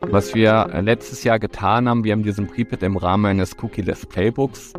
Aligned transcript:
Was 0.00 0.34
wir 0.34 0.68
letztes 0.82 1.24
Jahr 1.24 1.38
getan 1.38 1.88
haben, 1.88 2.04
wir 2.04 2.12
haben 2.12 2.22
diesen 2.22 2.46
Prepit 2.46 2.82
im 2.82 2.98
Rahmen 2.98 3.24
eines 3.24 3.56
Cookie-less 3.62 4.04
Playbooks 4.04 4.74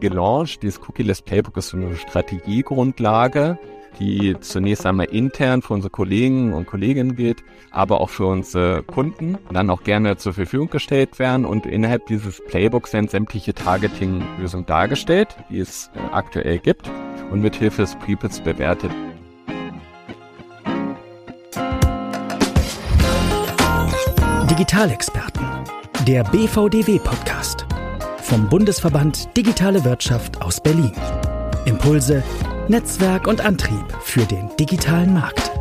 gelauncht. 0.00 0.62
Dieses 0.62 0.80
Cookie-less 0.80 1.22
Playbook 1.22 1.56
ist 1.56 1.74
eine 1.74 1.96
Strategiegrundlage, 1.96 3.58
die 3.98 4.36
zunächst 4.40 4.86
einmal 4.86 5.06
intern 5.06 5.62
für 5.62 5.74
unsere 5.74 5.90
Kollegen 5.90 6.52
und 6.52 6.66
Kolleginnen 6.66 7.16
gilt, 7.16 7.42
aber 7.70 8.00
auch 8.00 8.10
für 8.10 8.26
unsere 8.26 8.82
Kunden 8.82 9.38
dann 9.52 9.70
auch 9.70 9.82
gerne 9.82 10.16
zur 10.18 10.34
Verfügung 10.34 10.70
gestellt 10.70 11.18
werden. 11.18 11.44
Und 11.46 11.66
innerhalb 11.66 12.06
dieses 12.06 12.42
Playbooks 12.44 12.92
werden 12.92 13.08
sämtliche 13.08 13.54
Targeting-Lösungen 13.54 14.66
dargestellt, 14.66 15.36
die 15.50 15.58
es 15.58 15.90
äh, 15.94 15.98
aktuell 16.12 16.58
gibt 16.58 16.90
und 17.30 17.40
mit 17.40 17.56
Hilfe 17.56 17.82
des 17.82 17.96
Prepits 17.96 18.40
bewertet. 18.40 18.92
Digitalexperten, 24.56 25.46
der 26.06 26.24
BVDW-Podcast 26.24 27.66
vom 28.22 28.48
Bundesverband 28.48 29.36
Digitale 29.36 29.84
Wirtschaft 29.84 30.40
aus 30.40 30.62
Berlin. 30.62 30.92
Impulse, 31.66 32.24
Netzwerk 32.66 33.26
und 33.26 33.42
Antrieb 33.42 33.84
für 34.00 34.24
den 34.24 34.48
digitalen 34.56 35.12
Markt. 35.12 35.52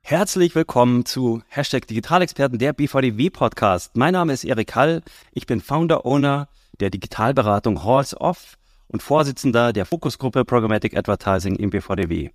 Herzlich 0.00 0.56
willkommen 0.56 1.06
zu 1.06 1.42
Hashtag 1.46 1.86
Digitalexperten, 1.86 2.58
der 2.58 2.72
BVDW-Podcast. 2.72 3.96
Mein 3.96 4.14
Name 4.14 4.32
ist 4.32 4.42
Erik 4.42 4.74
Hall. 4.74 5.02
Ich 5.30 5.46
bin 5.46 5.60
Founder, 5.60 6.06
Owner 6.06 6.48
der 6.80 6.90
Digitalberatung 6.90 7.84
Halls 7.84 8.20
Off 8.20 8.58
und 8.88 9.00
Vorsitzender 9.00 9.72
der 9.72 9.86
Fokusgruppe 9.86 10.44
Programmatic 10.44 10.96
Advertising 10.96 11.54
im 11.54 11.70
BVDW. 11.70 12.30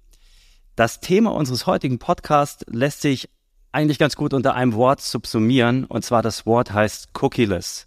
Das 0.75 0.99
Thema 0.99 1.31
unseres 1.35 1.67
heutigen 1.67 1.99
Podcasts 1.99 2.65
lässt 2.67 3.01
sich 3.01 3.29
eigentlich 3.71 3.99
ganz 3.99 4.15
gut 4.15 4.33
unter 4.33 4.55
einem 4.55 4.73
Wort 4.73 5.01
subsumieren, 5.01 5.85
und 5.85 6.03
zwar 6.03 6.23
das 6.23 6.47
Wort 6.47 6.73
heißt 6.73 7.09
Cookieless. 7.21 7.85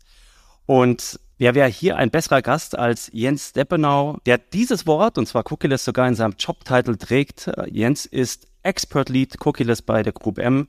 Und 0.66 1.18
wer 1.36 1.56
wäre 1.56 1.68
hier 1.68 1.96
ein 1.96 2.12
besserer 2.12 2.42
Gast 2.42 2.78
als 2.78 3.10
Jens 3.12 3.52
Deppenau, 3.52 4.18
der 4.24 4.38
dieses 4.38 4.86
Wort, 4.86 5.18
und 5.18 5.26
zwar 5.26 5.50
Cookieless, 5.50 5.84
sogar 5.84 6.06
in 6.06 6.14
seinem 6.14 6.34
Jobtitel 6.38 6.96
trägt. 6.96 7.50
Jens 7.68 8.06
ist 8.06 8.46
Expert 8.62 9.08
Lead 9.08 9.44
Cookieless 9.44 9.82
bei 9.82 10.04
der 10.04 10.12
Group 10.12 10.38
M. 10.38 10.68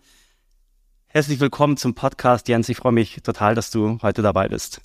Herzlich 1.05 1.39
willkommen 1.39 1.77
zum 1.77 1.93
Podcast, 1.93 2.47
Jens. 2.47 2.67
Ich 2.67 2.77
freue 2.77 2.93
mich 2.93 3.21
total, 3.21 3.53
dass 3.53 3.69
du 3.69 3.99
heute 4.01 4.23
dabei 4.23 4.47
bist. 4.47 4.81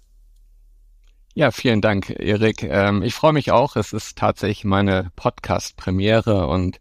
Ja, 1.35 1.51
vielen 1.51 1.81
Dank, 1.81 2.11
Erik. 2.11 2.63
Ähm, 2.63 3.03
ich 3.03 3.15
freue 3.15 3.33
mich 3.33 3.53
auch. 3.53 3.77
Es 3.77 3.95
ist 3.95 4.19
tatsächlich 4.19 4.65
meine 4.65 5.11
Podcast-Premiere 5.17 6.47
und 6.47 6.79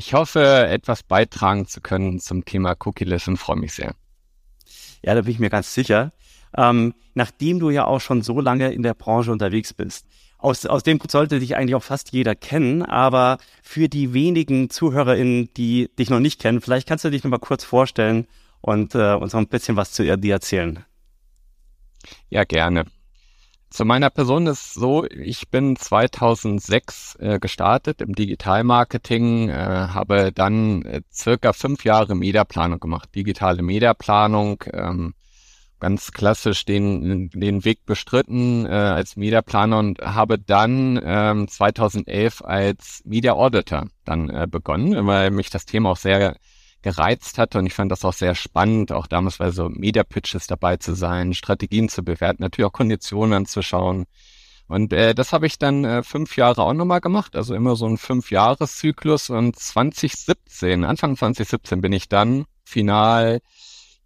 ich 0.00 0.14
hoffe, 0.14 0.66
etwas 0.66 1.02
beitragen 1.02 1.66
zu 1.66 1.82
können 1.82 2.20
zum 2.20 2.46
Thema 2.46 2.74
Cookie-less 2.86 3.28
und 3.28 3.36
freue 3.36 3.58
mich 3.58 3.74
sehr. 3.74 3.94
Ja, 5.02 5.14
da 5.14 5.20
bin 5.20 5.30
ich 5.30 5.38
mir 5.38 5.50
ganz 5.50 5.74
sicher. 5.74 6.10
Ähm, 6.56 6.94
nachdem 7.12 7.58
du 7.58 7.68
ja 7.68 7.84
auch 7.84 8.00
schon 8.00 8.22
so 8.22 8.40
lange 8.40 8.72
in 8.72 8.82
der 8.82 8.94
Branche 8.94 9.30
unterwegs 9.30 9.74
bist, 9.74 10.06
aus, 10.38 10.64
aus 10.64 10.84
dem 10.84 10.98
Grund 10.98 11.10
sollte 11.10 11.38
dich 11.38 11.54
eigentlich 11.54 11.74
auch 11.74 11.82
fast 11.82 12.12
jeder 12.12 12.34
kennen, 12.34 12.82
aber 12.82 13.36
für 13.62 13.90
die 13.90 14.14
wenigen 14.14 14.70
ZuhörerInnen, 14.70 15.50
die 15.58 15.90
dich 15.98 16.08
noch 16.08 16.18
nicht 16.18 16.40
kennen, 16.40 16.62
vielleicht 16.62 16.88
kannst 16.88 17.04
du 17.04 17.10
dich 17.10 17.22
noch 17.22 17.30
mal 17.30 17.38
kurz 17.38 17.62
vorstellen 17.62 18.26
und 18.62 18.94
äh, 18.94 19.12
uns 19.12 19.34
noch 19.34 19.40
ein 19.40 19.48
bisschen 19.48 19.76
was 19.76 19.92
zu 19.92 20.16
dir 20.16 20.32
erzählen. 20.32 20.82
Ja, 22.30 22.44
gerne. 22.44 22.86
Zu 23.70 23.84
meiner 23.84 24.10
Person 24.10 24.48
ist 24.48 24.74
so, 24.74 25.06
ich 25.06 25.48
bin 25.48 25.76
2006 25.76 27.16
äh, 27.20 27.38
gestartet 27.38 28.00
im 28.00 28.16
Digitalmarketing, 28.16 29.48
äh, 29.48 29.52
habe 29.52 30.32
dann 30.32 30.82
äh, 30.82 31.02
circa 31.12 31.52
fünf 31.52 31.84
Jahre 31.84 32.16
Mediaplanung 32.16 32.80
gemacht, 32.80 33.14
digitale 33.14 33.62
Mediaplanung, 33.62 34.64
ähm, 34.72 35.14
ganz 35.78 36.10
klassisch 36.10 36.64
den, 36.64 37.30
den 37.30 37.64
Weg 37.64 37.86
bestritten 37.86 38.66
äh, 38.66 38.70
als 38.70 39.14
Mediaplaner 39.14 39.78
und 39.78 40.00
habe 40.00 40.40
dann 40.40 41.00
ähm, 41.02 41.46
2011 41.46 42.42
als 42.42 43.02
Media 43.04 43.34
Auditor 43.34 43.86
dann 44.04 44.30
äh, 44.30 44.48
begonnen, 44.50 45.06
weil 45.06 45.30
mich 45.30 45.48
das 45.48 45.64
Thema 45.64 45.90
auch 45.90 45.96
sehr 45.96 46.36
gereizt 46.82 47.38
hatte 47.38 47.58
und 47.58 47.66
ich 47.66 47.74
fand 47.74 47.92
das 47.92 48.04
auch 48.04 48.12
sehr 48.12 48.34
spannend, 48.34 48.92
auch 48.92 49.06
damals 49.06 49.38
bei 49.38 49.50
so 49.50 49.68
Media 49.68 50.04
Pitches 50.04 50.46
dabei 50.46 50.76
zu 50.76 50.94
sein, 50.94 51.34
Strategien 51.34 51.88
zu 51.88 52.02
bewerten, 52.02 52.42
natürlich 52.42 52.68
auch 52.68 52.72
Konditionen 52.72 53.34
anzuschauen. 53.34 54.06
Und 54.66 54.92
äh, 54.92 55.14
das 55.14 55.32
habe 55.32 55.46
ich 55.46 55.58
dann 55.58 55.84
äh, 55.84 56.02
fünf 56.04 56.36
Jahre 56.36 56.62
auch 56.62 56.72
nochmal 56.72 57.00
gemacht, 57.00 57.34
also 57.34 57.54
immer 57.54 57.74
so 57.74 57.86
ein 57.86 57.98
Fünf-Jahres-Zyklus 57.98 59.28
und 59.30 59.58
2017, 59.58 60.84
Anfang 60.84 61.16
2017 61.16 61.80
bin 61.80 61.92
ich 61.92 62.08
dann 62.08 62.44
final 62.64 63.40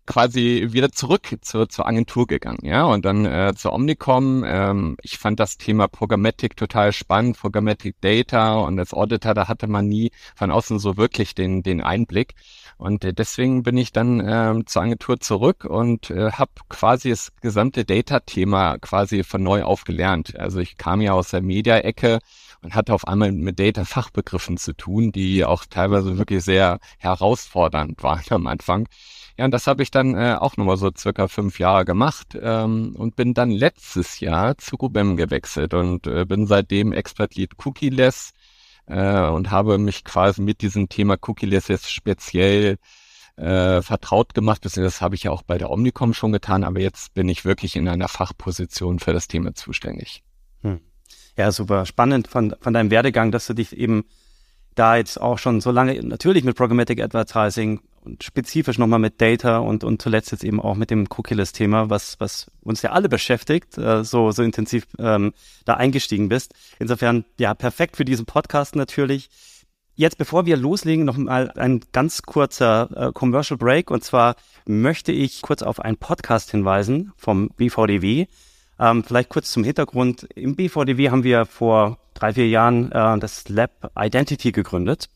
quasi 0.06 0.68
wieder 0.70 0.92
zurück 0.92 1.28
zur, 1.40 1.68
zur 1.68 1.86
Agentur 1.86 2.26
gegangen, 2.26 2.60
ja, 2.62 2.84
und 2.84 3.04
dann 3.04 3.24
äh, 3.24 3.54
zur 3.56 3.72
Omnicom. 3.72 4.44
Ähm, 4.46 4.96
ich 5.02 5.18
fand 5.18 5.40
das 5.40 5.56
Thema 5.56 5.88
Programmatic 5.88 6.56
total 6.56 6.92
spannend, 6.92 7.38
Programmatic 7.38 8.00
Data 8.00 8.56
und 8.56 8.78
als 8.78 8.92
Auditor, 8.92 9.34
da 9.34 9.48
hatte 9.48 9.66
man 9.66 9.86
nie 9.86 10.10
von 10.34 10.50
außen 10.50 10.78
so 10.78 10.96
wirklich 10.96 11.34
den, 11.34 11.62
den 11.62 11.82
Einblick. 11.82 12.34
Und 12.76 13.04
äh, 13.04 13.12
deswegen 13.12 13.62
bin 13.62 13.76
ich 13.76 13.92
dann 13.92 14.20
äh, 14.20 14.64
zur 14.66 14.82
Agentur 14.82 15.20
zurück 15.20 15.64
und 15.64 16.10
äh, 16.10 16.32
habe 16.32 16.52
quasi 16.68 17.10
das 17.10 17.32
gesamte 17.40 17.84
Data-Thema 17.84 18.78
quasi 18.78 19.24
von 19.24 19.42
neu 19.42 19.62
aufgelernt. 19.62 20.38
Also 20.38 20.58
ich 20.58 20.76
kam 20.76 21.00
ja 21.00 21.12
aus 21.12 21.30
der 21.30 21.42
Media-Ecke 21.42 22.18
und 22.62 22.74
hatte 22.74 22.94
auf 22.94 23.06
einmal 23.06 23.32
mit 23.32 23.60
Data-Fachbegriffen 23.60 24.56
zu 24.56 24.72
tun, 24.74 25.12
die 25.12 25.44
auch 25.44 25.64
teilweise 25.66 26.18
wirklich 26.18 26.42
sehr 26.44 26.78
herausfordernd 26.98 28.02
waren 28.02 28.24
am 28.30 28.46
Anfang. 28.46 28.88
Ja, 29.36 29.44
und 29.46 29.50
das 29.50 29.66
habe 29.66 29.82
ich 29.82 29.90
dann 29.90 30.14
äh, 30.14 30.36
auch 30.38 30.56
nochmal 30.56 30.76
so 30.76 30.90
circa 30.96 31.26
fünf 31.26 31.58
Jahre 31.58 31.84
gemacht 31.84 32.38
ähm, 32.40 32.94
und 32.96 33.16
bin 33.16 33.34
dann 33.34 33.50
letztes 33.50 34.20
Jahr 34.20 34.56
zu 34.58 34.76
Rubem 34.76 35.16
gewechselt 35.16 35.74
und 35.74 36.06
äh, 36.06 36.24
bin 36.24 36.46
seitdem 36.46 36.92
Expert 36.92 37.34
Lead 37.34 37.52
Cookie-less 37.64 38.32
äh, 38.86 39.28
und 39.28 39.50
habe 39.50 39.78
mich 39.78 40.04
quasi 40.04 40.42
mit 40.42 40.62
diesem 40.62 40.88
Thema 40.88 41.16
Cookie-less 41.20 41.68
jetzt 41.68 41.90
speziell 41.90 42.78
äh, 43.36 43.82
vertraut 43.82 44.34
gemacht. 44.34 44.64
Das 44.64 45.00
habe 45.00 45.14
ich 45.14 45.24
ja 45.24 45.30
auch 45.30 45.42
bei 45.42 45.58
der 45.58 45.70
Omnicom 45.70 46.14
schon 46.14 46.32
getan, 46.32 46.64
aber 46.64 46.80
jetzt 46.80 47.14
bin 47.14 47.28
ich 47.28 47.44
wirklich 47.44 47.76
in 47.76 47.88
einer 47.88 48.08
Fachposition 48.08 48.98
für 48.98 49.12
das 49.12 49.28
Thema 49.28 49.54
zuständig. 49.54 50.22
Hm. 50.62 50.80
Ja, 51.36 51.50
super 51.50 51.84
spannend 51.86 52.28
von, 52.28 52.54
von 52.60 52.72
deinem 52.72 52.90
Werdegang, 52.90 53.32
dass 53.32 53.46
du 53.46 53.54
dich 53.54 53.76
eben 53.76 54.04
da 54.74 54.96
jetzt 54.96 55.20
auch 55.20 55.38
schon 55.38 55.60
so 55.60 55.70
lange 55.70 56.00
natürlich 56.02 56.44
mit 56.44 56.56
Programmatic 56.56 57.00
Advertising 57.00 57.80
und 58.04 58.22
spezifisch 58.22 58.78
nochmal 58.78 58.98
mit 58.98 59.20
Data 59.20 59.58
und, 59.58 59.82
und 59.82 60.02
zuletzt 60.02 60.32
jetzt 60.32 60.44
eben 60.44 60.60
auch 60.60 60.74
mit 60.74 60.90
dem 60.90 61.06
Cookie-less-Thema, 61.08 61.90
was, 61.90 62.20
was 62.20 62.50
uns 62.60 62.82
ja 62.82 62.90
alle 62.90 63.08
beschäftigt, 63.08 63.78
äh, 63.78 64.04
so, 64.04 64.30
so 64.30 64.42
intensiv 64.42 64.86
ähm, 64.98 65.32
da 65.64 65.74
eingestiegen 65.74 66.28
bist. 66.28 66.52
Insofern, 66.78 67.24
ja, 67.38 67.54
perfekt 67.54 67.96
für 67.96 68.04
diesen 68.04 68.26
Podcast 68.26 68.76
natürlich. 68.76 69.30
Jetzt, 69.96 70.18
bevor 70.18 70.44
wir 70.44 70.56
loslegen, 70.56 71.04
noch 71.04 71.16
mal 71.16 71.50
ein 71.52 71.80
ganz 71.92 72.22
kurzer 72.22 72.90
äh, 72.96 73.12
Commercial 73.12 73.56
Break. 73.56 73.90
Und 73.90 74.02
zwar 74.02 74.34
möchte 74.66 75.12
ich 75.12 75.40
kurz 75.40 75.62
auf 75.62 75.80
einen 75.80 75.96
Podcast 75.96 76.50
hinweisen 76.50 77.12
vom 77.16 77.48
BVDW. 77.56 78.26
Ähm, 78.78 79.04
vielleicht 79.04 79.28
kurz 79.28 79.50
zum 79.50 79.64
Hintergrund. 79.64 80.24
Im 80.34 80.56
BVDW 80.56 81.10
haben 81.10 81.24
wir 81.24 81.46
vor 81.46 81.98
drei, 82.14 82.32
vier 82.34 82.48
Jahren 82.48 82.90
äh, 82.92 83.18
das 83.18 83.48
Lab 83.48 83.92
Identity 83.98 84.52
gegründet. 84.52 85.08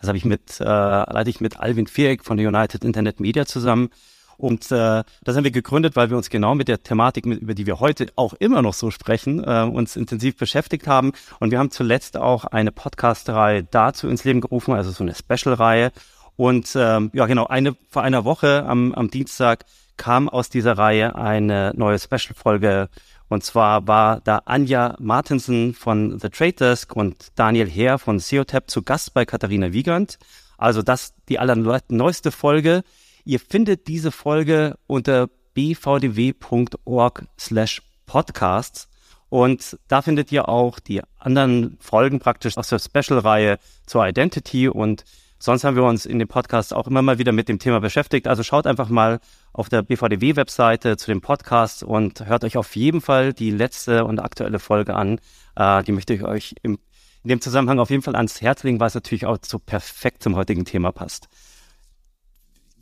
Das 0.00 0.08
habe 0.08 0.18
ich 0.18 0.24
mit, 0.24 0.60
äh, 0.60 0.64
leite 0.64 1.30
ich 1.30 1.40
mit 1.40 1.58
Alvin 1.58 1.86
Viereck 1.86 2.24
von 2.24 2.36
der 2.36 2.48
United 2.48 2.84
Internet 2.84 3.20
Media 3.20 3.46
zusammen. 3.46 3.90
Und 4.38 4.70
äh, 4.70 5.02
das 5.24 5.36
haben 5.36 5.44
wir 5.44 5.50
gegründet, 5.50 5.96
weil 5.96 6.10
wir 6.10 6.16
uns 6.16 6.28
genau 6.28 6.54
mit 6.54 6.68
der 6.68 6.82
Thematik, 6.82 7.24
mit, 7.24 7.40
über 7.40 7.54
die 7.54 7.66
wir 7.66 7.80
heute 7.80 8.08
auch 8.16 8.34
immer 8.34 8.60
noch 8.60 8.74
so 8.74 8.90
sprechen, 8.90 9.42
äh, 9.42 9.62
uns 9.62 9.96
intensiv 9.96 10.36
beschäftigt 10.36 10.86
haben. 10.86 11.12
Und 11.40 11.50
wir 11.50 11.58
haben 11.58 11.70
zuletzt 11.70 12.18
auch 12.18 12.44
eine 12.44 12.70
Podcast-Reihe 12.70 13.64
dazu 13.64 14.08
ins 14.08 14.24
Leben 14.24 14.42
gerufen, 14.42 14.74
also 14.74 14.90
so 14.90 15.04
eine 15.04 15.14
Special-Reihe. 15.14 15.90
Und 16.36 16.70
ähm, 16.76 17.10
ja, 17.14 17.24
genau, 17.24 17.46
eine 17.46 17.74
vor 17.88 18.02
einer 18.02 18.26
Woche 18.26 18.66
am, 18.66 18.92
am 18.92 19.10
Dienstag 19.10 19.64
kam 19.96 20.28
aus 20.28 20.48
dieser 20.48 20.78
Reihe 20.78 21.14
eine 21.14 21.72
neue 21.74 21.98
Special-Folge 21.98 22.88
und 23.28 23.44
zwar 23.44 23.86
war 23.88 24.20
da 24.20 24.42
Anja 24.44 24.96
Martinsen 25.00 25.74
von 25.74 26.18
The 26.18 26.28
Trade 26.28 26.52
Desk 26.52 26.94
und 26.94 27.32
Daniel 27.34 27.68
Heer 27.68 27.98
von 27.98 28.18
SEOTAP 28.20 28.70
zu 28.70 28.82
Gast 28.82 29.14
bei 29.14 29.24
Katharina 29.24 29.72
Wiegand. 29.72 30.18
Also 30.58 30.82
das 30.82 31.14
die 31.28 31.38
allerneueste 31.38 32.30
Folge. 32.30 32.82
Ihr 33.24 33.40
findet 33.40 33.88
diese 33.88 34.12
Folge 34.12 34.76
unter 34.86 35.28
bvdw.org 35.54 37.24
slash 37.38 37.82
podcasts. 38.06 38.88
Und 39.28 39.76
da 39.88 40.02
findet 40.02 40.30
ihr 40.30 40.48
auch 40.48 40.78
die 40.78 41.02
anderen 41.18 41.78
Folgen 41.80 42.20
praktisch 42.20 42.56
aus 42.56 42.68
der 42.68 42.78
Special-Reihe 42.78 43.58
zur 43.84 44.06
Identity 44.06 44.68
und 44.68 45.04
Sonst 45.38 45.64
haben 45.64 45.76
wir 45.76 45.84
uns 45.84 46.06
in 46.06 46.18
dem 46.18 46.28
Podcast 46.28 46.72
auch 46.72 46.86
immer 46.86 47.02
mal 47.02 47.18
wieder 47.18 47.32
mit 47.32 47.48
dem 47.48 47.58
Thema 47.58 47.80
beschäftigt. 47.80 48.26
Also 48.26 48.42
schaut 48.42 48.66
einfach 48.66 48.88
mal 48.88 49.20
auf 49.52 49.68
der 49.68 49.82
BVDW-Webseite 49.82 50.96
zu 50.96 51.10
dem 51.10 51.20
Podcast 51.20 51.82
und 51.82 52.26
hört 52.26 52.44
euch 52.44 52.56
auf 52.56 52.74
jeden 52.74 53.02
Fall 53.02 53.34
die 53.34 53.50
letzte 53.50 54.04
und 54.04 54.18
aktuelle 54.18 54.58
Folge 54.58 54.94
an. 54.94 55.20
Äh, 55.54 55.82
die 55.84 55.92
möchte 55.92 56.14
ich 56.14 56.24
euch 56.24 56.54
im, 56.62 56.78
in 57.22 57.28
dem 57.28 57.40
Zusammenhang 57.40 57.78
auf 57.78 57.90
jeden 57.90 58.02
Fall 58.02 58.16
ans 58.16 58.40
Herz 58.40 58.62
legen, 58.62 58.80
weil 58.80 58.88
es 58.88 58.94
natürlich 58.94 59.26
auch 59.26 59.36
so 59.44 59.58
perfekt 59.58 60.22
zum 60.22 60.36
heutigen 60.36 60.64
Thema 60.64 60.90
passt. 60.90 61.28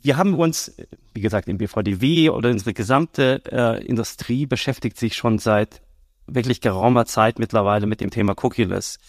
Wir 0.01 0.17
haben 0.17 0.35
uns, 0.35 0.75
wie 1.13 1.21
gesagt, 1.21 1.49
im 1.49 1.57
BVDW 1.57 2.29
oder 2.29 2.51
unsere 2.51 2.73
gesamte 2.73 3.41
äh, 3.51 3.83
Industrie 3.83 4.45
beschäftigt 4.45 4.97
sich 4.97 5.15
schon 5.15 5.39
seit 5.39 5.81
wirklich 6.27 6.61
geraumer 6.61 7.05
Zeit 7.05 7.39
mittlerweile 7.39 7.85
mit 7.85 8.01
dem 8.01 8.11
Thema 8.11 8.35
Cookieless. 8.41 8.99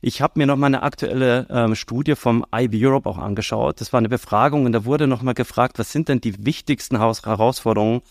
Ich 0.00 0.20
habe 0.22 0.34
mir 0.36 0.46
noch 0.46 0.56
mal 0.56 0.66
eine 0.66 0.82
aktuelle 0.82 1.46
ähm, 1.50 1.74
Studie 1.74 2.16
vom 2.16 2.44
IB 2.54 2.86
Europe 2.86 3.08
auch 3.08 3.18
angeschaut. 3.18 3.80
Das 3.80 3.92
war 3.92 3.98
eine 3.98 4.08
Befragung 4.08 4.64
und 4.64 4.72
da 4.72 4.84
wurde 4.84 5.06
noch 5.06 5.22
mal 5.22 5.34
gefragt, 5.34 5.78
was 5.78 5.92
sind 5.92 6.08
denn 6.08 6.20
die 6.20 6.44
wichtigsten 6.44 6.98
Haus 6.98 7.24
Herausforderungen 7.24 8.02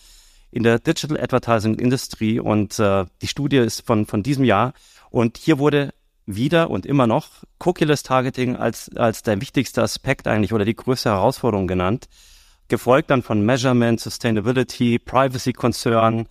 in 0.50 0.62
der 0.62 0.78
Digital 0.78 1.20
Advertising 1.20 1.76
Industrie? 1.76 2.40
Und 2.40 2.78
äh, 2.78 3.04
die 3.22 3.28
Studie 3.28 3.58
ist 3.58 3.86
von, 3.86 4.06
von 4.06 4.22
diesem 4.22 4.44
Jahr. 4.44 4.72
Und 5.10 5.38
hier 5.38 5.58
wurde 5.58 5.92
wieder 6.26 6.70
und 6.70 6.86
immer 6.86 7.06
noch 7.06 7.44
Cookieless 7.60 8.02
Targeting 8.02 8.56
als, 8.56 8.90
als 8.96 9.22
der 9.22 9.40
wichtigste 9.40 9.82
Aspekt 9.82 10.26
eigentlich 10.26 10.52
oder 10.52 10.64
die 10.64 10.74
größte 10.74 11.10
Herausforderung 11.10 11.68
genannt. 11.68 12.08
Gefolgt 12.68 13.10
dann 13.10 13.22
von 13.22 13.46
Measurement, 13.46 14.00
Sustainability, 14.00 14.98
Privacy 14.98 15.52
Concern, 15.52 16.26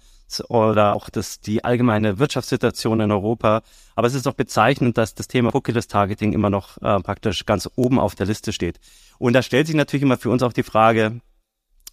oder 0.49 0.95
auch 0.95 1.09
das, 1.09 1.39
die 1.39 1.63
allgemeine 1.63 2.19
Wirtschaftssituation 2.19 2.99
in 2.99 3.11
Europa. 3.11 3.61
Aber 3.95 4.07
es 4.07 4.13
ist 4.13 4.27
auch 4.27 4.33
bezeichnend, 4.33 4.97
dass 4.97 5.15
das 5.15 5.27
Thema 5.27 5.53
Cookieless 5.53 5.87
Targeting 5.87 6.33
immer 6.33 6.49
noch 6.49 6.77
äh, 6.81 6.99
praktisch 6.99 7.45
ganz 7.45 7.69
oben 7.75 7.99
auf 7.99 8.15
der 8.15 8.25
Liste 8.25 8.51
steht. 8.51 8.79
Und 9.17 9.33
da 9.33 9.41
stellt 9.41 9.67
sich 9.67 9.75
natürlich 9.75 10.03
immer 10.03 10.17
für 10.17 10.29
uns 10.29 10.43
auch 10.43 10.53
die 10.53 10.63
Frage, 10.63 11.21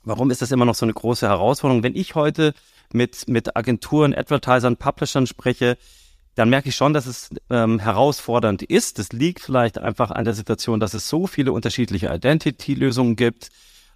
warum 0.05 0.31
ist 0.31 0.43
das 0.43 0.51
immer 0.51 0.65
noch 0.65 0.75
so 0.75 0.87
eine 0.87 0.95
große 0.95 1.29
Herausforderung? 1.29 1.83
Wenn 1.83 1.97
ich 1.97 2.15
heute 2.15 2.55
mit, 2.93 3.29
mit 3.29 3.57
Agenturen, 3.57 4.15
Advertisern, 4.15 4.77
Publishern 4.77 5.27
spreche, 5.27 5.77
dann 6.35 6.49
merke 6.49 6.71
ich 6.71 6.77
schon, 6.77 6.95
dass 6.95 7.07
es 7.07 7.31
ähm, 7.51 7.79
herausfordernd 7.79 8.63
ist. 8.63 8.99
Das 8.99 9.13
liegt 9.13 9.41
vielleicht 9.41 9.79
einfach 9.79 10.11
an 10.11 10.25
der 10.25 10.35
Situation, 10.35 10.81
dass 10.81 10.95
es 10.95 11.09
so 11.09 11.27
viele 11.27 11.53
unterschiedliche 11.53 12.13
Identity-Lösungen 12.13 13.17
gibt, 13.17 13.51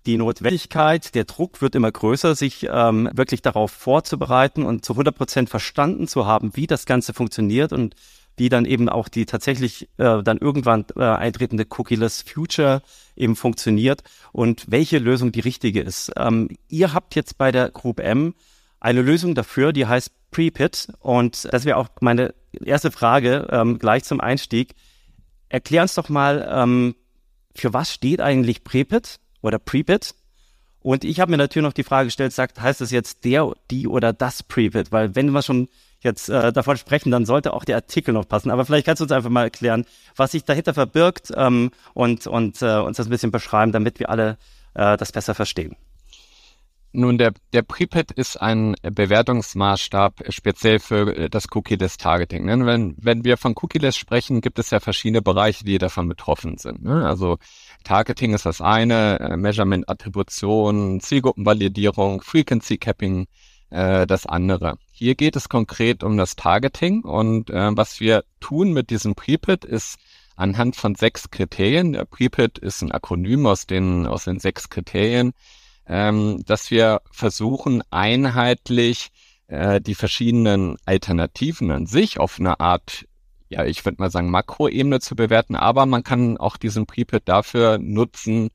die 0.06 0.17
Notwendigkeit, 0.17 1.14
der 1.14 1.25
Druck 1.25 1.61
wird 1.61 1.75
immer 1.75 1.91
größer, 1.91 2.35
sich 2.35 2.67
ähm, 2.70 3.11
wirklich 3.12 3.43
darauf 3.43 3.73
vorzubereiten 3.73 4.62
und 4.62 4.85
zu 4.85 4.94
100 4.94 5.14
Prozent 5.14 5.50
verstanden 5.50 6.06
zu 6.06 6.26
haben, 6.26 6.53
wie 6.55 6.67
das 6.67 6.87
Ganze 6.87 7.12
funktioniert 7.12 7.73
und 7.73 7.94
wie 8.37 8.49
dann 8.49 8.67
eben 8.67 8.88
auch 8.88 9.08
die 9.08 9.26
tatsächlich 9.26 9.88
äh, 9.97 10.23
dann 10.23 10.38
irgendwann 10.38 10.85
äh, 10.94 11.03
eintretende 11.03 11.67
Cookieless 11.69 12.23
Future 12.23 12.82
eben 13.17 13.35
funktioniert 13.35 14.03
und 14.32 14.70
welche 14.70 14.99
Lösung 14.99 15.32
die 15.32 15.41
richtige 15.41 15.81
ist. 15.81 16.12
Ähm, 16.17 16.50
ihr 16.69 16.93
habt 16.93 17.14
jetzt 17.14 17.38
bei 17.38 17.50
der 17.50 17.70
Group 17.70 18.00
M 18.00 18.35
eine 18.79 19.03
Lösung 19.03 19.35
dafür, 19.35 19.73
die 19.73 19.87
heißt 19.87 20.12
Prepit 20.31 20.88
und 21.00 21.49
das 21.53 21.64
wäre 21.64 21.79
auch 21.79 21.88
meine 22.00 22.35
erste 22.64 22.91
Frage 22.91 23.49
ähm, 23.50 23.79
gleich 23.79 24.05
zum 24.05 24.20
Einstieg. 24.20 24.75
Erklär 25.49 25.82
uns 25.82 25.94
doch 25.94 26.08
mal, 26.08 26.47
ähm, 26.50 26.94
für 27.55 27.73
was 27.73 27.93
steht 27.93 28.20
eigentlich 28.20 28.64
Prepit 28.64 29.19
oder 29.46 29.58
Prebit. 29.58 30.14
Und 30.81 31.04
ich 31.04 31.19
habe 31.20 31.31
mir 31.31 31.37
natürlich 31.37 31.64
noch 31.64 31.72
die 31.72 31.82
Frage 31.82 32.06
gestellt, 32.06 32.32
sagt, 32.32 32.60
heißt 32.60 32.81
das 32.81 32.90
jetzt 32.90 33.25
der, 33.25 33.52
die 33.70 33.88
oder 33.88 34.12
das 34.12 34.43
Prebit? 34.43 34.93
Weil 34.93 35.16
wenn 35.16 35.31
wir 35.31 35.43
schon 35.43 35.69
jetzt 36.00 36.28
äh, 36.28 36.52
davon 36.52 36.76
sprechen, 36.76 37.10
dann 37.10 37.26
sollte 37.26 37.52
auch 37.52 37.64
der 37.64 37.76
Artikel 37.76 38.14
noch 38.14 38.28
passen. 38.28 38.50
Aber 38.50 38.64
vielleicht 38.64 38.87
kannst 38.87 39.00
du 39.00 39.04
uns 39.04 39.12
einfach 39.12 39.31
mal 39.31 39.44
erklären, 39.44 39.84
was 40.14 40.32
sich 40.32 40.44
dahinter 40.44 40.75
verbirgt 40.75 41.32
ähm, 41.37 41.70
und, 41.94 42.26
und 42.26 42.62
äh, 42.62 42.78
uns 42.78 42.98
das 42.98 43.06
ein 43.06 43.10
bisschen 43.10 43.32
beschreiben, 43.32 43.72
damit 43.72 43.98
wir 43.98 44.10
alle 44.10 44.38
äh, 44.75 44.96
das 44.96 45.12
besser 45.12 45.34
verstehen. 45.34 45.76
Nun, 46.93 47.19
der, 47.19 47.34
der 47.52 47.60
Prepid 47.60 48.10
ist 48.12 48.40
ein 48.40 48.75
Bewertungsmaßstab 48.82 50.22
speziell 50.31 50.78
für 50.78 51.14
äh, 51.14 51.28
das 51.28 51.46
Cookie-less 51.54 51.98
Targeting. 51.98 52.46
Ne? 52.46 52.64
Wenn, 52.64 52.94
wenn 52.96 53.22
wir 53.22 53.37
von 53.37 53.54
Cookie-less 53.54 53.96
sprechen, 53.96 54.40
gibt 54.40 54.58
es 54.58 54.70
ja 54.70 54.81
verschiedene 54.81 55.20
Bereiche, 55.20 55.64
die 55.64 55.76
davon 55.76 56.08
betroffen 56.08 56.56
sind. 56.56 56.84
Ne? 56.84 57.06
Also 57.06 57.37
Targeting 57.87 58.35
ist 58.35 58.47
das 58.47 58.61
eine, 58.61 59.21
äh, 59.21 59.37
Measurement, 59.37 59.88
Attribution, 59.88 61.00
Zielgruppenvalidierung, 61.00 62.21
Frequency 62.21 62.79
Capping 62.79 63.27
äh, 63.71 64.06
das 64.06 64.27
andere. 64.27 64.79
Hier 64.93 65.15
geht 65.15 65.37
es 65.37 65.49
konkret 65.49 66.03
um 66.03 66.17
das 66.17 66.37
Targeting 66.37 67.03
und 67.03 67.50
äh, 67.50 67.77
was 67.77 68.00
wir 68.00 68.25
tun 68.41 68.73
mit 68.73 68.91
diesem 68.91 69.15
Prepid 69.15 69.65
ist 69.65 69.99
anhand 70.37 70.77
von 70.77 70.94
sechs 70.94 71.31
Kriterien. 71.31 71.93
Der 71.93 72.05
Prepid 72.05 72.59
ist 72.59 72.83
ein 72.83 72.93
Akronym 72.93 73.47
aus 73.47 73.67
den, 73.67 74.06
aus 74.06 74.25
den 74.25 74.39
sechs 74.39 74.69
Kriterien 74.69 75.32
ähm, 75.89 76.43
dass 76.47 76.71
wir 76.71 77.00
versuchen, 77.11 77.82
einheitlich 77.91 79.11
äh, 79.49 79.81
die 79.81 79.94
verschiedenen 79.94 80.77
Alternativen 80.85 81.71
an 81.71 81.87
sich 81.87 82.19
auf 82.19 82.39
eine 82.39 82.61
Art, 82.61 83.06
ja, 83.48 83.64
ich 83.64 83.84
würde 83.84 84.00
mal 84.00 84.10
sagen, 84.10 84.31
Makroebene 84.31 85.00
zu 85.00 85.16
bewerten, 85.16 85.54
aber 85.54 85.87
man 85.87 86.02
kann 86.02 86.37
auch 86.37 86.56
diesen 86.56 86.87
Prepid 86.87 87.22
dafür 87.26 87.78
nutzen, 87.78 88.50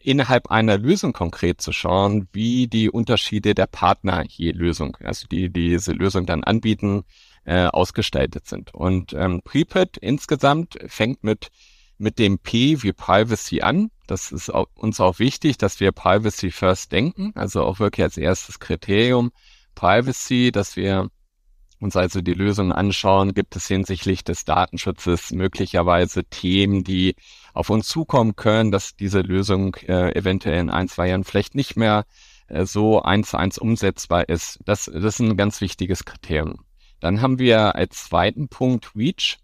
innerhalb 0.00 0.50
einer 0.50 0.78
Lösung 0.78 1.12
konkret 1.12 1.60
zu 1.60 1.72
schauen, 1.72 2.28
wie 2.32 2.68
die 2.68 2.88
Unterschiede 2.88 3.54
der 3.54 3.66
Partner 3.66 4.24
je 4.28 4.52
Lösung, 4.52 4.96
also 5.02 5.26
die, 5.26 5.50
die 5.50 5.70
diese 5.70 5.92
Lösung 5.92 6.24
dann 6.24 6.44
anbieten, 6.44 7.04
äh, 7.44 7.66
ausgestaltet 7.66 8.46
sind. 8.46 8.74
Und 8.74 9.12
ähm, 9.12 9.40
Prepid 9.42 9.96
insgesamt 9.96 10.78
fängt 10.86 11.24
mit 11.24 11.50
mit 11.98 12.18
dem 12.18 12.38
P 12.38 12.82
wie 12.82 12.92
Privacy 12.92 13.60
an. 13.60 13.90
Das 14.06 14.32
ist 14.32 14.50
auch, 14.50 14.68
uns 14.74 15.00
auch 15.00 15.18
wichtig, 15.18 15.58
dass 15.58 15.80
wir 15.80 15.92
Privacy 15.92 16.50
first 16.50 16.92
denken, 16.92 17.32
also 17.34 17.64
auch 17.64 17.80
wirklich 17.80 18.04
als 18.04 18.16
erstes 18.16 18.58
Kriterium 18.60 19.32
Privacy, 19.74 20.50
dass 20.52 20.76
wir 20.76 21.10
uns 21.80 21.96
also 21.96 22.20
die 22.20 22.34
Lösungen 22.34 22.72
anschauen, 22.72 23.34
gibt 23.34 23.56
es 23.56 23.66
hinsichtlich 23.68 24.24
des 24.24 24.44
Datenschutzes 24.44 25.30
möglicherweise 25.32 26.24
Themen, 26.24 26.84
die 26.84 27.14
auf 27.54 27.70
uns 27.70 27.88
zukommen 27.88 28.36
können, 28.36 28.70
dass 28.70 28.96
diese 28.96 29.20
Lösung 29.20 29.74
äh, 29.86 30.16
eventuell 30.16 30.60
in 30.60 30.70
ein, 30.70 30.88
zwei 30.88 31.08
Jahren 31.08 31.24
vielleicht 31.24 31.54
nicht 31.54 31.76
mehr 31.76 32.04
äh, 32.48 32.64
so 32.64 33.02
eins 33.02 33.30
zu 33.30 33.36
eins 33.36 33.58
umsetzbar 33.58 34.28
ist. 34.28 34.58
Das, 34.64 34.86
das 34.86 35.04
ist 35.04 35.20
ein 35.20 35.36
ganz 35.36 35.60
wichtiges 35.60 36.04
Kriterium. 36.04 36.64
Dann 37.00 37.20
haben 37.20 37.38
wir 37.38 37.76
als 37.76 38.04
zweiten 38.04 38.48
Punkt 38.48 38.92
Reach 38.96 39.38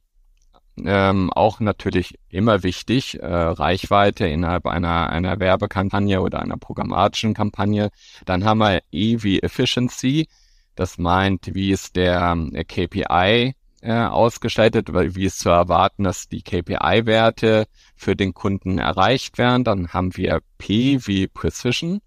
ähm, 0.84 1.32
auch 1.32 1.60
natürlich 1.60 2.18
immer 2.28 2.62
wichtig, 2.62 3.20
äh, 3.20 3.26
Reichweite 3.26 4.26
innerhalb 4.26 4.66
einer, 4.66 5.08
einer 5.10 5.38
Werbekampagne 5.38 6.20
oder 6.20 6.40
einer 6.40 6.56
programmatischen 6.56 7.34
Kampagne. 7.34 7.90
Dann 8.24 8.44
haben 8.44 8.58
wir 8.58 8.82
E 8.90 9.22
wie 9.22 9.40
Efficiency. 9.40 10.26
Das 10.74 10.98
meint, 10.98 11.54
wie 11.54 11.70
ist 11.70 11.96
der 11.96 12.36
äh, 12.52 12.64
KPI 12.64 13.54
äh, 13.80 13.92
ausgestaltet, 13.92 14.88
wie 14.92 15.24
ist 15.26 15.40
zu 15.40 15.50
erwarten, 15.50 16.04
dass 16.04 16.28
die 16.28 16.42
KPI-Werte 16.42 17.66
für 17.94 18.16
den 18.16 18.34
Kunden 18.34 18.78
erreicht 18.78 19.38
werden. 19.38 19.64
Dann 19.64 19.92
haben 19.92 20.16
wir 20.16 20.40
P 20.58 20.98
wie 21.06 21.28
Precision. 21.28 22.00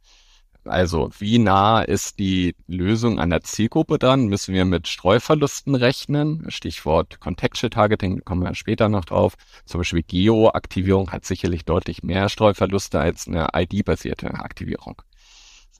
Also 0.65 1.09
wie 1.19 1.39
nah 1.39 1.81
ist 1.81 2.19
die 2.19 2.55
Lösung 2.67 3.19
an 3.19 3.29
der 3.29 3.41
Zielgruppe 3.41 3.97
dran? 3.99 4.27
Müssen 4.27 4.53
wir 4.53 4.65
mit 4.65 4.87
Streuverlusten 4.87 5.75
rechnen? 5.75 6.45
Stichwort 6.49 7.19
Contextual 7.19 7.69
Targeting, 7.69 8.21
kommen 8.25 8.43
wir 8.43 8.53
später 8.55 8.89
noch 8.89 9.05
drauf. 9.05 9.35
Zum 9.65 9.79
Beispiel 9.79 10.03
Geo-Aktivierung 10.03 11.11
hat 11.11 11.25
sicherlich 11.25 11.63
deutlich 11.63 12.03
mehr 12.03 12.27
Streuverluste 12.27 12.99
als 12.99 13.27
eine 13.27 13.47
ID-basierte 13.55 14.33
Aktivierung. 14.33 15.01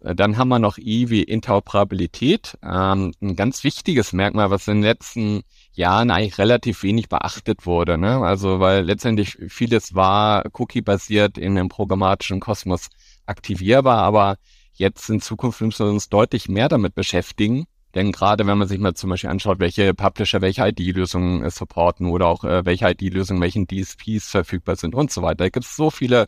Dann 0.01 0.37
haben 0.37 0.49
wir 0.49 0.59
noch 0.59 0.77
I 0.77 1.09
wie 1.09 1.23
Interoperabilität. 1.23 2.57
Ähm, 2.63 3.13
ein 3.21 3.35
ganz 3.35 3.63
wichtiges 3.63 4.13
Merkmal, 4.13 4.51
was 4.51 4.67
in 4.67 4.75
den 4.75 4.83
letzten 4.83 5.43
Jahren 5.73 6.11
eigentlich 6.11 6.37
relativ 6.37 6.83
wenig 6.83 7.09
beachtet 7.09 7.65
wurde. 7.65 7.97
Ne? 7.97 8.17
Also 8.19 8.59
weil 8.59 8.83
letztendlich 8.83 9.37
vieles 9.49 9.95
war 9.95 10.43
cookie-basiert 10.53 11.37
in 11.37 11.55
dem 11.55 11.69
programmatischen 11.69 12.39
Kosmos 12.39 12.89
aktivierbar, 13.25 13.97
aber 13.99 14.37
Jetzt 14.77 15.09
in 15.09 15.21
Zukunft 15.21 15.59
müssen 15.61 15.87
wir 15.87 15.91
uns 15.91 16.07
deutlich 16.07 16.49
mehr 16.49 16.69
damit 16.69 16.93
beschäftigen. 16.93 17.65
Denn 17.95 18.11
gerade 18.11 18.45
wenn 18.45 18.59
man 18.59 18.67
sich 18.67 18.77
mal 18.77 18.93
zum 18.93 19.09
Beispiel 19.09 19.31
anschaut, 19.31 19.59
welche 19.59 19.95
Publisher 19.95 20.39
welche 20.41 20.67
ID-Lösungen 20.67 21.43
äh, 21.43 21.49
supporten 21.49 22.05
oder 22.05 22.27
auch 22.27 22.43
äh, 22.43 22.63
welche 22.63 22.87
ID-Lösungen 22.87 23.41
welchen 23.41 23.65
DSPs 23.67 24.29
verfügbar 24.29 24.75
sind 24.75 24.93
und 24.93 25.11
so 25.11 25.23
weiter, 25.23 25.45
da 25.45 25.49
gibt 25.49 25.65
es 25.65 25.75
so 25.75 25.89
viele 25.89 26.27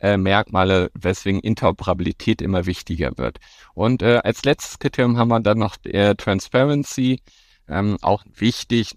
äh, 0.00 0.16
Merkmale, 0.16 0.90
weswegen 0.94 1.40
Interoperabilität 1.40 2.42
immer 2.42 2.66
wichtiger 2.66 3.12
wird. 3.16 3.38
Und 3.74 4.02
äh, 4.02 4.20
als 4.24 4.44
letztes 4.44 4.78
Kriterium 4.78 5.16
haben 5.16 5.28
wir 5.28 5.40
dann 5.40 5.58
noch 5.58 5.76
äh, 5.84 6.14
Transparency, 6.14 7.22
ähm, 7.68 7.96
auch 8.02 8.24
wichtig, 8.34 8.96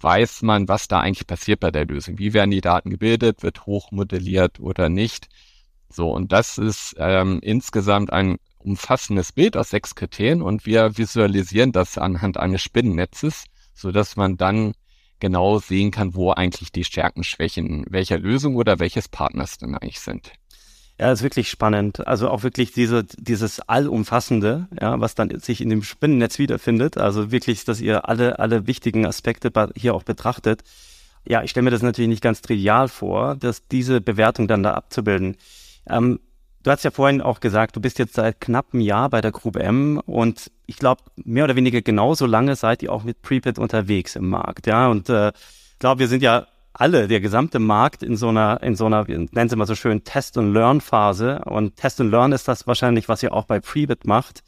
weiß 0.00 0.42
man, 0.42 0.68
was 0.68 0.88
da 0.88 1.00
eigentlich 1.00 1.26
passiert 1.26 1.60
bei 1.60 1.70
der 1.70 1.86
Lösung. 1.86 2.18
Wie 2.18 2.32
werden 2.32 2.50
die 2.50 2.60
Daten 2.60 2.90
gebildet, 2.90 3.42
wird 3.42 3.66
hochmodelliert 3.66 4.60
oder 4.60 4.88
nicht. 4.88 5.28
So, 5.88 6.10
und 6.10 6.32
das 6.32 6.58
ist 6.58 6.94
ähm, 6.98 7.38
insgesamt 7.42 8.12
ein 8.12 8.36
umfassendes 8.58 9.32
Bild 9.32 9.56
aus 9.56 9.70
sechs 9.70 9.94
Kriterien 9.94 10.42
und 10.42 10.66
wir 10.66 10.98
visualisieren 10.98 11.72
das 11.72 11.98
anhand 11.98 12.36
eines 12.36 12.62
Spinnennetzes, 12.62 13.44
so 13.74 13.92
dass 13.92 14.16
man 14.16 14.36
dann 14.36 14.74
genau 15.20 15.58
sehen 15.58 15.90
kann, 15.90 16.14
wo 16.14 16.30
eigentlich 16.30 16.72
die 16.72 16.84
Stärken, 16.84 17.24
Schwächen 17.24 17.84
welcher 17.88 18.18
Lösung 18.18 18.56
oder 18.56 18.78
welches 18.78 19.08
Partners 19.08 19.58
denn 19.58 19.74
eigentlich 19.74 20.00
sind. 20.00 20.32
Ja, 20.98 21.12
ist 21.12 21.22
wirklich 21.22 21.50
spannend. 21.50 22.06
Also 22.06 22.30
auch 22.30 22.42
wirklich 22.42 22.72
diese, 22.72 23.04
dieses 23.04 23.60
Allumfassende, 23.60 24.68
ja, 24.80 24.98
was 24.98 25.14
dann 25.14 25.38
sich 25.40 25.60
in 25.60 25.68
dem 25.68 25.82
Spinnennetz 25.82 26.38
wiederfindet. 26.38 26.96
Also 26.96 27.30
wirklich, 27.30 27.64
dass 27.64 27.82
ihr 27.82 28.08
alle, 28.08 28.38
alle 28.38 28.66
wichtigen 28.66 29.04
Aspekte 29.06 29.52
hier 29.76 29.94
auch 29.94 30.04
betrachtet. 30.04 30.64
Ja, 31.26 31.42
ich 31.42 31.50
stelle 31.50 31.64
mir 31.64 31.70
das 31.70 31.82
natürlich 31.82 32.08
nicht 32.08 32.22
ganz 32.22 32.40
trivial 32.40 32.88
vor, 32.88 33.36
dass 33.36 33.66
diese 33.68 34.00
Bewertung 34.00 34.48
dann 34.48 34.62
da 34.62 34.72
abzubilden. 34.72 35.36
Ähm, 35.88 36.20
du 36.66 36.72
hast 36.72 36.82
ja 36.82 36.90
vorhin 36.90 37.20
auch 37.20 37.38
gesagt, 37.38 37.76
du 37.76 37.80
bist 37.80 38.00
jetzt 38.00 38.14
seit 38.14 38.40
knapp 38.40 38.66
einem 38.72 38.80
Jahr 38.80 39.08
bei 39.08 39.20
der 39.20 39.30
Group 39.30 39.56
M 39.56 40.00
und 40.04 40.50
ich 40.66 40.76
glaube, 40.76 41.02
mehr 41.14 41.44
oder 41.44 41.54
weniger 41.54 41.80
genauso 41.80 42.26
lange 42.26 42.56
seid 42.56 42.82
ihr 42.82 42.92
auch 42.92 43.04
mit 43.04 43.22
Prepid 43.22 43.60
unterwegs 43.60 44.16
im 44.16 44.28
Markt. 44.28 44.66
Ja, 44.66 44.88
und 44.88 45.08
äh, 45.08 45.28
ich 45.28 45.78
glaube, 45.78 46.00
wir 46.00 46.08
sind 46.08 46.24
ja 46.24 46.48
alle, 46.72 47.06
der 47.06 47.20
gesamte 47.20 47.60
Markt 47.60 48.02
in 48.02 48.16
so 48.16 48.30
einer, 48.30 48.62
in 48.64 48.74
so 48.74 48.86
einer, 48.86 49.04
nennen 49.06 49.48
Sie 49.48 49.54
mal 49.54 49.66
so 49.66 49.76
schön, 49.76 50.02
Test-and-Learn-Phase. 50.02 51.42
Und 51.44 51.76
Test-and-Learn 51.76 52.32
ist 52.32 52.48
das 52.48 52.66
wahrscheinlich, 52.66 53.08
was 53.08 53.22
ihr 53.22 53.32
auch 53.32 53.44
bei 53.44 53.60
Prebit 53.60 54.04
macht. 54.04 54.42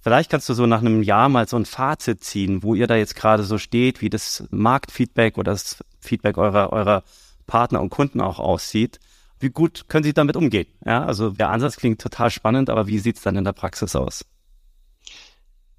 Vielleicht 0.00 0.30
kannst 0.30 0.48
du 0.48 0.54
so 0.54 0.66
nach 0.66 0.80
einem 0.80 1.02
Jahr 1.04 1.28
mal 1.28 1.46
so 1.46 1.56
ein 1.56 1.66
Fazit 1.66 2.24
ziehen, 2.24 2.64
wo 2.64 2.74
ihr 2.74 2.88
da 2.88 2.96
jetzt 2.96 3.14
gerade 3.14 3.44
so 3.44 3.58
steht, 3.58 4.00
wie 4.00 4.10
das 4.10 4.44
Marktfeedback 4.50 5.38
oder 5.38 5.52
das 5.52 5.84
Feedback 6.00 6.36
eurer, 6.36 6.72
eurer 6.72 7.04
Partner 7.46 7.80
und 7.80 7.90
Kunden 7.90 8.20
auch 8.20 8.40
aussieht. 8.40 8.98
Wie 9.40 9.50
gut 9.50 9.86
können 9.88 10.04
Sie 10.04 10.12
damit 10.12 10.36
umgehen? 10.36 10.66
Ja, 10.84 11.04
also 11.04 11.30
der 11.30 11.50
Ansatz 11.50 11.76
klingt 11.76 12.00
total 12.00 12.30
spannend, 12.30 12.70
aber 12.70 12.86
wie 12.86 12.98
sieht's 12.98 13.22
dann 13.22 13.36
in 13.36 13.44
der 13.44 13.52
Praxis 13.52 13.96
aus? 13.96 14.24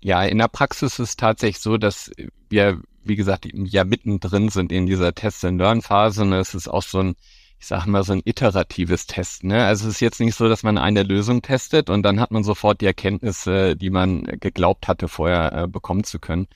Ja, 0.02 0.24
in 0.24 0.40
der 0.40 0.48
Praxis 0.48 0.94
ist 0.94 1.00
es 1.00 1.16
tatsächlich 1.16 1.60
so, 1.60 1.78
dass 1.78 2.12
wir, 2.50 2.82
wie 3.04 3.16
gesagt, 3.16 3.48
ja 3.54 3.84
mittendrin 3.84 4.50
sind 4.50 4.72
in 4.72 4.88
dieser 4.88 5.14
Test-and-Learn-Phase 5.14 6.24
und 6.24 6.34
es 6.34 6.56
ist 6.56 6.68
auch 6.68 6.84
so 6.84 7.00
ein 7.00 7.16
ich 7.62 7.68
sage 7.68 7.92
mal, 7.92 8.04
so 8.04 8.14
ein 8.14 8.24
iteratives 8.26 9.06
Testen. 9.06 9.50
Ne? 9.50 9.64
Also 9.64 9.88
es 9.88 9.96
ist 9.96 10.00
jetzt 10.00 10.20
nicht 10.20 10.34
so, 10.34 10.50
dass 10.50 10.64
man 10.64 10.80
eine 10.80 11.04
Lösung 11.04 11.44
testet 11.44 11.92
und 11.92 12.02
dann 12.02 12.20
hat 12.20 12.32
man 12.32 12.44
sofort 12.44 12.82
die 12.82 12.88
Erkenntnisse, 12.88 13.76
die 13.76 13.92
man 13.92 14.24
geglaubt 14.24 14.88
hatte, 14.88 15.08
vorher 15.08 15.54
äh, 15.54 15.68
bekommen 15.68 16.04
zu 16.04 16.18
können. 16.18 16.48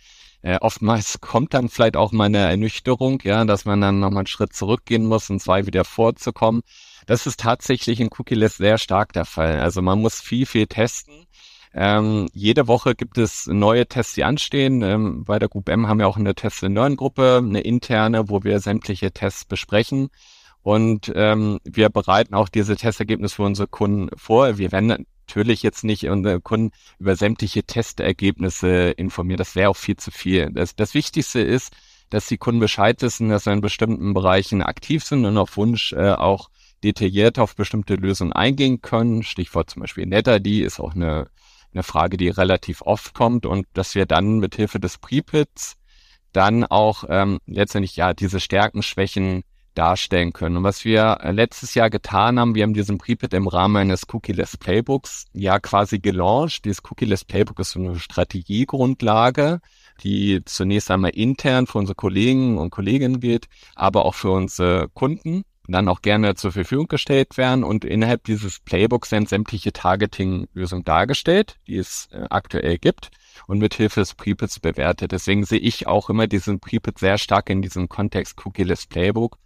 Äh, 0.42 0.58
oftmals 0.62 1.20
kommt 1.22 1.54
dann 1.54 1.70
vielleicht 1.70 1.96
auch 1.96 2.12
mal 2.12 2.26
eine 2.26 2.40
Ernüchterung, 2.40 3.20
ja, 3.24 3.46
dass 3.46 3.66
man 3.66 3.82
dann 3.82 4.00
nochmal 4.00 4.22
einen 4.22 4.28
Schritt 4.28 4.54
zurückgehen 4.54 5.06
muss 5.06 5.30
und 5.30 5.40
zwei 5.40 5.68
wieder 5.68 5.86
vorzukommen. 5.86 6.64
Das 7.06 7.28
ist 7.28 7.40
tatsächlich 7.40 8.00
in 8.00 8.10
Cookie-Less 8.18 8.58
sehr 8.58 8.78
stark 8.78 9.14
der 9.14 9.26
Fall. 9.26 9.60
Also 9.60 9.82
man 9.82 10.00
muss 10.00 10.20
viel, 10.20 10.46
viel 10.46 10.68
testen. 10.68 11.26
Ähm, 11.74 12.28
jede 12.34 12.68
Woche 12.68 12.96
gibt 12.96 13.18
es 13.18 13.48
neue 13.48 13.86
Tests, 13.86 14.14
die 14.14 14.24
anstehen. 14.24 14.82
Ähm, 14.82 15.26
bei 15.26 15.40
der 15.40 15.50
Group 15.50 15.68
M 15.70 15.88
haben 15.88 16.00
wir 16.00 16.08
auch 16.08 16.18
eine 16.18 16.34
Test-and-Learn-Gruppe, 16.34 17.42
eine 17.44 17.62
interne, 17.62 18.30
wo 18.30 18.44
wir 18.44 18.60
sämtliche 18.60 19.12
Tests 19.12 19.46
besprechen. 19.46 20.10
Und 20.64 21.12
ähm, 21.16 21.60
wir 21.64 21.90
bereiten 21.90 22.34
auch 22.34 22.50
diese 22.50 22.76
Testergebnisse 22.76 23.36
für 23.36 23.44
unsere 23.44 23.68
Kunden 23.68 24.10
vor. 24.18 24.58
Wir 24.58 24.72
werden 24.72 25.06
natürlich 25.28 25.64
jetzt 25.64 25.84
nicht 25.84 26.08
unsere 26.08 26.40
Kunden 26.40 26.72
über 26.98 27.16
sämtliche 27.16 27.64
Testergebnisse 27.64 28.92
informieren. 28.92 29.38
Das 29.38 29.56
wäre 29.56 29.70
auch 29.70 29.76
viel 29.76 29.98
zu 29.98 30.12
viel. 30.12 30.50
Das, 30.52 30.76
das 30.76 30.94
Wichtigste 30.94 31.42
ist, 31.42 31.74
dass 32.10 32.28
die 32.28 32.38
Kunden 32.38 32.62
Bescheid 32.62 33.02
wissen, 33.02 33.30
dass 33.30 33.46
wir 33.46 33.54
in 33.54 33.62
bestimmten 33.62 34.14
Bereichen 34.14 34.62
aktiv 34.64 35.04
sind 35.04 35.26
und 35.26 35.38
auf 35.38 35.58
Wunsch 35.58 35.94
äh, 35.94 36.12
auch 36.12 36.50
detailliert 36.86 37.40
auf 37.40 37.56
bestimmte 37.56 37.96
Lösungen 37.96 38.32
eingehen 38.32 38.82
können. 38.82 39.24
Stichwort 39.24 39.70
zum 39.70 39.82
Beispiel 39.82 40.06
NetID 40.06 40.64
ist 40.64 40.80
auch 40.80 40.96
eine, 40.96 41.28
eine 41.74 41.84
Frage, 41.84 42.18
die 42.18 42.30
relativ 42.30 42.82
oft 42.82 43.14
kommt 43.14 43.46
und 43.46 43.66
dass 43.74 43.96
wir 43.96 44.06
dann 44.06 44.40
mit 44.40 44.56
Hilfe 44.56 44.80
des 44.80 44.98
Prepits 45.00 45.78
dann 46.32 46.64
auch 46.64 47.06
ähm, 47.10 47.40
letztendlich 47.48 47.96
ja 47.96 48.14
diese 48.14 48.40
Stärken, 48.40 48.84
Schwächen 48.84 49.44
darstellen 49.74 50.34
können. 50.34 50.58
Und 50.58 50.64
was 50.64 50.86
wir 50.86 51.18
äh, 51.22 51.32
letztes 51.32 51.74
Jahr 51.76 51.90
getan 51.90 52.40
haben, 52.40 52.56
wir 52.56 52.64
haben 52.64 52.74
diesen 52.74 52.98
Prepit 52.98 53.34
im 53.34 53.48
Rahmen 53.48 53.76
eines 53.78 54.04
Cookie-less 54.12 54.58
Playbooks 54.58 55.26
ja 55.34 55.60
quasi 55.60 56.00
gelauncht. 56.00 56.66
Dieses 56.66 56.84
Cookie-less 56.84 57.26
Playbook 57.26 57.60
ist 57.60 57.72
so 57.72 57.80
eine 57.80 58.00
Strategiegrundlage, 58.00 59.60
die 60.04 60.42
zunächst 60.46 60.92
einmal 60.92 61.12
intern 61.12 61.68
für 61.68 61.78
unsere 61.78 61.96
Kollegen 61.96 62.58
und 62.58 62.70
Kolleginnen 62.70 63.20
gilt, 63.20 63.48
aber 63.76 64.06
auch 64.06 64.16
für 64.16 64.32
unsere 64.32 64.90
Kunden 64.90 65.44
dann 65.74 65.88
auch 65.90 66.02
gerne 66.02 66.36
zur 66.36 66.52
Verfügung 66.52 66.88
gestellt 66.88 67.38
werden 67.38 67.64
und 67.64 67.86
innerhalb 67.86 68.24
dieses 68.24 68.60
Playbooks 68.60 69.10
sind 69.10 69.30
sämtliche 69.30 69.74
Targeting-Lösungen 69.74 70.84
dargestellt, 70.84 71.58
die 71.68 71.78
es 71.78 72.08
äh, 72.12 72.26
aktuell 72.30 72.78
gibt 72.78 73.12
und 73.48 73.60
mit 73.60 73.74
Hilfe 73.74 74.02
des 74.02 74.14
Prepits 74.14 74.60
bewertet. 74.60 75.12
Deswegen 75.12 75.46
sehe 75.46 75.60
ich 75.60 75.88
auch 75.88 76.10
immer 76.10 76.28
diesen 76.28 76.60
Prepit 76.60 77.00
sehr 77.00 77.18
stark 77.18 77.50
in 77.50 77.62
diesem 77.62 77.90
Kontext 77.90 78.46
Cookie-less 78.46 78.88
Playbook 78.88 79.38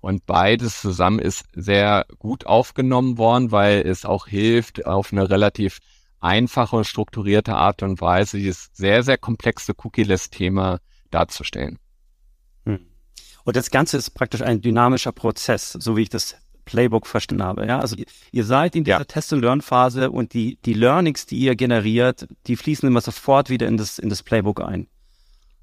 und 0.00 0.26
beides 0.26 0.80
zusammen 0.80 1.18
ist 1.18 1.44
sehr 1.52 2.06
gut 2.18 2.46
aufgenommen 2.46 3.18
worden, 3.18 3.50
weil 3.50 3.86
es 3.86 4.04
auch 4.04 4.26
hilft, 4.26 4.86
auf 4.86 5.12
eine 5.12 5.28
relativ 5.28 5.78
einfache 6.20 6.76
und 6.76 6.84
strukturierte 6.84 7.54
Art 7.54 7.82
und 7.82 8.00
Weise 8.00 8.38
dieses 8.38 8.70
sehr, 8.72 9.02
sehr 9.02 9.18
komplexe 9.18 9.74
Cookie-less-Thema 9.76 10.80
darzustellen. 11.10 11.78
Und 13.48 13.56
das 13.56 13.70
Ganze 13.70 13.96
ist 13.96 14.10
praktisch 14.10 14.42
ein 14.42 14.60
dynamischer 14.60 15.10
Prozess, 15.10 15.72
so 15.72 15.96
wie 15.96 16.02
ich 16.02 16.10
das 16.10 16.36
Playbook 16.66 17.06
verstanden 17.06 17.42
habe. 17.42 17.66
Ja, 17.66 17.80
also 17.80 17.96
ihr 18.30 18.44
seid 18.44 18.76
in 18.76 18.84
dieser 18.84 18.98
ja. 18.98 19.04
Test-and-Learn-Phase 19.04 20.10
und 20.10 20.34
die, 20.34 20.58
die 20.66 20.74
Learnings, 20.74 21.24
die 21.24 21.38
ihr 21.38 21.56
generiert, 21.56 22.28
die 22.46 22.56
fließen 22.56 22.86
immer 22.86 23.00
sofort 23.00 23.48
wieder 23.48 23.66
in 23.66 23.78
das, 23.78 23.98
in 23.98 24.10
das 24.10 24.22
Playbook 24.22 24.60
ein. 24.60 24.86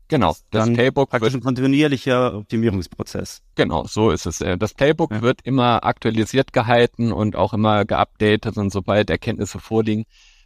Genau, 0.07 0.29
das 0.49 0.65
Dann 0.65 0.73
Playbook 0.73 1.11
praktisch 1.11 1.33
wird, 1.33 1.43
ein 1.43 1.45
kontinuierlicher 1.45 2.37
Optimierungsprozess. 2.37 3.43
Genau, 3.53 3.85
so 3.85 4.09
ist 4.09 4.25
es. 4.25 4.39
Das 4.57 4.73
Playbook 4.73 5.11
ja. 5.11 5.21
wird 5.21 5.41
immer 5.43 5.83
aktualisiert 5.83 6.53
gehalten 6.53 7.11
und 7.11 7.35
auch 7.35 7.53
immer 7.53 7.85
geupdatet 7.85 8.57
und 8.57 8.71
sobald 8.71 9.11
Erkenntnisse 9.11 9.59
vorliegen 9.59 10.05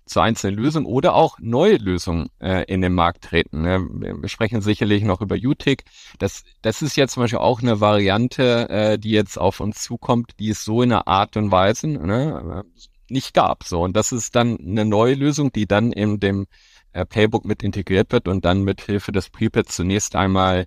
zu 0.09 0.19
einzelnen 0.19 0.57
Lösungen 0.57 0.85
oder 0.85 1.15
auch 1.15 1.37
neue 1.39 1.77
Lösungen 1.77 2.29
äh, 2.39 2.63
in 2.65 2.81
den 2.81 2.93
Markt 2.93 3.25
treten. 3.25 3.61
Ne? 3.61 3.87
Wir 4.21 4.29
sprechen 4.29 4.61
sicherlich 4.61 5.03
noch 5.03 5.21
über 5.21 5.35
UTIC. 5.35 5.83
Das, 6.17 6.43
das 6.61 6.81
ist 6.81 6.95
jetzt 6.95 7.13
zum 7.13 7.23
Beispiel 7.23 7.39
auch 7.39 7.61
eine 7.61 7.79
Variante, 7.79 8.69
äh, 8.69 8.99
die 8.99 9.11
jetzt 9.11 9.37
auf 9.37 9.59
uns 9.59 9.83
zukommt, 9.83 10.31
die 10.39 10.49
es 10.49 10.63
so 10.63 10.81
in 10.81 10.91
einer 10.91 11.07
Art 11.07 11.37
und 11.37 11.51
Weise 11.51 11.87
ne, 11.87 12.63
nicht 13.09 13.33
gab. 13.33 13.63
So 13.63 13.81
und 13.83 13.95
das 13.95 14.11
ist 14.11 14.35
dann 14.35 14.57
eine 14.57 14.85
neue 14.85 15.13
Lösung, 15.13 15.51
die 15.51 15.67
dann 15.67 15.91
in 15.91 16.19
dem 16.19 16.47
äh, 16.93 17.05
Playbook 17.05 17.45
mit 17.45 17.63
integriert 17.63 18.11
wird 18.11 18.27
und 18.27 18.45
dann 18.45 18.63
mit 18.63 18.81
Hilfe 18.81 19.11
des 19.11 19.29
Prepads 19.29 19.75
zunächst 19.75 20.15
einmal 20.15 20.65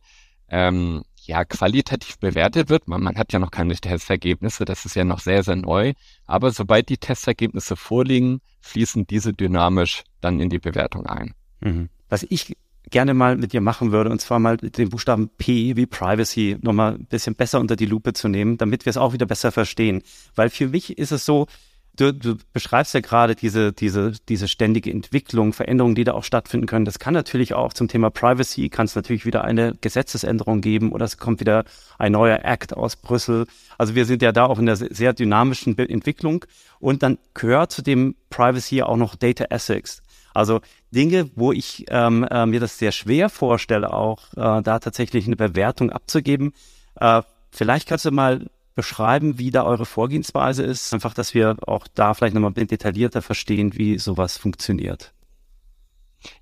ähm, 0.48 1.02
ja 1.26 1.44
qualitativ 1.44 2.18
bewertet 2.18 2.68
wird. 2.68 2.88
Man, 2.88 3.02
man 3.02 3.16
hat 3.16 3.32
ja 3.32 3.38
noch 3.38 3.50
keine 3.50 3.74
Testergebnisse, 3.74 4.64
das 4.64 4.84
ist 4.84 4.94
ja 4.94 5.04
noch 5.04 5.20
sehr, 5.20 5.42
sehr 5.42 5.56
neu. 5.56 5.94
Aber 6.26 6.50
sobald 6.50 6.88
die 6.88 6.98
Testergebnisse 6.98 7.76
vorliegen, 7.76 8.40
fließen 8.62 9.06
diese 9.06 9.32
dynamisch 9.32 10.04
dann 10.20 10.40
in 10.40 10.48
die 10.48 10.58
Bewertung 10.58 11.06
ein. 11.06 11.34
Mhm. 11.60 11.88
Was 12.08 12.24
ich 12.28 12.56
gerne 12.90 13.14
mal 13.14 13.36
mit 13.36 13.52
dir 13.52 13.60
machen 13.60 13.92
würde, 13.92 14.10
und 14.10 14.20
zwar 14.20 14.38
mal 14.38 14.56
den 14.56 14.90
Buchstaben 14.90 15.30
P 15.38 15.76
wie 15.76 15.86
Privacy 15.86 16.56
nochmal 16.60 16.94
ein 16.94 17.06
bisschen 17.06 17.34
besser 17.34 17.60
unter 17.60 17.76
die 17.76 17.86
Lupe 17.86 18.12
zu 18.12 18.28
nehmen, 18.28 18.58
damit 18.58 18.84
wir 18.84 18.90
es 18.90 18.96
auch 18.96 19.12
wieder 19.12 19.26
besser 19.26 19.52
verstehen. 19.52 20.02
Weil 20.34 20.50
für 20.50 20.68
mich 20.68 20.98
ist 20.98 21.12
es 21.12 21.24
so, 21.24 21.46
Du, 21.96 22.12
du 22.14 22.36
beschreibst 22.54 22.94
ja 22.94 23.00
gerade 23.00 23.34
diese, 23.34 23.72
diese, 23.72 24.12
diese 24.28 24.48
ständige 24.48 24.90
Entwicklung, 24.90 25.52
Veränderungen, 25.52 25.94
die 25.94 26.04
da 26.04 26.12
auch 26.12 26.24
stattfinden 26.24 26.66
können. 26.66 26.86
Das 26.86 26.98
kann 26.98 27.12
natürlich 27.12 27.52
auch 27.52 27.74
zum 27.74 27.88
Thema 27.88 28.08
Privacy, 28.08 28.70
kann 28.70 28.86
es 28.86 28.94
natürlich 28.94 29.26
wieder 29.26 29.44
eine 29.44 29.74
Gesetzesänderung 29.78 30.62
geben 30.62 30.92
oder 30.92 31.04
es 31.04 31.18
kommt 31.18 31.40
wieder 31.40 31.64
ein 31.98 32.12
neuer 32.12 32.40
Act 32.44 32.74
aus 32.74 32.96
Brüssel. 32.96 33.46
Also 33.76 33.94
wir 33.94 34.06
sind 34.06 34.22
ja 34.22 34.32
da 34.32 34.46
auch 34.46 34.58
in 34.58 34.64
der 34.64 34.76
sehr 34.76 35.12
dynamischen 35.12 35.76
Entwicklung 35.76 36.46
und 36.80 37.02
dann 37.02 37.18
gehört 37.34 37.72
zu 37.72 37.82
dem 37.82 38.14
Privacy 38.30 38.82
auch 38.82 38.96
noch 38.96 39.14
Data 39.14 39.44
Ethics. 39.50 40.02
Also 40.32 40.60
Dinge, 40.92 41.30
wo 41.34 41.52
ich 41.52 41.84
ähm, 41.88 42.24
äh, 42.24 42.46
mir 42.46 42.60
das 42.60 42.78
sehr 42.78 42.92
schwer 42.92 43.28
vorstelle, 43.28 43.92
auch 43.92 44.32
äh, 44.32 44.62
da 44.62 44.78
tatsächlich 44.78 45.26
eine 45.26 45.36
Bewertung 45.36 45.90
abzugeben. 45.90 46.54
Äh, 46.98 47.22
vielleicht 47.50 47.86
kannst 47.88 48.06
du 48.06 48.10
mal 48.10 48.48
beschreiben, 48.74 49.38
wie 49.38 49.50
da 49.50 49.64
eure 49.64 49.86
Vorgehensweise 49.86 50.62
ist? 50.62 50.92
Einfach, 50.92 51.14
dass 51.14 51.34
wir 51.34 51.56
auch 51.66 51.86
da 51.94 52.14
vielleicht 52.14 52.34
nochmal 52.34 52.52
detaillierter 52.52 53.22
verstehen, 53.22 53.76
wie 53.76 53.98
sowas 53.98 54.36
funktioniert. 54.36 55.12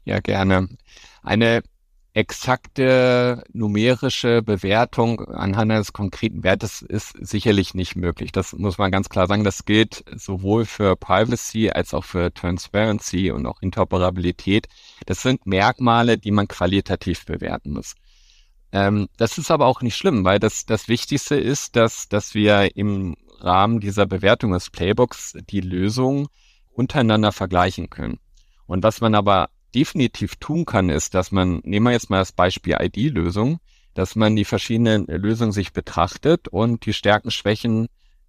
Ja, 0.04 0.20
gerne. 0.20 0.68
Eine 1.22 1.62
exakte 2.12 3.44
numerische 3.52 4.42
Bewertung 4.42 5.20
anhand 5.28 5.70
eines 5.70 5.92
konkreten 5.92 6.42
Wertes 6.42 6.82
ist 6.82 7.14
sicherlich 7.20 7.74
nicht 7.74 7.94
möglich. 7.94 8.32
Das 8.32 8.52
muss 8.52 8.78
man 8.78 8.90
ganz 8.90 9.08
klar 9.08 9.28
sagen. 9.28 9.44
Das 9.44 9.64
gilt 9.64 10.04
sowohl 10.16 10.64
für 10.64 10.96
Privacy 10.96 11.70
als 11.70 11.94
auch 11.94 12.04
für 12.04 12.34
Transparency 12.34 13.30
und 13.30 13.46
auch 13.46 13.62
Interoperabilität. 13.62 14.66
Das 15.06 15.22
sind 15.22 15.46
Merkmale, 15.46 16.18
die 16.18 16.32
man 16.32 16.48
qualitativ 16.48 17.24
bewerten 17.26 17.70
muss. 17.70 17.94
Ähm, 18.72 19.08
das 19.16 19.38
ist 19.38 19.50
aber 19.50 19.66
auch 19.66 19.82
nicht 19.82 19.96
schlimm, 19.96 20.24
weil 20.24 20.38
das, 20.38 20.64
das 20.64 20.88
Wichtigste 20.88 21.36
ist, 21.36 21.76
dass, 21.76 22.08
dass 22.08 22.34
wir 22.34 22.76
im 22.76 23.16
Rahmen 23.40 23.80
dieser 23.80 24.06
Bewertung 24.06 24.52
des 24.52 24.70
Playbooks 24.70 25.36
die 25.48 25.60
Lösung 25.60 26.28
untereinander 26.72 27.32
vergleichen 27.32 27.90
können. 27.90 28.20
Und 28.66 28.82
was 28.82 29.00
man 29.00 29.14
aber 29.14 29.50
definitiv 29.74 30.36
tun 30.36 30.64
kann, 30.64 30.88
ist, 30.88 31.14
dass 31.14 31.32
man, 31.32 31.60
nehmen 31.64 31.86
wir 31.86 31.92
jetzt 31.92 32.10
mal 32.10 32.18
das 32.18 32.32
Beispiel 32.32 32.76
ID-Lösung, 32.78 33.58
dass 33.94 34.14
man 34.14 34.36
die 34.36 34.44
verschiedenen 34.44 35.06
Lösungen 35.06 35.52
sich 35.52 35.72
betrachtet 35.72 36.48
und 36.48 36.86
die 36.86 36.92
Stärken, 36.92 37.30
Schwächen 37.30 37.88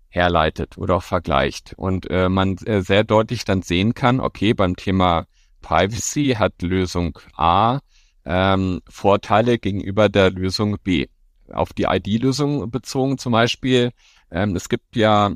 herleitet 0.10 0.78
oder 0.78 0.98
auch 0.98 1.04
vergleicht. 1.04 1.74
Und 1.78 2.10
äh, 2.10 2.30
man 2.30 2.58
äh, 2.66 2.82
sehr 2.82 3.04
deutlich 3.04 3.46
dann 3.46 3.62
sehen 3.62 3.94
kann, 3.94 4.20
okay, 4.20 4.54
beim 4.54 4.76
Thema 4.76 5.28
Privacy 5.62 6.36
hat 6.38 6.62
Lösung 6.62 7.20
A 7.36 7.80
ähm, 8.26 8.82
Vorteile 8.88 9.58
gegenüber 9.58 10.10
der 10.10 10.32
Lösung 10.32 10.78
B. 10.84 11.08
auf 11.52 11.74
die 11.74 11.84
ID-Lösung 11.84 12.70
bezogen 12.70 13.18
zum 13.18 13.32
Beispiel. 13.32 13.92
Ähm, 14.32 14.56
es 14.56 14.70
gibt 14.70 14.96
ja 14.96 15.32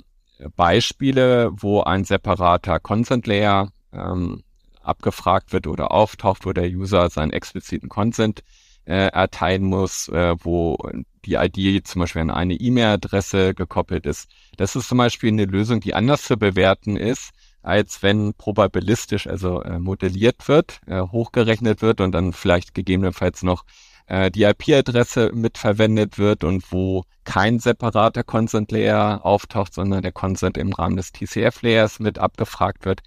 Beispiele, 0.55 1.49
wo 1.53 1.81
ein 1.81 2.03
separater 2.03 2.79
Consent 2.79 3.27
Layer 3.27 3.71
ähm, 3.93 4.43
abgefragt 4.81 5.53
wird 5.53 5.67
oder 5.67 5.91
auftaucht, 5.91 6.45
wo 6.45 6.53
der 6.53 6.69
User 6.69 7.09
seinen 7.09 7.31
expliziten 7.31 7.89
Consent 7.89 8.43
äh, 8.85 9.07
erteilen 9.07 9.63
muss, 9.63 10.09
äh, 10.09 10.35
wo 10.39 10.77
die 11.25 11.35
ID 11.35 11.87
zum 11.87 12.01
Beispiel 12.01 12.21
an 12.21 12.29
eine 12.29 12.53
E-Mail-Adresse 12.53 13.55
gekoppelt 13.55 14.05
ist. 14.05 14.29
Das 14.57 14.75
ist 14.75 14.87
zum 14.87 14.99
Beispiel 14.99 15.29
eine 15.29 15.45
Lösung, 15.45 15.79
die 15.79 15.95
anders 15.95 16.23
zu 16.23 16.37
bewerten 16.37 16.97
ist, 16.97 17.31
als 17.65 18.03
wenn 18.03 18.33
probabilistisch, 18.35 19.27
also 19.27 19.61
äh, 19.61 19.79
modelliert 19.79 20.47
wird, 20.47 20.79
äh, 20.85 21.01
hochgerechnet 21.01 21.81
wird 21.81 21.99
und 21.99 22.11
dann 22.11 22.31
vielleicht 22.31 22.73
gegebenenfalls 22.73 23.43
noch 23.43 23.65
äh, 24.07 24.29
die 24.29 24.43
IP-Adresse 24.43 25.31
mitverwendet 25.33 26.17
wird 26.19 26.43
und 26.43 26.71
wo 26.71 27.03
kein 27.23 27.59
separater 27.59 28.23
Consent 28.23 28.71
Layer 28.71 29.25
auftaucht, 29.25 29.73
sondern 29.73 30.03
der 30.03 30.11
Consent 30.11 30.57
im 30.57 30.73
Rahmen 30.73 30.95
des 30.95 31.11
TCF 31.11 31.63
Layers 31.63 31.99
mit 31.99 32.19
abgefragt 32.19 32.85
wird. 32.85 33.01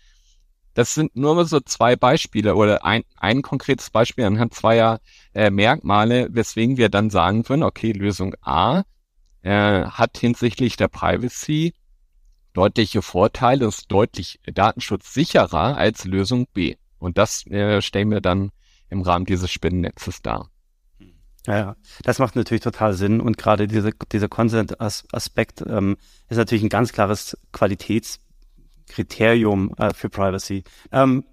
Das 0.74 0.94
sind 0.94 1.16
nur 1.16 1.44
so 1.44 1.60
zwei 1.60 1.96
Beispiele 1.96 2.54
oder 2.54 2.84
ein, 2.84 3.02
ein 3.16 3.42
konkretes 3.42 3.90
Beispiel 3.90 4.24
anhand 4.24 4.54
zweier 4.54 5.00
äh, 5.34 5.50
Merkmale, 5.50 6.28
weswegen 6.30 6.76
wir 6.76 6.88
dann 6.88 7.10
sagen 7.10 7.44
können, 7.44 7.62
okay, 7.62 7.92
Lösung 7.92 8.34
A 8.42 8.82
äh, 9.42 9.84
hat 9.84 10.18
hinsichtlich 10.18 10.76
der 10.76 10.88
Privacy 10.88 11.74
deutliche 12.52 13.02
Vorteile, 13.02 13.66
ist 13.66 13.90
deutlich 13.90 14.40
datenschutzsicherer 14.46 15.76
als 15.76 16.04
Lösung 16.04 16.46
B. 16.52 16.76
Und 16.98 17.18
das 17.18 17.46
äh, 17.46 17.80
stellen 17.82 18.10
wir 18.10 18.20
dann 18.20 18.50
im 18.90 19.02
Rahmen 19.02 19.26
dieses 19.26 19.50
Spinnennetzes 19.50 20.22
dar. 20.22 20.50
Ja, 21.46 21.76
das 22.02 22.18
macht 22.18 22.36
natürlich 22.36 22.62
total 22.62 22.94
Sinn 22.94 23.20
und 23.20 23.38
gerade 23.38 23.68
diese, 23.68 23.92
dieser 24.12 24.28
Consent-Aspekt 24.28 25.62
ähm, 25.66 25.96
ist 26.28 26.36
natürlich 26.36 26.62
ein 26.62 26.68
ganz 26.68 26.92
klares 26.92 27.38
Qualitäts- 27.52 28.18
Kriterium 28.88 29.72
äh, 29.78 29.94
für 29.94 30.08
Privacy. 30.08 30.64
Ähm, 30.90 31.24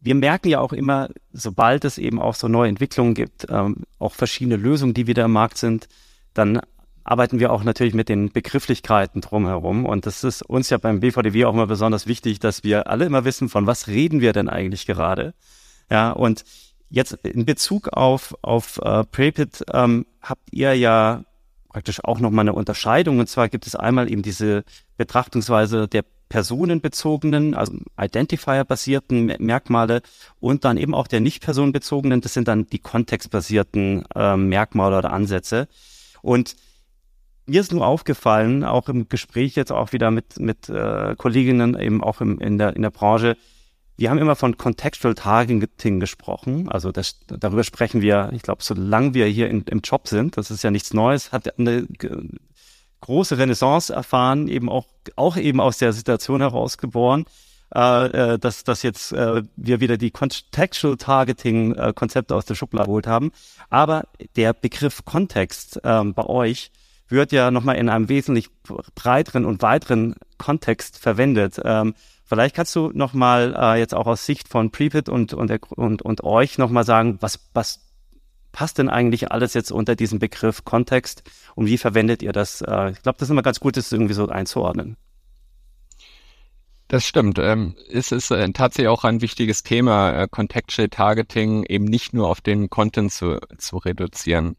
wir 0.00 0.14
merken 0.14 0.48
ja 0.48 0.60
auch 0.60 0.72
immer, 0.72 1.08
sobald 1.32 1.84
es 1.84 1.98
eben 1.98 2.20
auch 2.20 2.34
so 2.34 2.46
neue 2.46 2.68
Entwicklungen 2.68 3.14
gibt, 3.14 3.46
ähm, 3.48 3.84
auch 3.98 4.14
verschiedene 4.14 4.56
Lösungen, 4.56 4.94
die 4.94 5.06
wieder 5.06 5.24
im 5.24 5.32
Markt 5.32 5.58
sind, 5.58 5.88
dann 6.34 6.60
arbeiten 7.04 7.38
wir 7.38 7.52
auch 7.52 7.62
natürlich 7.62 7.94
mit 7.94 8.08
den 8.08 8.32
Begrifflichkeiten 8.32 9.20
drumherum. 9.20 9.84
Und 9.84 10.06
das 10.06 10.24
ist 10.24 10.42
uns 10.42 10.70
ja 10.70 10.78
beim 10.78 11.00
BVDW 11.00 11.44
auch 11.44 11.52
immer 11.52 11.66
besonders 11.66 12.06
wichtig, 12.06 12.40
dass 12.40 12.64
wir 12.64 12.88
alle 12.88 13.04
immer 13.04 13.24
wissen, 13.24 13.48
von 13.48 13.66
was 13.66 13.86
reden 13.86 14.20
wir 14.20 14.32
denn 14.32 14.48
eigentlich 14.48 14.86
gerade. 14.86 15.34
Ja, 15.90 16.10
und 16.10 16.44
jetzt 16.88 17.12
in 17.24 17.44
Bezug 17.44 17.88
auf, 17.88 18.34
auf 18.42 18.80
äh, 18.82 19.04
Prepit 19.04 19.64
ähm, 19.72 20.06
habt 20.22 20.48
ihr 20.50 20.74
ja 20.74 21.24
praktisch 21.68 22.02
auch 22.04 22.20
nochmal 22.20 22.44
eine 22.44 22.54
Unterscheidung. 22.54 23.18
Und 23.18 23.28
zwar 23.28 23.48
gibt 23.48 23.66
es 23.66 23.76
einmal 23.76 24.10
eben 24.10 24.22
diese 24.22 24.64
Betrachtungsweise 24.96 25.88
der 25.88 26.04
personenbezogenen, 26.28 27.54
also 27.54 27.74
Identifier-basierten 28.00 29.36
Merkmale 29.38 30.00
und 30.40 30.64
dann 30.64 30.78
eben 30.78 30.94
auch 30.94 31.06
der 31.06 31.20
nicht 31.20 31.42
personenbezogenen, 31.42 32.20
das 32.22 32.32
sind 32.32 32.48
dann 32.48 32.66
die 32.66 32.78
kontextbasierten 32.78 34.04
äh, 34.14 34.36
Merkmale 34.36 34.98
oder 34.98 35.12
Ansätze. 35.12 35.68
Und 36.22 36.56
mir 37.46 37.60
ist 37.60 37.72
nur 37.72 37.86
aufgefallen, 37.86 38.64
auch 38.64 38.88
im 38.88 39.08
Gespräch 39.08 39.54
jetzt 39.54 39.72
auch 39.72 39.92
wieder 39.92 40.10
mit, 40.10 40.38
mit 40.38 40.68
äh, 40.68 41.14
Kolleginnen 41.16 41.78
eben 41.78 42.02
auch 42.02 42.20
im, 42.20 42.38
in, 42.40 42.58
der, 42.58 42.74
in 42.76 42.82
der 42.82 42.90
Branche, 42.90 43.36
wir 43.96 44.10
haben 44.10 44.18
immer 44.18 44.34
von 44.34 44.56
Contextual 44.56 45.14
Targeting 45.14 46.00
gesprochen. 46.00 46.68
Also 46.68 46.90
das, 46.90 47.20
darüber 47.28 47.62
sprechen 47.62 48.00
wir, 48.00 48.30
ich 48.32 48.42
glaube, 48.42 48.62
solange 48.62 49.14
wir 49.14 49.26
hier 49.26 49.48
in, 49.48 49.62
im 49.62 49.80
Job 49.80 50.08
sind, 50.08 50.36
das 50.36 50.50
ist 50.50 50.64
ja 50.64 50.70
nichts 50.70 50.92
Neues, 50.92 51.30
hat 51.30 51.58
eine 51.58 51.86
große 53.00 53.38
Renaissance 53.38 53.92
erfahren, 53.92 54.48
eben 54.48 54.68
auch, 54.68 54.86
auch 55.14 55.36
eben 55.36 55.60
aus 55.60 55.78
der 55.78 55.92
Situation 55.92 56.40
herausgeboren, 56.40 57.26
äh, 57.74 58.06
äh, 58.06 58.38
dass, 58.38 58.64
dass 58.64 58.82
jetzt 58.82 59.12
äh, 59.12 59.42
wir 59.56 59.80
wieder 59.80 59.96
die 59.96 60.10
Contextual 60.10 60.96
Targeting 60.96 61.74
äh, 61.74 61.92
Konzepte 61.94 62.34
aus 62.34 62.46
der 62.46 62.54
Schublade 62.54 62.86
geholt 62.86 63.06
haben. 63.06 63.30
Aber 63.70 64.08
der 64.36 64.54
Begriff 64.54 65.04
Kontext 65.04 65.80
ähm, 65.84 66.14
bei 66.14 66.24
euch 66.24 66.70
wird 67.08 67.32
ja 67.32 67.50
nochmal 67.50 67.76
in 67.76 67.88
einem 67.88 68.08
wesentlich 68.08 68.48
breiteren 68.94 69.44
und 69.44 69.62
weiteren 69.62 70.14
Kontext 70.38 70.98
verwendet. 70.98 71.60
Ähm, 71.62 71.94
vielleicht 72.24 72.56
kannst 72.56 72.74
du 72.74 72.90
nochmal 72.94 73.54
äh, 73.56 73.78
jetzt 73.78 73.94
auch 73.94 74.06
aus 74.06 74.26
Sicht 74.26 74.48
von 74.48 74.70
Prepit 74.70 75.08
und, 75.08 75.34
und, 75.34 75.50
und, 75.72 76.02
und 76.02 76.24
euch 76.24 76.58
nochmal 76.58 76.84
sagen, 76.84 77.18
was, 77.20 77.40
was 77.52 77.80
passt 78.52 78.78
denn 78.78 78.88
eigentlich 78.88 79.32
alles 79.32 79.52
jetzt 79.54 79.72
unter 79.72 79.96
diesen 79.96 80.18
Begriff 80.18 80.64
Kontext 80.64 81.22
und 81.54 81.66
wie 81.66 81.78
verwendet 81.78 82.22
ihr 82.22 82.32
das? 82.32 82.62
Äh, 82.62 82.92
ich 82.92 83.02
glaube, 83.02 83.18
das 83.18 83.28
ist 83.28 83.30
immer 83.30 83.42
ganz 83.42 83.60
gut, 83.60 83.76
das 83.76 83.92
irgendwie 83.92 84.14
so 84.14 84.28
einzuordnen. 84.28 84.96
Das 86.88 87.04
stimmt. 87.06 87.38
Ähm, 87.38 87.74
es 87.90 88.12
ist 88.12 88.30
äh, 88.30 88.48
tatsächlich 88.52 88.88
auch 88.88 89.04
ein 89.04 89.22
wichtiges 89.22 89.62
Thema, 89.62 90.12
äh, 90.12 90.28
Contextual 90.30 90.88
Targeting 90.88 91.64
eben 91.64 91.86
nicht 91.86 92.12
nur 92.12 92.28
auf 92.28 92.40
den 92.40 92.68
Content 92.68 93.10
zu, 93.10 93.40
zu 93.58 93.78
reduzieren. 93.78 94.56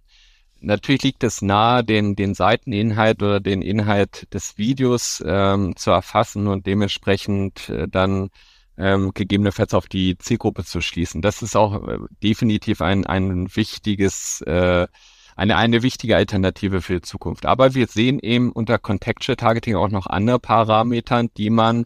Natürlich 0.65 1.03
liegt 1.03 1.23
es 1.23 1.41
nahe, 1.43 1.83
den, 1.83 2.15
den 2.15 2.33
Seiteninhalt 2.33 3.21
oder 3.21 3.39
den 3.39 3.61
Inhalt 3.61 4.33
des 4.33 4.57
Videos 4.57 5.23
ähm, 5.25 5.75
zu 5.75 5.91
erfassen 5.91 6.47
und 6.47 6.65
dementsprechend 6.65 7.69
äh, 7.69 7.87
dann 7.87 8.29
ähm, 8.77 9.11
gegebenenfalls 9.13 9.75
auf 9.75 9.87
die 9.87 10.17
Zielgruppe 10.17 10.63
zu 10.65 10.81
schließen. 10.81 11.21
Das 11.21 11.43
ist 11.43 11.55
auch 11.55 11.87
äh, 11.87 11.99
definitiv 12.23 12.81
ein, 12.81 13.05
ein 13.05 13.55
wichtiges, 13.55 14.41
äh, 14.41 14.87
eine, 15.35 15.55
eine 15.57 15.83
wichtige 15.83 16.15
Alternative 16.15 16.81
für 16.81 16.95
die 16.95 17.01
Zukunft. 17.01 17.45
Aber 17.45 17.75
wir 17.75 17.85
sehen 17.85 18.19
eben 18.19 18.51
unter 18.51 18.79
Contextual 18.79 19.35
Targeting 19.35 19.75
auch 19.75 19.89
noch 19.89 20.07
andere 20.07 20.39
Parameter, 20.39 21.25
die 21.37 21.51
man 21.51 21.85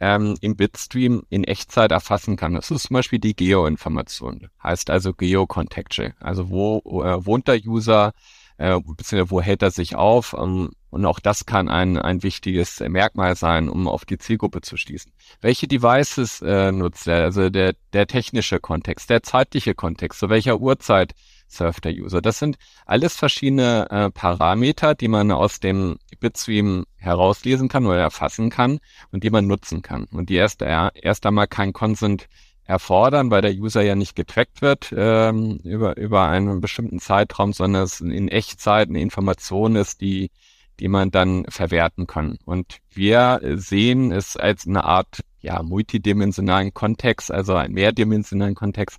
ähm, 0.00 0.36
im 0.40 0.56
Bitstream 0.56 1.22
in 1.28 1.44
Echtzeit 1.44 1.92
erfassen 1.92 2.36
kann. 2.36 2.54
Das 2.54 2.70
ist 2.70 2.84
zum 2.84 2.94
Beispiel 2.94 3.18
die 3.18 3.34
Geo-Information, 3.34 4.48
heißt 4.62 4.90
also 4.90 5.12
Geo-Contextual. 5.12 6.14
Also 6.20 6.50
wo 6.50 6.78
äh, 7.02 7.24
wohnt 7.24 7.48
der 7.48 7.60
User, 7.64 8.12
äh, 8.58 8.78
beziehungsweise 8.80 9.30
wo 9.30 9.40
hält 9.40 9.62
er 9.62 9.70
sich 9.70 9.96
auf. 9.96 10.34
Ähm, 10.38 10.70
und 10.90 11.04
auch 11.04 11.20
das 11.20 11.44
kann 11.44 11.68
ein, 11.68 11.98
ein 11.98 12.22
wichtiges 12.22 12.80
Merkmal 12.80 13.36
sein, 13.36 13.68
um 13.68 13.86
auf 13.88 14.04
die 14.04 14.16
Zielgruppe 14.16 14.62
zu 14.62 14.76
schließen. 14.76 15.12
Welche 15.40 15.68
Devices 15.68 16.40
äh, 16.40 16.72
nutzt 16.72 17.06
er? 17.06 17.24
Also 17.24 17.50
der, 17.50 17.74
der 17.92 18.06
technische 18.06 18.58
Kontext, 18.58 19.10
der 19.10 19.22
zeitliche 19.22 19.74
Kontext, 19.74 20.20
zu 20.20 20.30
welcher 20.30 20.60
Uhrzeit 20.60 21.14
surft 21.48 21.84
der 21.84 21.92
User. 21.92 22.20
Das 22.22 22.38
sind 22.38 22.56
alles 22.86 23.16
verschiedene 23.16 23.90
äh, 23.90 24.10
Parameter, 24.10 24.94
die 24.94 25.08
man 25.08 25.30
aus 25.32 25.60
dem 25.60 25.98
Bitstream 26.20 26.84
herauslesen 26.96 27.68
kann 27.68 27.86
oder 27.86 27.98
erfassen 27.98 28.50
kann 28.50 28.80
und 29.12 29.24
die 29.24 29.30
man 29.30 29.46
nutzen 29.46 29.82
kann. 29.82 30.04
Und 30.12 30.28
die 30.28 30.34
erst, 30.34 30.62
erst 30.62 31.26
einmal 31.26 31.48
kein 31.48 31.72
Consent 31.72 32.28
erfordern, 32.64 33.30
weil 33.30 33.40
der 33.40 33.54
User 33.54 33.82
ja 33.82 33.94
nicht 33.94 34.14
getrackt 34.14 34.60
wird 34.60 34.92
ähm, 34.94 35.58
über, 35.64 35.96
über 35.96 36.28
einen 36.28 36.60
bestimmten 36.60 37.00
Zeitraum, 37.00 37.54
sondern 37.54 37.82
es 37.82 38.00
in 38.00 38.28
Echtzeit 38.28 38.88
eine 38.88 39.00
Information 39.00 39.74
ist, 39.74 40.02
die, 40.02 40.30
die 40.78 40.88
man 40.88 41.10
dann 41.10 41.46
verwerten 41.48 42.06
kann. 42.06 42.38
Und 42.44 42.78
wir 42.90 43.40
sehen 43.56 44.12
es 44.12 44.36
als 44.36 44.66
eine 44.66 44.84
Art 44.84 45.20
ja, 45.40 45.62
multidimensionalen 45.62 46.74
Kontext, 46.74 47.30
also 47.30 47.54
einen 47.54 47.72
mehrdimensionalen 47.72 48.54
Kontext, 48.54 48.98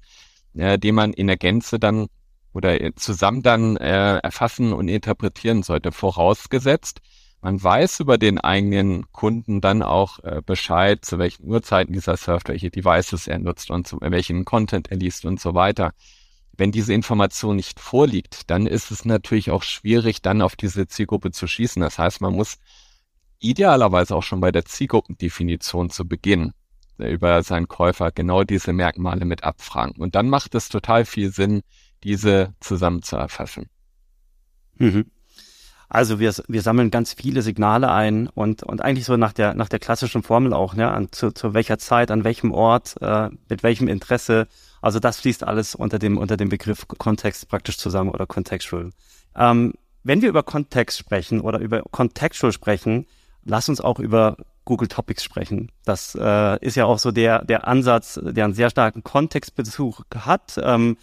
äh, 0.56 0.80
den 0.80 0.96
man 0.96 1.14
in 1.14 1.28
der 1.28 1.38
Gänze 1.38 1.80
dann 1.80 2.08
oder 2.54 2.78
zusammen 2.96 3.44
dann 3.44 3.78
äh, 3.78 4.18
erfassen 4.18 4.74
und 4.74 4.88
interpretieren 4.88 5.64
sollte, 5.64 5.92
vorausgesetzt, 5.92 7.02
man 7.42 7.62
weiß 7.64 8.02
über 8.02 8.18
den 8.18 8.38
eigenen 8.38 9.10
Kunden 9.14 9.62
dann 9.62 9.82
auch 9.82 10.20
äh, 10.24 10.42
Bescheid, 10.46 11.06
zu 11.06 11.20
welchen 11.20 11.46
Uhrzeiten 11.46 11.94
dieser 11.94 12.18
surft, 12.18 12.50
welche 12.50 12.70
Devices 12.70 13.28
er 13.28 13.40
nutzt 13.40 13.72
und 13.72 13.88
zu 13.88 13.98
welchen 14.02 14.44
Content 14.44 14.92
er 14.92 14.98
liest 14.98 15.24
und 15.24 15.40
so 15.40 15.54
weiter. 15.54 15.94
Wenn 16.58 16.74
diese 16.74 16.94
Information 16.94 17.56
nicht 17.56 17.80
vorliegt, 17.80 18.50
dann 18.50 18.68
ist 18.68 18.92
es 18.92 19.06
natürlich 19.06 19.52
auch 19.52 19.64
schwierig, 19.64 20.22
dann 20.22 20.42
auf 20.42 20.58
diese 20.58 20.88
Zielgruppe 20.88 21.32
zu 21.32 21.48
schießen. 21.48 21.82
Das 21.82 21.98
heißt, 21.98 22.20
man 22.20 22.34
muss 22.36 22.58
idealerweise 23.40 24.14
auch 24.16 24.24
schon 24.24 24.42
bei 24.42 24.52
der 24.52 24.66
Zielgruppendefinition 24.66 25.90
zu 25.90 26.06
Beginn 26.06 26.52
äh, 26.98 27.14
über 27.14 27.42
seinen 27.44 27.70
Käufer 27.70 28.12
genau 28.12 28.44
diese 28.44 28.74
Merkmale 28.74 29.24
mit 29.24 29.46
abfragen. 29.46 29.96
Und 29.98 30.16
dann 30.16 30.28
macht 30.28 30.56
es 30.56 30.68
total 30.68 31.06
viel 31.06 31.32
Sinn, 31.32 31.62
diese 32.04 32.54
zusammen 32.60 33.02
zu 33.02 33.16
erfassen. 33.16 33.70
Mhm. 34.78 35.06
Also 35.90 36.20
wir, 36.20 36.32
wir 36.48 36.62
sammeln 36.62 36.92
ganz 36.92 37.14
viele 37.14 37.42
Signale 37.42 37.92
ein 37.92 38.28
und, 38.28 38.62
und 38.62 38.82
eigentlich 38.82 39.06
so 39.06 39.18
nach 39.18 39.34
der, 39.34 39.56
nach 39.56 39.70
der 39.70 39.80
klassischen 39.80 40.22
Formel 40.22 40.54
auch, 40.54 40.76
ne, 40.76 40.92
an, 40.92 41.12
zu, 41.12 41.32
zu 41.32 41.56
welcher 41.56 41.80
Zeit, 41.80 42.12
an 42.12 42.24
welchem 42.24 42.52
Ort, 42.52 42.96
äh, 43.02 43.30
mit 43.50 43.64
welchem 43.64 43.88
Interesse. 43.88 44.48
Also 44.82 45.00
das 45.00 45.20
fließt 45.20 45.44
alles 45.44 45.74
unter 45.74 45.98
dem, 45.98 46.20
unter 46.20 46.38
dem 46.38 46.50
Begriff 46.50 46.88
Kontext 46.88 47.50
praktisch 47.50 47.80
zusammen 47.80 48.12
oder 48.12 48.28
contextual. 48.28 48.92
Ähm, 49.36 49.74
wenn 50.04 50.22
wir 50.22 50.30
über 50.30 50.44
Kontext 50.44 51.00
sprechen 51.00 51.42
oder 51.42 51.60
über 51.60 51.82
contextual 51.82 52.54
sprechen, 52.54 53.08
lass 53.44 53.68
uns 53.68 53.82
auch 53.82 54.00
über 54.00 54.38
Google 54.66 54.88
Topics 54.88 55.24
sprechen. 55.24 55.72
Das 55.86 56.16
äh, 56.16 56.64
ist 56.64 56.76
ja 56.76 56.86
auch 56.86 57.00
so 57.00 57.10
der, 57.10 57.44
der 57.46 57.68
Ansatz, 57.68 58.20
der 58.22 58.46
einen 58.46 58.54
sehr 58.54 58.70
starken 58.70 59.04
Kontextbezug 59.04 60.04
hat. 60.16 60.60
Ähm, 60.62 60.98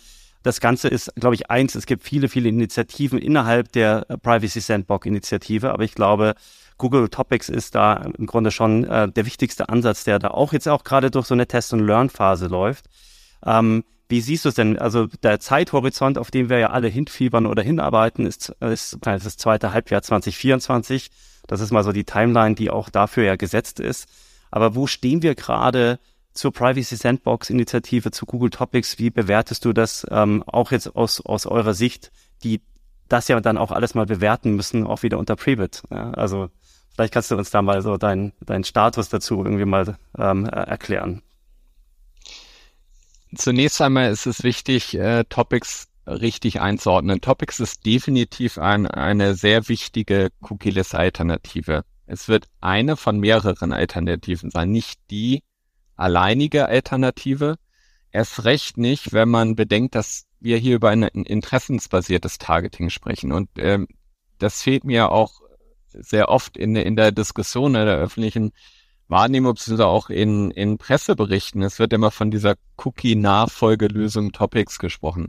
das 0.46 0.60
Ganze 0.60 0.86
ist, 0.86 1.12
glaube 1.16 1.34
ich, 1.34 1.50
eins, 1.50 1.74
es 1.74 1.86
gibt 1.86 2.04
viele, 2.04 2.28
viele 2.28 2.48
Initiativen 2.48 3.18
innerhalb 3.18 3.72
der 3.72 4.06
Privacy 4.22 4.60
Sandbox 4.60 5.04
Initiative, 5.04 5.72
aber 5.72 5.82
ich 5.82 5.94
glaube, 5.94 6.34
Google 6.78 7.08
Topics 7.08 7.48
ist 7.48 7.74
da 7.74 7.94
im 8.16 8.26
Grunde 8.26 8.52
schon 8.52 8.84
äh, 8.84 9.10
der 9.10 9.26
wichtigste 9.26 9.68
Ansatz, 9.68 10.04
der 10.04 10.20
da 10.20 10.28
auch 10.28 10.52
jetzt 10.52 10.68
auch 10.68 10.84
gerade 10.84 11.10
durch 11.10 11.26
so 11.26 11.34
eine 11.34 11.48
Test-and-Learn-Phase 11.48 12.46
läuft. 12.46 12.84
Ähm, 13.44 13.82
wie 14.08 14.20
siehst 14.20 14.44
du 14.44 14.50
es 14.50 14.54
denn? 14.54 14.78
Also 14.78 15.08
der 15.24 15.40
Zeithorizont, 15.40 16.16
auf 16.16 16.30
den 16.30 16.48
wir 16.48 16.58
ja 16.58 16.70
alle 16.70 16.86
hinfiebern 16.86 17.46
oder 17.46 17.64
hinarbeiten, 17.64 18.24
ist, 18.24 18.50
ist 18.60 18.98
das 19.02 19.36
zweite 19.36 19.72
Halbjahr 19.72 20.02
2024. 20.02 21.10
Das 21.48 21.60
ist 21.60 21.72
mal 21.72 21.82
so 21.82 21.90
die 21.90 22.04
Timeline, 22.04 22.54
die 22.54 22.70
auch 22.70 22.88
dafür 22.88 23.24
ja 23.24 23.34
gesetzt 23.34 23.80
ist. 23.80 24.06
Aber 24.52 24.76
wo 24.76 24.86
stehen 24.86 25.22
wir 25.22 25.34
gerade 25.34 25.98
zur 26.36 26.52
Privacy 26.52 26.96
Sandbox 26.96 27.50
Initiative, 27.50 28.10
zu 28.10 28.26
Google 28.26 28.50
Topics? 28.50 28.98
Wie 28.98 29.10
bewertest 29.10 29.64
du 29.64 29.72
das 29.72 30.06
ähm, 30.10 30.42
auch 30.46 30.70
jetzt 30.70 30.94
aus, 30.94 31.20
aus 31.20 31.46
eurer 31.46 31.74
Sicht, 31.74 32.12
die 32.42 32.60
das 33.08 33.28
ja 33.28 33.40
dann 33.40 33.58
auch 33.58 33.72
alles 33.72 33.94
mal 33.94 34.06
bewerten 34.06 34.54
müssen, 34.54 34.86
auch 34.86 35.02
wieder 35.02 35.18
unter 35.18 35.36
Prebit? 35.36 35.82
Ja, 35.90 36.10
also 36.12 36.50
vielleicht 36.94 37.12
kannst 37.12 37.30
du 37.30 37.36
uns 37.36 37.50
da 37.50 37.62
mal 37.62 37.82
so 37.82 37.96
deinen 37.96 38.32
dein 38.40 38.64
Status 38.64 39.08
dazu 39.08 39.44
irgendwie 39.44 39.64
mal 39.64 39.96
ähm, 40.18 40.46
erklären. 40.46 41.22
Zunächst 43.34 43.80
einmal 43.82 44.10
ist 44.10 44.26
es 44.26 44.42
wichtig, 44.44 44.94
äh, 44.94 45.24
Topics 45.28 45.88
richtig 46.06 46.60
einzuordnen. 46.60 47.20
Topics 47.20 47.60
ist 47.60 47.84
definitiv 47.84 48.58
ein, 48.58 48.86
eine 48.86 49.34
sehr 49.34 49.68
wichtige 49.68 50.30
Cookie-less-Alternative. 50.40 51.82
Es 52.06 52.28
wird 52.28 52.46
eine 52.60 52.96
von 52.96 53.18
mehreren 53.18 53.72
Alternativen 53.72 54.50
sein, 54.50 54.70
nicht 54.70 55.00
die 55.10 55.42
alleinige 55.96 56.66
Alternative. 56.66 57.56
Erst 58.10 58.44
recht 58.44 58.76
nicht, 58.78 59.12
wenn 59.12 59.28
man 59.28 59.56
bedenkt, 59.56 59.94
dass 59.94 60.26
wir 60.40 60.58
hier 60.58 60.76
über 60.76 60.90
ein 60.90 61.02
interessensbasiertes 61.02 62.38
Targeting 62.38 62.90
sprechen. 62.90 63.32
Und 63.32 63.50
ähm, 63.56 63.88
das 64.38 64.62
fehlt 64.62 64.84
mir 64.84 65.10
auch 65.10 65.40
sehr 65.88 66.28
oft 66.28 66.56
in, 66.56 66.76
in 66.76 66.96
der 66.96 67.12
Diskussion 67.12 67.74
in 67.74 67.86
der 67.86 67.96
öffentlichen 67.96 68.52
Wahrnehmung, 69.08 69.54
beziehungsweise 69.54 69.86
auch 69.86 70.10
in, 70.10 70.50
in 70.50 70.78
Presseberichten. 70.78 71.62
Es 71.62 71.78
wird 71.78 71.92
immer 71.92 72.10
von 72.10 72.30
dieser 72.30 72.56
Cookie-Nachfolgelösung 72.76 74.32
Topics 74.32 74.78
gesprochen. 74.78 75.28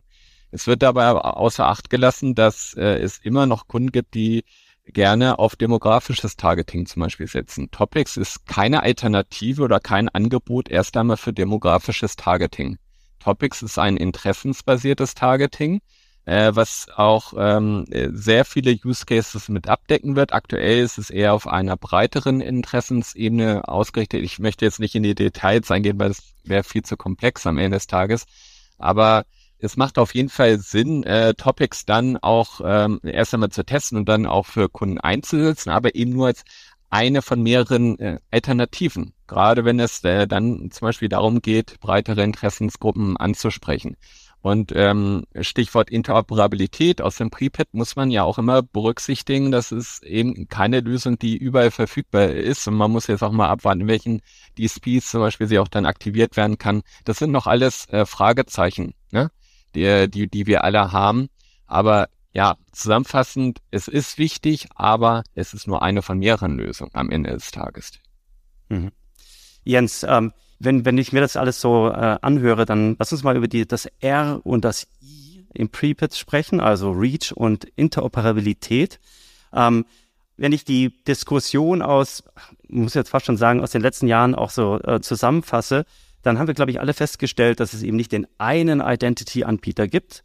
Es 0.51 0.67
wird 0.67 0.81
dabei 0.81 1.11
außer 1.11 1.67
Acht 1.67 1.89
gelassen, 1.89 2.33
dass 2.35 2.73
äh, 2.73 2.99
es 2.99 3.19
immer 3.19 3.45
noch 3.45 3.67
Kunden 3.67 3.91
gibt, 3.91 4.13
die 4.13 4.45
gerne 4.93 5.39
auf 5.39 5.55
demografisches 5.55 6.35
Targeting 6.35 6.85
zum 6.85 7.01
Beispiel 7.01 7.27
setzen. 7.27 7.69
Topics 7.71 8.17
ist 8.17 8.45
keine 8.47 8.83
Alternative 8.83 9.61
oder 9.61 9.79
kein 9.79 10.09
Angebot 10.09 10.69
erst 10.69 10.97
einmal 10.97 11.17
für 11.17 11.33
demografisches 11.33 12.15
Targeting. 12.15 12.77
Topics 13.19 13.61
ist 13.61 13.77
ein 13.77 13.97
interessensbasiertes 13.97 15.13
Targeting 15.15 15.81
äh, 16.27 16.53
was 16.53 16.87
auch 16.93 17.33
ähm, 17.37 17.85
sehr 17.89 18.43
viele 18.43 18.77
Use 18.83 19.05
Cases 19.05 19.47
mit 19.47 19.69
abdecken 19.69 20.17
wird. 20.17 20.33
Aktuell 20.33 20.79
ist 20.79 20.97
es 20.97 21.09
eher 21.09 21.33
auf 21.33 21.47
einer 21.47 21.77
breiteren 21.77 22.41
Interessensebene 22.41 23.65
ausgerichtet. 23.65 24.23
Ich 24.23 24.37
möchte 24.37 24.65
jetzt 24.65 24.81
nicht 24.81 24.93
in 24.93 25.03
die 25.03 25.15
Details 25.15 25.71
eingehen, 25.71 25.97
weil 25.99 26.11
es 26.11 26.33
wäre 26.43 26.63
viel 26.63 26.83
zu 26.83 26.97
komplex 26.97 27.47
am 27.47 27.57
Ende 27.57 27.77
des 27.77 27.87
Tages. 27.87 28.25
Aber 28.77 29.25
es 29.59 29.77
macht 29.77 29.97
auf 29.97 30.13
jeden 30.13 30.29
Fall 30.29 30.59
Sinn, 30.59 31.03
äh, 31.03 31.33
Topics 31.33 31.85
dann 31.85 32.17
auch 32.17 32.61
ähm, 32.63 32.99
erst 33.03 33.33
einmal 33.33 33.49
zu 33.49 33.65
testen 33.65 33.97
und 33.97 34.07
dann 34.07 34.25
auch 34.25 34.45
für 34.45 34.69
Kunden 34.69 34.99
einzusetzen, 34.99 35.69
aber 35.69 35.95
eben 35.95 36.11
nur 36.11 36.27
als 36.27 36.43
eine 36.89 37.21
von 37.21 37.41
mehreren 37.41 37.99
äh, 37.99 38.19
Alternativen, 38.31 39.13
gerade 39.27 39.65
wenn 39.65 39.79
es 39.79 40.03
äh, 40.03 40.27
dann 40.27 40.71
zum 40.71 40.85
Beispiel 40.85 41.09
darum 41.09 41.41
geht, 41.41 41.79
breitere 41.79 42.23
Interessensgruppen 42.23 43.17
anzusprechen. 43.17 43.97
Und 44.41 44.71
ähm, 44.75 45.25
Stichwort 45.41 45.89
Interoperabilität 45.89 47.01
aus 47.01 47.17
dem 47.17 47.31
Prepad 47.31 47.67
muss 47.73 47.95
man 47.95 48.11
ja 48.11 48.23
auch 48.23 48.37
immer 48.37 48.61
berücksichtigen, 48.61 49.51
dass 49.51 49.71
es 49.71 50.01
eben 50.03 50.47
keine 50.47 50.79
Lösung, 50.79 51.19
die 51.19 51.35
überall 51.35 51.71
verfügbar 51.71 52.29
ist. 52.29 52.67
Und 52.67 52.75
man 52.75 52.91
muss 52.91 53.07
jetzt 53.07 53.23
auch 53.23 53.31
mal 53.31 53.49
abwarten, 53.49 53.81
in 53.81 53.87
welchen 53.87 54.21
DSPs 54.57 55.09
zum 55.11 55.21
Beispiel 55.21 55.47
sie 55.47 55.59
auch 55.59 55.67
dann 55.67 55.85
aktiviert 55.85 56.37
werden 56.37 56.57
kann. 56.57 56.83
Das 57.03 57.17
sind 57.17 57.31
noch 57.31 57.47
alles 57.47 57.89
äh, 57.89 58.05
Fragezeichen, 58.05 58.93
ne? 59.11 59.31
Die, 59.77 60.09
die, 60.09 60.27
die 60.27 60.47
wir 60.47 60.63
alle 60.63 60.91
haben. 60.91 61.29
Aber 61.65 62.09
ja, 62.33 62.57
zusammenfassend, 62.71 63.59
es 63.71 63.87
ist 63.87 64.17
wichtig, 64.17 64.67
aber 64.75 65.23
es 65.33 65.53
ist 65.53 65.67
nur 65.67 65.81
eine 65.81 66.01
von 66.01 66.19
mehreren 66.19 66.57
Lösungen 66.57 66.91
am 66.93 67.09
Ende 67.09 67.31
des 67.31 67.51
Tages. 67.51 67.93
Mhm. 68.69 68.91
Jens, 69.63 70.03
ähm, 70.03 70.33
wenn, 70.59 70.85
wenn 70.85 70.97
ich 70.97 71.13
mir 71.13 71.21
das 71.21 71.37
alles 71.37 71.61
so 71.61 71.89
äh, 71.89 72.17
anhöre, 72.21 72.65
dann 72.65 72.95
lass 72.99 73.11
uns 73.11 73.23
mal 73.23 73.35
über 73.35 73.47
die, 73.47 73.67
das 73.67 73.87
R 73.99 74.39
und 74.43 74.65
das 74.65 74.87
I 75.01 75.45
im 75.53 75.69
Prepits 75.69 76.17
sprechen, 76.17 76.59
also 76.59 76.91
Reach 76.91 77.31
und 77.35 77.65
Interoperabilität. 77.75 78.99
Ähm, 79.53 79.85
wenn 80.37 80.51
ich 80.51 80.63
die 80.63 81.03
Diskussion 81.05 81.81
aus, 81.81 82.23
muss 82.67 82.93
jetzt 82.93 83.09
fast 83.09 83.25
schon 83.25 83.37
sagen, 83.37 83.61
aus 83.61 83.71
den 83.71 83.81
letzten 83.81 84.07
Jahren 84.07 84.35
auch 84.35 84.51
so 84.51 84.79
äh, 84.83 85.01
zusammenfasse, 85.01 85.85
dann 86.23 86.39
haben 86.39 86.47
wir, 86.47 86.53
glaube 86.53 86.71
ich, 86.71 86.79
alle 86.79 86.93
festgestellt, 86.93 87.59
dass 87.59 87.73
es 87.73 87.83
eben 87.83 87.97
nicht 87.97 88.11
den 88.11 88.27
einen 88.37 88.81
Identity-Anbieter 88.81 89.87
gibt, 89.87 90.23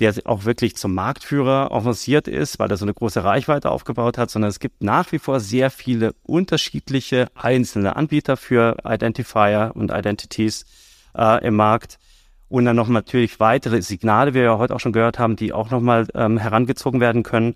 der 0.00 0.14
auch 0.24 0.44
wirklich 0.44 0.76
zum 0.76 0.94
Marktführer 0.94 1.70
avanciert 1.70 2.26
ist, 2.26 2.58
weil 2.58 2.70
er 2.70 2.76
so 2.76 2.84
eine 2.84 2.94
große 2.94 3.22
Reichweite 3.22 3.70
aufgebaut 3.70 4.18
hat, 4.18 4.30
sondern 4.30 4.48
es 4.48 4.58
gibt 4.58 4.82
nach 4.82 5.12
wie 5.12 5.18
vor 5.18 5.40
sehr 5.40 5.70
viele 5.70 6.14
unterschiedliche 6.22 7.28
einzelne 7.34 7.96
Anbieter 7.96 8.36
für 8.36 8.76
Identifier 8.84 9.72
und 9.74 9.90
Identities 9.92 10.64
äh, 11.16 11.46
im 11.46 11.56
Markt. 11.56 11.98
Und 12.48 12.64
dann 12.64 12.76
noch 12.76 12.88
natürlich 12.88 13.40
weitere 13.40 13.80
Signale, 13.80 14.32
wie 14.32 14.38
wir 14.38 14.42
ja 14.42 14.58
heute 14.58 14.74
auch 14.74 14.80
schon 14.80 14.92
gehört 14.92 15.18
haben, 15.18 15.36
die 15.36 15.52
auch 15.52 15.70
nochmal 15.70 16.06
ähm, 16.14 16.36
herangezogen 16.36 17.00
werden 17.00 17.22
können. 17.22 17.54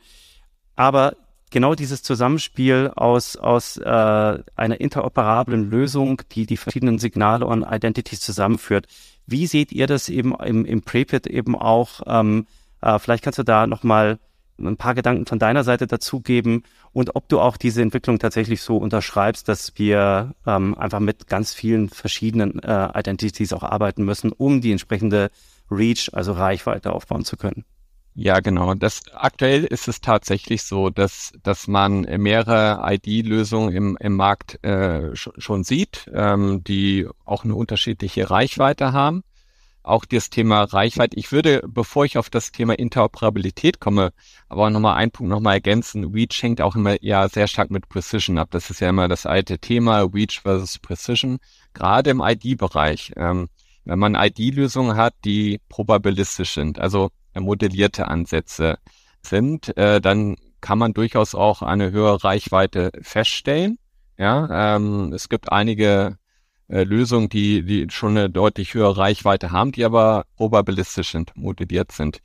Aber 0.75 1.17
genau 1.51 1.75
dieses 1.75 2.03
Zusammenspiel 2.03 2.93
aus, 2.95 3.37
aus 3.37 3.77
äh, 3.77 3.83
einer 3.85 4.81
interoperablen 4.81 5.71
Lösung, 5.71 6.23
die 6.33 6.47
die 6.47 6.57
verschiedenen 6.57 6.99
Signale 6.99 7.47
und 7.47 7.63
Identities 7.63 8.21
zusammenführt, 8.21 8.87
wie 9.27 9.47
seht 9.47 9.73
ihr 9.73 9.87
das 9.87 10.09
eben 10.09 10.35
im, 10.37 10.65
im 10.65 10.83
Prepit 10.83 11.27
eben 11.27 11.57
auch? 11.57 12.01
Ähm, 12.07 12.47
äh, 12.81 12.99
vielleicht 12.99 13.25
kannst 13.25 13.39
du 13.39 13.43
da 13.43 13.67
nochmal 13.67 14.19
ein 14.59 14.77
paar 14.77 14.95
Gedanken 14.95 15.27
von 15.27 15.39
deiner 15.39 15.65
Seite 15.65 15.87
dazugeben 15.87 16.63
und 16.93 17.15
ob 17.15 17.29
du 17.29 17.41
auch 17.41 17.57
diese 17.57 17.83
Entwicklung 17.83 18.19
tatsächlich 18.19 18.63
so 18.63 18.79
unterschreibst, 18.79 19.49
dass 19.49 19.73
wir 19.77 20.35
ähm, 20.47 20.77
einfach 20.79 21.01
mit 21.01 21.27
ganz 21.27 21.53
vielen 21.53 21.89
verschiedenen 21.91 22.59
äh, 22.61 22.89
Identities 22.99 23.53
auch 23.53 23.63
arbeiten 23.63 24.05
müssen, 24.05 24.33
um 24.33 24.61
die 24.61 24.73
entsprechende 24.73 25.31
Reach, 25.71 26.11
also 26.13 26.33
Reichweite 26.33 26.93
aufbauen 26.93 27.25
zu 27.25 27.37
können. 27.37 27.65
Ja, 28.19 28.41
genau. 28.41 28.73
Das 28.73 29.03
aktuell 29.13 29.65
ist 29.65 29.89
es 29.89 30.01
tatsächlich 30.01 30.63
so, 30.63 30.89
dass 30.89 31.33
dass 31.43 31.69
man 31.69 32.01
mehrere 32.01 32.81
ID-Lösungen 32.83 33.75
im, 33.75 33.97
im 34.01 34.17
Markt 34.17 34.65
äh, 34.65 35.15
schon 35.15 35.65
sieht, 35.65 36.11
ähm, 36.15 36.65
die 36.65 37.07
auch 37.27 37.45
eine 37.45 37.55
unterschiedliche 37.55 38.31
Reichweite 38.31 38.95
haben. 38.95 39.23
Auch 39.83 40.07
das 40.07 40.31
Thema 40.31 40.63
Reichweite. 40.65 41.19
Ich 41.19 41.31
würde, 41.31 41.63
bevor 41.69 42.07
ich 42.07 42.17
auf 42.17 42.31
das 42.31 42.53
Thema 42.53 42.79
Interoperabilität 42.79 43.81
komme, 43.81 44.13
aber 44.49 44.71
nochmal 44.71 44.97
einen 44.97 45.11
Punkt 45.11 45.31
nochmal 45.31 45.57
ergänzen. 45.57 46.05
Reach 46.15 46.43
hängt 46.43 46.63
auch 46.63 46.75
immer 46.75 46.97
ja 47.03 47.29
sehr 47.29 47.49
stark 47.49 47.71
mit 47.71 47.89
Precision 47.91 48.39
ab. 48.39 48.49
Das 48.51 48.71
ist 48.71 48.81
ja 48.81 48.89
immer 48.89 49.09
das 49.09 49.27
alte 49.27 49.59
Thema, 49.59 50.01
Reach 50.05 50.41
versus 50.41 50.79
Precision. 50.79 51.39
Gerade 51.75 52.11
im 52.11 52.23
ID-Bereich. 52.25 53.13
Ähm, 53.17 53.49
wenn 53.85 53.99
man 53.99 54.15
ID-Lösungen 54.15 54.97
hat, 54.97 55.15
die 55.25 55.61
probabilistisch 55.69 56.55
sind. 56.55 56.79
Also 56.79 57.11
modellierte 57.41 58.09
Ansätze 58.09 58.79
sind, 59.23 59.77
äh, 59.77 60.01
dann 60.01 60.37
kann 60.61 60.79
man 60.79 60.95
durchaus 60.95 61.35
auch 61.35 61.63
eine 61.63 61.91
höhere 61.91 62.25
Reichweite 62.25 62.91
feststellen. 63.01 63.79
Ja, 64.19 64.77
ähm, 64.77 65.13
es 65.13 65.29
gibt 65.29 65.53
einige 65.53 66.19
äh, 66.69 66.85
Lösungen, 66.85 67.29
die, 67.29 67.63
die 67.63 67.87
schon 67.91 68.17
eine 68.17 68.31
deutlich 68.31 68.75
höhere 68.75 68.97
Reichweite 68.97 69.53
haben, 69.53 69.73
die 69.73 69.85
aber 69.85 70.25
probabilistisch 70.37 71.13
sind, 71.13 71.37
modelliert 71.37 71.93
sind. 71.93 72.21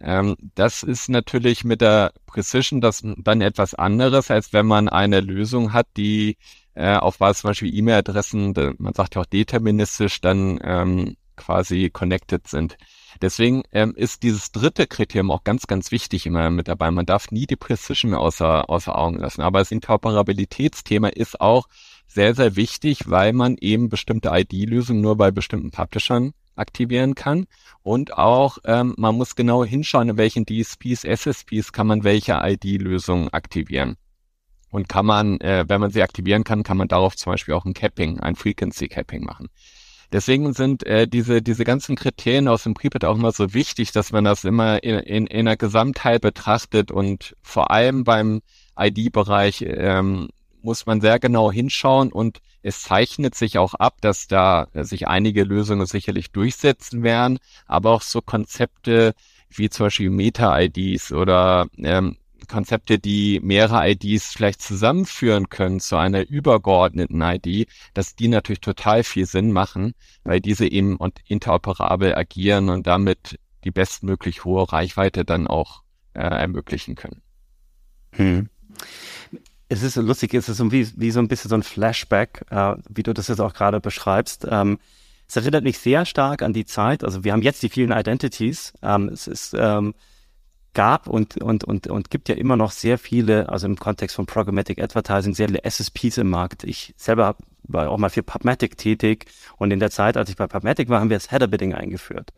Ähm, 0.00 0.36
das 0.54 0.82
ist 0.82 1.08
natürlich 1.08 1.64
mit 1.64 1.80
der 1.80 2.12
Precision 2.26 2.80
das 2.80 3.02
dann 3.18 3.40
etwas 3.40 3.74
anderes, 3.74 4.30
als 4.30 4.52
wenn 4.52 4.66
man 4.66 4.88
eine 4.88 5.20
Lösung 5.20 5.72
hat, 5.72 5.86
die 5.96 6.36
äh, 6.74 6.96
auf 6.96 7.18
Basis 7.18 7.42
zum 7.42 7.50
Beispiel 7.50 7.74
E-Mail-Adressen, 7.74 8.54
man 8.78 8.94
sagt 8.94 9.14
ja 9.14 9.22
auch 9.22 9.26
deterministisch, 9.26 10.20
dann 10.20 10.58
ähm, 10.62 11.16
quasi 11.36 11.90
connected 11.90 12.46
sind. 12.46 12.76
Deswegen 13.20 13.62
ähm, 13.72 13.94
ist 13.94 14.22
dieses 14.22 14.52
dritte 14.52 14.86
Kriterium 14.86 15.30
auch 15.30 15.44
ganz, 15.44 15.66
ganz 15.66 15.90
wichtig 15.90 16.26
immer 16.26 16.50
mit 16.50 16.68
dabei. 16.68 16.90
Man 16.90 17.06
darf 17.06 17.30
nie 17.30 17.46
die 17.46 17.56
Precision 17.56 18.14
außer, 18.14 18.68
außer 18.68 18.96
Augen 18.96 19.18
lassen. 19.18 19.42
Aber 19.42 19.58
das 19.58 19.70
Interoperabilitätsthema 19.70 21.08
ist 21.08 21.40
auch 21.40 21.68
sehr, 22.06 22.34
sehr 22.34 22.56
wichtig, 22.56 23.08
weil 23.08 23.32
man 23.32 23.56
eben 23.56 23.88
bestimmte 23.88 24.30
ID-Lösungen 24.32 25.00
nur 25.00 25.16
bei 25.16 25.30
bestimmten 25.30 25.70
Publishern 25.70 26.32
aktivieren 26.56 27.14
kann. 27.14 27.46
Und 27.82 28.16
auch 28.16 28.58
ähm, 28.64 28.94
man 28.98 29.16
muss 29.16 29.36
genau 29.36 29.64
hinschauen, 29.64 30.10
in 30.10 30.16
welchen 30.16 30.44
DSPs, 30.44 31.04
SSPs 31.04 31.72
kann 31.72 31.86
man 31.86 32.04
welche 32.04 32.40
ID-Lösungen 32.42 33.28
aktivieren. 33.30 33.96
Und 34.70 34.88
kann 34.88 35.06
man, 35.06 35.40
äh, 35.40 35.64
wenn 35.66 35.80
man 35.80 35.90
sie 35.90 36.02
aktivieren 36.02 36.44
kann, 36.44 36.62
kann 36.62 36.76
man 36.76 36.88
darauf 36.88 37.16
zum 37.16 37.32
Beispiel 37.32 37.54
auch 37.54 37.64
ein 37.64 37.74
Capping, 37.74 38.20
ein 38.20 38.36
Frequency 38.36 38.88
Capping 38.88 39.24
machen. 39.24 39.48
Deswegen 40.12 40.52
sind 40.52 40.84
äh, 40.86 41.06
diese, 41.06 41.40
diese 41.40 41.64
ganzen 41.64 41.96
Kriterien 41.96 42.48
aus 42.48 42.64
dem 42.64 42.74
Prepad 42.74 43.04
auch 43.04 43.16
immer 43.16 43.32
so 43.32 43.54
wichtig, 43.54 43.92
dass 43.92 44.12
man 44.12 44.24
das 44.24 44.44
immer 44.44 44.82
in, 44.82 44.98
in, 44.98 45.26
in 45.26 45.46
der 45.46 45.56
Gesamtheit 45.56 46.22
betrachtet 46.22 46.90
und 46.90 47.36
vor 47.42 47.70
allem 47.70 48.04
beim 48.04 48.42
ID-Bereich 48.78 49.64
ähm, 49.66 50.28
muss 50.62 50.86
man 50.86 51.00
sehr 51.00 51.18
genau 51.18 51.52
hinschauen 51.52 52.12
und 52.12 52.40
es 52.62 52.82
zeichnet 52.82 53.34
sich 53.34 53.56
auch 53.58 53.74
ab, 53.74 53.96
dass 54.00 54.26
da 54.26 54.66
sich 54.74 55.08
einige 55.08 55.44
Lösungen 55.44 55.86
sicherlich 55.86 56.30
durchsetzen 56.30 57.02
werden, 57.02 57.38
aber 57.66 57.92
auch 57.92 58.02
so 58.02 58.20
Konzepte 58.20 59.14
wie 59.48 59.70
zum 59.70 59.86
Beispiel 59.86 60.10
Meta-IDs 60.10 61.12
oder 61.12 61.66
ähm, 61.78 62.16
Konzepte, 62.50 62.98
die 62.98 63.40
mehrere 63.42 63.88
IDs 63.88 64.32
vielleicht 64.32 64.60
zusammenführen 64.60 65.48
können 65.48 65.80
zu 65.80 65.96
einer 65.96 66.28
übergeordneten 66.28 67.22
ID, 67.22 67.68
dass 67.94 68.16
die 68.16 68.28
natürlich 68.28 68.60
total 68.60 69.04
viel 69.04 69.26
Sinn 69.26 69.52
machen, 69.52 69.94
weil 70.24 70.40
diese 70.40 70.66
eben 70.66 70.98
interoperabel 71.26 72.14
agieren 72.14 72.68
und 72.68 72.86
damit 72.86 73.38
die 73.64 73.70
bestmöglich 73.70 74.44
hohe 74.44 74.70
Reichweite 74.70 75.24
dann 75.24 75.46
auch 75.46 75.82
äh, 76.14 76.20
ermöglichen 76.20 76.94
können. 76.94 77.22
Hm. 78.12 78.48
Es 79.68 79.82
ist 79.82 79.94
so 79.94 80.02
lustig, 80.02 80.34
es 80.34 80.48
ist 80.48 80.56
so 80.56 80.72
wie, 80.72 80.88
wie 80.96 81.10
so 81.10 81.20
ein 81.20 81.28
bisschen 81.28 81.48
so 81.48 81.54
ein 81.54 81.62
Flashback, 81.62 82.44
äh, 82.50 82.74
wie 82.88 83.02
du 83.02 83.14
das 83.14 83.28
jetzt 83.28 83.40
auch 83.40 83.54
gerade 83.54 83.80
beschreibst. 83.80 84.46
Ähm, 84.50 84.78
es 85.28 85.36
erinnert 85.36 85.62
mich 85.62 85.78
sehr 85.78 86.06
stark 86.06 86.42
an 86.42 86.52
die 86.52 86.64
Zeit, 86.64 87.04
also 87.04 87.22
wir 87.22 87.32
haben 87.32 87.42
jetzt 87.42 87.62
die 87.62 87.68
vielen 87.68 87.92
Identities. 87.92 88.72
Ähm, 88.82 89.08
es 89.08 89.28
ist 89.28 89.54
ähm, 89.56 89.94
gab 90.74 91.08
und, 91.08 91.36
und, 91.38 91.64
und, 91.64 91.86
und 91.88 92.10
gibt 92.10 92.28
ja 92.28 92.34
immer 92.34 92.56
noch 92.56 92.70
sehr 92.70 92.98
viele, 92.98 93.48
also 93.48 93.66
im 93.66 93.76
Kontext 93.76 94.16
von 94.16 94.26
Programmatic 94.26 94.80
Advertising, 94.80 95.34
sehr 95.34 95.48
viele 95.48 95.64
SSPs 95.64 96.18
im 96.18 96.30
Markt. 96.30 96.64
Ich 96.64 96.94
selber 96.96 97.36
war 97.64 97.90
auch 97.90 97.98
mal 97.98 98.10
für 98.10 98.22
PubMatic 98.22 98.76
tätig 98.76 99.26
und 99.56 99.70
in 99.70 99.80
der 99.80 99.90
Zeit, 99.90 100.16
als 100.16 100.30
ich 100.30 100.36
bei 100.36 100.46
PubMatic 100.46 100.88
war, 100.88 101.00
haben 101.00 101.10
wir 101.10 101.16
das 101.16 101.30
Header 101.30 101.46
Bidding 101.46 101.74
eingeführt. 101.74 102.32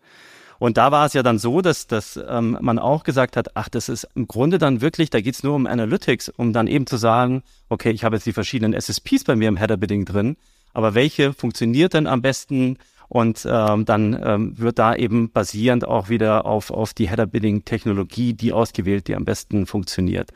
Und 0.59 0.77
da 0.77 0.93
war 0.93 1.07
es 1.07 1.13
ja 1.13 1.25
dann 1.25 1.39
so, 1.39 1.61
dass, 1.61 1.89
dass 1.89 2.21
ähm, 2.29 2.57
man 2.61 2.79
auch 2.79 3.03
gesagt 3.03 3.37
hat, 3.37 3.57
ach, 3.57 3.69
das 3.69 3.89
ist 3.89 4.07
im 4.15 4.29
Grunde 4.29 4.59
dann 4.59 4.81
wirklich, 4.81 5.11
da 5.11 5.21
geht's 5.21 5.43
nur 5.43 5.57
um 5.57 5.67
Analytics, 5.67 6.29
um 6.29 6.53
dann 6.53 6.69
eben 6.69 6.87
zu 6.87 6.97
sagen, 6.97 7.43
okay, 7.69 7.91
ich 7.91 8.05
habe 8.05 8.15
jetzt 8.17 8.27
die 8.27 8.33
verschiedenen 8.33 8.73
SSPs 8.73 9.25
bei 9.25 9.35
mir 9.35 9.49
im 9.49 9.57
Header 9.57 9.77
Bidding 9.77 10.05
drin, 10.05 10.37
aber 10.73 10.95
welche 10.95 11.33
funktioniert 11.33 11.95
denn 11.95 12.07
am 12.07 12.23
besten 12.23 12.79
und 13.13 13.47
ähm, 13.47 13.85
dann 13.85 14.19
ähm, 14.25 14.59
wird 14.59 14.79
da 14.79 14.95
eben 14.95 15.31
basierend 15.31 15.87
auch 15.87 16.09
wieder 16.09 16.47
auf, 16.47 16.71
auf 16.71 16.95
die 16.95 17.11
Header-Bidding-Technologie 17.11 18.33
die 18.33 18.55
ausgewählt, 18.55 19.07
die 19.07 19.15
am 19.15 19.27
besten 19.27 19.67
funktioniert. 19.67 20.31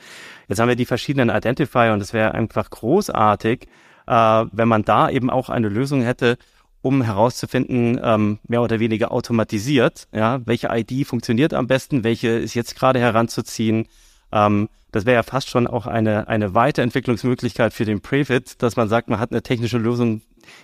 Jetzt 0.46 0.58
haben 0.58 0.68
wir 0.68 0.76
die 0.76 0.84
verschiedenen 0.84 1.34
Identifier 1.34 1.94
und 1.94 2.02
es 2.02 2.12
wäre 2.12 2.34
einfach 2.34 2.68
großartig, 2.68 3.66
äh, 4.06 4.12
wenn 4.12 4.68
man 4.68 4.82
da 4.84 5.08
eben 5.08 5.30
auch 5.30 5.48
eine 5.48 5.70
Lösung 5.70 6.02
hätte, 6.02 6.36
um 6.82 7.00
herauszufinden, 7.00 7.98
ähm, 8.04 8.40
mehr 8.46 8.60
oder 8.60 8.78
weniger 8.78 9.10
automatisiert, 9.10 10.06
ja, 10.12 10.40
welche 10.44 10.68
ID 10.70 11.06
funktioniert 11.06 11.54
am 11.54 11.66
besten, 11.66 12.04
welche 12.04 12.28
ist 12.28 12.52
jetzt 12.52 12.76
gerade 12.76 13.00
heranzuziehen. 13.00 13.88
Ähm, 14.32 14.68
das 14.96 15.04
wäre 15.04 15.16
ja 15.16 15.22
fast 15.22 15.50
schon 15.50 15.66
auch 15.66 15.86
eine, 15.86 16.26
eine 16.26 16.54
Weiterentwicklungsmöglichkeit 16.54 17.74
für 17.74 17.84
den 17.84 18.00
Prefit, 18.00 18.62
dass 18.62 18.76
man 18.76 18.88
sagt, 18.88 19.10
man 19.10 19.20
hat 19.20 19.30
eine 19.30 19.42
technische 19.42 19.76
Lösung, 19.76 20.22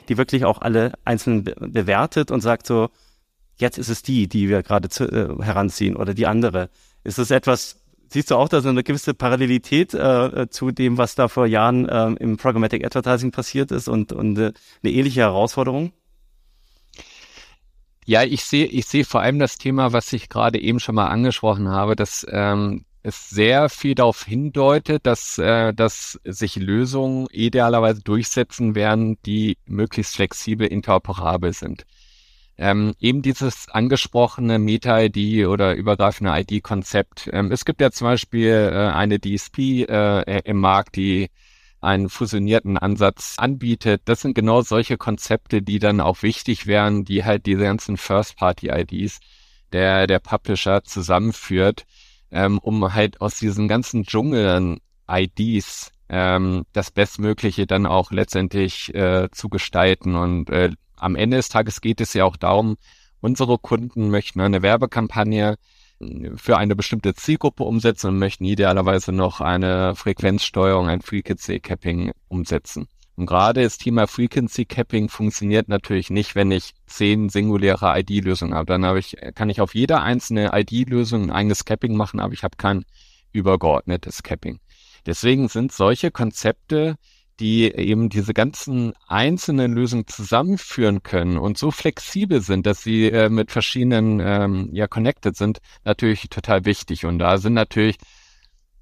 die 0.09 0.17
wirklich 0.17 0.47
auch 0.47 0.63
alle 0.63 0.93
einzeln 1.05 1.45
be 1.45 1.55
bewertet 1.55 2.31
und 2.31 2.41
sagt 2.41 2.67
so, 2.67 2.89
jetzt 3.57 3.77
ist 3.77 3.91
es 3.91 4.03
die, 4.03 4.29
die 4.29 4.49
wir 4.49 4.63
gerade 4.63 4.89
äh, 5.05 5.43
heranziehen 5.45 5.97
oder 5.97 6.15
die 6.15 6.27
andere. 6.27 6.71
Ist 7.05 7.19
es 7.19 7.31
etwas, 7.31 7.83
siehst 8.09 8.31
du 8.31 8.37
auch 8.37 8.49
da 8.49 8.63
so 8.63 8.71
eine 8.71 8.83
gewisse 8.83 9.13
Parallelität 9.13 9.93
äh, 9.93 10.27
äh, 10.27 10.49
zu 10.49 10.71
dem, 10.71 10.97
was 10.97 11.15
da 11.15 11.29
vor 11.29 11.47
Jahren 11.47 11.87
äh, 11.87 12.13
im 12.13 12.39
Programmatic 12.39 12.87
Advertising 12.87 13.33
passiert 13.33 13.71
ist 13.71 13.87
und, 13.87 14.13
und 14.13 14.39
äh, 14.39 14.53
eine 14.83 14.93
ähnliche 14.93 15.21
Herausforderung? 15.21 15.93
Ja, 18.07 18.23
ich 18.23 18.45
sehe, 18.45 18.65
ich 18.65 18.87
sehe 18.87 19.05
vor 19.05 19.21
allem 19.21 19.39
das 19.39 19.59
Thema, 19.59 19.93
was 19.93 20.11
ich 20.15 20.31
gerade 20.31 20.59
eben 20.59 20.81
schon 20.81 20.95
mal 20.95 21.09
angesprochen 21.09 21.69
habe, 21.69 21.97
dass 21.97 22.27
ähm, 22.31 22.87
es 23.03 23.31
sehr 23.31 23.69
viel 23.69 23.95
darauf 23.95 24.25
hindeutet, 24.25 25.07
dass, 25.07 25.39
äh, 25.39 25.73
dass 25.75 26.21
sich 26.25 26.57
Lösungen 26.57 27.27
idealerweise 27.31 28.03
durchsetzen 28.03 28.75
werden, 28.75 29.19
die 29.27 29.59
möglichst 29.67 30.17
flexibel 30.17 30.67
interoperabel 30.67 31.53
sind. 31.53 31.85
Ähm, 32.59 32.95
eben 33.01 33.23
dieses 33.23 33.69
angesprochene 33.69 34.59
Meta-ID 34.59 35.47
oder 35.49 35.75
übergreifende 35.75 36.33
ID-Konzept. 36.39 37.29
Ähm, 37.33 37.51
es 37.51 37.65
gibt 37.65 37.81
ja 37.81 37.91
zum 37.91 38.07
Beispiel 38.07 38.71
äh, 38.73 38.77
eine 38.93 39.19
DSP 39.19 39.85
äh, 39.89 40.41
im 40.45 40.59
Markt, 40.59 40.97
die 40.97 41.31
einen 41.81 42.09
fusionierten 42.09 42.79
Ansatz 42.79 43.35
anbietet. 43.39 44.03
Das 44.05 44.21
sind 44.21 44.35
genau 44.35 44.63
solche 44.63 44.97
Konzepte, 44.97 45.63
die 45.63 45.81
dann 45.81 46.01
auch 46.01 46.23
wichtig 46.23 46.69
wären, 46.69 47.05
die 47.05 47.25
halt 47.25 47.47
diese 47.47 47.63
ganzen 47.63 47.97
First-Party-IDs 47.97 49.19
der, 49.73 50.07
der 50.07 50.21
Publisher 50.21 50.85
zusammenführt 50.85 51.85
ähm, 52.33 52.59
um 52.59 52.95
halt 52.95 53.21
aus 53.21 53.39
diesen 53.39 53.69
ganzen 53.69 54.05
Dschungeln 54.05 54.81
IDs 55.09 55.93
ähm, 56.09 56.65
das 56.73 56.91
Bestmögliche 56.91 57.67
dann 57.67 57.87
auch 57.87 58.11
letztendlich 58.11 58.95
äh, 58.95 59.29
zu 59.31 59.49
gestalten. 59.49 60.15
Und 60.15 60.51
äh, 60.51 60.71
am 60.97 61.17
Ende 61.17 61.37
des 61.37 61.49
Tages 61.49 61.81
geht 61.81 62.01
es 62.01 62.15
ja 62.15 62.25
auch 62.25 62.37
darum, 62.37 62.77
unsere 63.21 63.59
Kunden 63.59 64.11
möchten 64.11 64.41
eine 64.41 64.63
Werbekampagne 64.63 65.57
äh, 66.01 66.31
für 66.37 66.59
eine 66.59 66.77
bestimmte 66.77 67.15
Zielgruppe 67.15 67.65
umsetzen 67.65 68.09
und 68.09 68.19
möchten 68.19 68.45
idealerweise 68.45 69.13
noch 69.13 69.41
eine 69.41 69.95
Frequenzsteuerung, 69.95 70.89
ein 70.89 71.01
Frequency 71.01 71.61
Capping 71.61 72.13
umsetzen. 72.29 72.89
Und 73.17 73.27
gerade 73.27 73.63
das 73.63 73.79
Thema 73.79 74.07
Frequency 74.07 74.65
Capping 74.65 75.09
funktioniert 75.09 75.69
natürlich 75.69 76.11
nicht, 76.11 76.35
wenn 76.35 76.51
ich 76.51 76.73
zehn 76.87 77.29
singuläre 77.29 77.99
ID-Lösungen 78.01 78.55
habe. 78.55 78.67
Dann 78.67 78.87
habe 78.87 78.99
ich, 78.99 79.17
kann 79.35 79.51
ich 79.51 79.61
auf 79.61 79.75
jeder 79.75 80.03
einzelne 80.03 80.51
ID-Lösung 80.55 81.25
ein 81.25 81.31
eigenes 81.31 81.65
Capping 81.65 81.95
machen, 81.95 82.21
aber 82.21 82.33
ich 82.33 82.43
habe 82.43 82.57
kein 82.57 82.85
übergeordnetes 83.33 84.23
Capping. 84.23 84.61
Deswegen 85.05 85.49
sind 85.49 85.73
solche 85.73 86.11
Konzepte, 86.11 86.97
die 87.41 87.65
eben 87.65 88.09
diese 88.09 88.35
ganzen 88.35 88.93
einzelnen 89.09 89.73
Lösungen 89.73 90.07
zusammenführen 90.07 91.03
können 91.03 91.39
und 91.39 91.59
so 91.59 91.71
flexibel 91.71 92.41
sind, 92.41 92.67
dass 92.67 92.83
sie 92.83 93.11
äh, 93.11 93.29
mit 93.29 93.51
verschiedenen 93.51 94.21
ähm, 94.21 94.71
ja 94.73 94.87
connected 94.87 95.37
sind, 95.37 95.59
natürlich 95.85 96.29
total 96.29 96.65
wichtig. 96.65 97.05
Und 97.05 97.19
da 97.19 97.39
sind 97.39 97.55
natürlich 97.55 97.97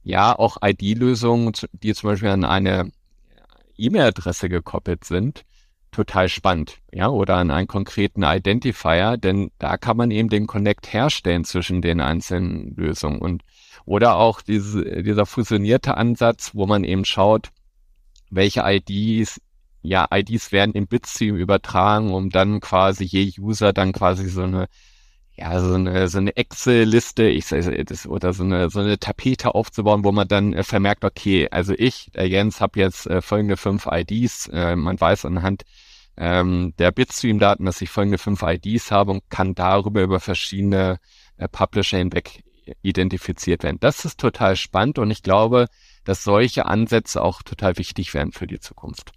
ja 0.02 0.38
auch 0.38 0.58
ID-Lösungen, 0.62 1.52
die 1.72 1.94
zum 1.94 2.10
Beispiel 2.10 2.28
an 2.28 2.44
eine 2.44 2.90
E-Mail-Adresse 3.80 4.48
gekoppelt 4.48 5.04
sind, 5.04 5.44
total 5.90 6.28
spannend, 6.28 6.78
ja, 6.92 7.08
oder 7.08 7.36
an 7.36 7.50
einen 7.50 7.66
konkreten 7.66 8.22
Identifier, 8.22 9.16
denn 9.16 9.50
da 9.58 9.76
kann 9.76 9.96
man 9.96 10.10
eben 10.10 10.28
den 10.28 10.46
Connect 10.46 10.92
herstellen 10.92 11.44
zwischen 11.44 11.82
den 11.82 12.00
einzelnen 12.00 12.74
Lösungen. 12.76 13.20
Und 13.20 13.42
oder 13.84 14.16
auch 14.16 14.40
diese, 14.40 15.02
dieser 15.02 15.26
fusionierte 15.26 15.96
Ansatz, 15.96 16.54
wo 16.54 16.66
man 16.66 16.84
eben 16.84 17.04
schaut, 17.04 17.50
welche 18.30 18.62
IDs, 18.64 19.40
ja, 19.82 20.06
IDs 20.12 20.52
werden 20.52 20.74
im 20.74 20.86
Bitstream 20.86 21.36
übertragen, 21.36 22.12
um 22.12 22.30
dann 22.30 22.60
quasi 22.60 23.04
je 23.04 23.32
User 23.38 23.72
dann 23.72 23.92
quasi 23.92 24.28
so 24.28 24.42
eine 24.42 24.68
ja, 25.40 25.58
so 25.58 25.74
eine, 25.74 26.08
so 26.08 26.18
eine 26.18 26.36
Excel-Liste, 26.36 27.24
ich 27.24 27.48
das, 27.48 28.06
oder 28.06 28.34
so 28.34 28.44
eine, 28.44 28.68
so 28.68 28.80
eine 28.80 28.98
Tapete 28.98 29.54
aufzubauen, 29.54 30.04
wo 30.04 30.12
man 30.12 30.28
dann 30.28 30.52
äh, 30.52 30.62
vermerkt, 30.62 31.02
okay, 31.02 31.48
also 31.50 31.72
ich, 31.76 32.10
der 32.14 32.28
Jens, 32.28 32.60
habe 32.60 32.78
jetzt 32.78 33.06
äh, 33.06 33.22
folgende 33.22 33.56
fünf 33.56 33.88
IDs, 33.90 34.48
äh, 34.52 34.76
man 34.76 35.00
weiß 35.00 35.24
anhand 35.24 35.62
ähm, 36.18 36.74
der 36.78 36.90
Bitstream-Daten, 36.90 37.64
dass 37.64 37.80
ich 37.80 37.88
folgende 37.88 38.18
fünf 38.18 38.42
IDs 38.42 38.90
habe 38.90 39.12
und 39.12 39.30
kann 39.30 39.54
darüber 39.54 40.02
über 40.02 40.20
verschiedene 40.20 40.98
äh, 41.38 41.48
Publisher 41.48 41.96
hinweg 41.96 42.44
identifiziert 42.82 43.62
werden. 43.62 43.78
Das 43.80 44.04
ist 44.04 44.20
total 44.20 44.56
spannend 44.56 44.98
und 44.98 45.10
ich 45.10 45.22
glaube, 45.22 45.66
dass 46.04 46.22
solche 46.22 46.66
Ansätze 46.66 47.22
auch 47.22 47.42
total 47.42 47.78
wichtig 47.78 48.12
werden 48.12 48.32
für 48.32 48.46
die 48.46 48.60
Zukunft. 48.60 49.12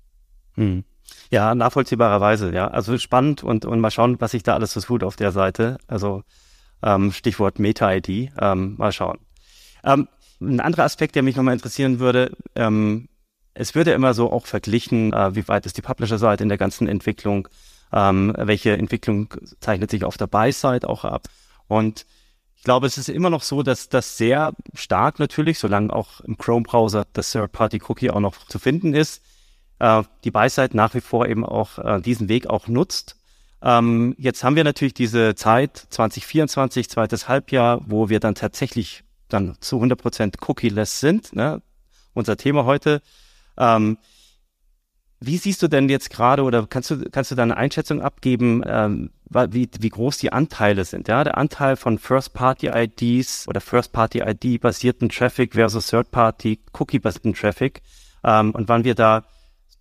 Hm. 0.54 0.86
Ja, 1.30 1.56
nachvollziehbarerweise, 1.56 2.54
ja. 2.54 2.68
Also 2.68 2.98
spannend 2.98 3.44
und, 3.44 3.66
und 3.66 3.80
mal 3.80 3.92
schauen, 3.92 4.20
was 4.22 4.32
sich 4.32 4.44
da 4.44 4.54
alles 4.54 4.74
so 4.74 4.82
tut 4.82 5.04
auf 5.04 5.16
der 5.16 5.32
Seite. 5.32 5.78
Also 5.88 6.24
ähm, 6.84 7.12
Stichwort 7.12 7.60
Meta-ID, 7.60 8.32
ähm, 8.39 8.76
mal 8.78 8.92
schauen. 8.92 9.20
Ähm, 9.84 10.08
ein 10.42 10.60
anderer 10.60 10.84
Aspekt, 10.84 11.16
der 11.16 11.24
mich 11.24 11.36
nochmal 11.36 11.54
interessieren 11.54 12.00
würde, 12.00 12.32
ähm, 12.56 13.08
es 13.54 13.76
wird 13.76 13.88
ja 13.88 13.94
immer 13.94 14.13
so 14.13 14.32
auch 14.32 14.46
verglichen, 14.46 15.13
äh, 15.13 15.36
wie 15.36 15.48
weit 15.48 15.66
ist 15.66 15.78
die 15.78 15.82
Publisher-Seite 15.82 16.44
in 16.44 16.50
der 16.50 16.58
ganzen 16.58 16.88
Entwicklung, 16.88 17.48
ähm, 17.92 18.34
welche 18.38 18.76
Entwicklung 18.76 19.34
zeichnet 19.60 19.92
sich 19.92 20.04
auf 20.04 20.18
der 20.18 20.28
Buy-Side 20.28 20.89
auch 20.89 21.06
ab. 21.06 21.28
Und 21.68 22.06
ich 22.58 22.63
glaube, 22.63 22.88
es 22.88 22.98
ist 22.98 23.10
immer 23.10 23.30
noch 23.30 23.44
so, 23.44 23.62
dass 23.62 23.89
das 23.89 24.18
sehr 24.18 24.54
stark 24.74 25.20
natürlich, 25.20 25.60
solange 25.60 25.94
auch 25.94 26.22
im 26.22 26.38
Chrome-Browser 26.38 27.06
das 27.13 27.32
Third-Party-Cookie 27.32 28.10
auch 28.10 28.20
noch 28.20 28.48
zu 28.48 28.58
finden 28.58 28.94
ist, 28.94 29.22
äh, 29.80 30.04
die 30.24 30.32
Beizeit 30.32 30.74
nach 30.74 30.94
wie 30.94 31.02
vor 31.02 31.28
eben 31.28 31.46
auch 31.46 31.80
äh, 31.80 32.02
diesen 32.02 32.30
Weg 32.30 32.48
auch 32.48 32.68
nutzt. 32.68 33.18
Ähm, 33.62 34.14
jetzt 34.18 34.44
haben 34.44 34.56
wir 34.56 34.66
natürlich 34.66 34.94
diese 34.94 35.36
Zeit 35.36 35.78
2024, 35.78 36.90
zweites 36.90 37.30
Halbjahr, 37.30 37.82
wo 37.88 38.10
wir 38.10 38.20
dann 38.20 38.36
tatsächlich 38.36 39.04
dann 39.30 39.56
zu 39.62 39.78
100 39.78 40.00
Prozent 40.00 40.38
cookie-less 40.48 41.00
sind. 41.00 41.34
Ne? 41.34 41.62
Unser 42.14 42.38
Thema 42.38 42.66
heute. 42.66 43.02
Ähm, 43.58 43.98
Wie 45.20 45.38
siehst 45.38 45.62
du 45.62 45.70
denn 45.70 45.88
jetzt 45.88 46.10
gerade 46.10 46.44
oder 46.44 46.68
kannst 46.68 46.92
du, 46.92 47.10
kannst 47.10 47.32
du 47.32 47.36
da 47.36 47.44
eine 47.44 47.56
Einschätzung 47.56 48.02
abgeben, 48.02 48.62
ähm, 48.66 49.12
wie, 49.30 49.70
wie 49.80 49.90
groß 49.90 50.18
die 50.18 50.34
Anteile 50.34 50.84
sind? 50.84 51.08
Ja, 51.08 51.24
der 51.24 51.38
Anteil 51.38 51.78
von 51.78 51.98
First-Party-IDs 51.98 53.48
oder 53.48 53.62
First-Party-ID-basierten 53.62 55.10
Traffic 55.10 55.54
versus 55.54 55.88
Third-Party-Cookie-basierten 55.88 57.34
Traffic 57.34 57.82
ähm, 58.24 58.52
und 58.52 58.68
wann 58.68 58.84
wir 58.84 58.96
da 58.96 59.24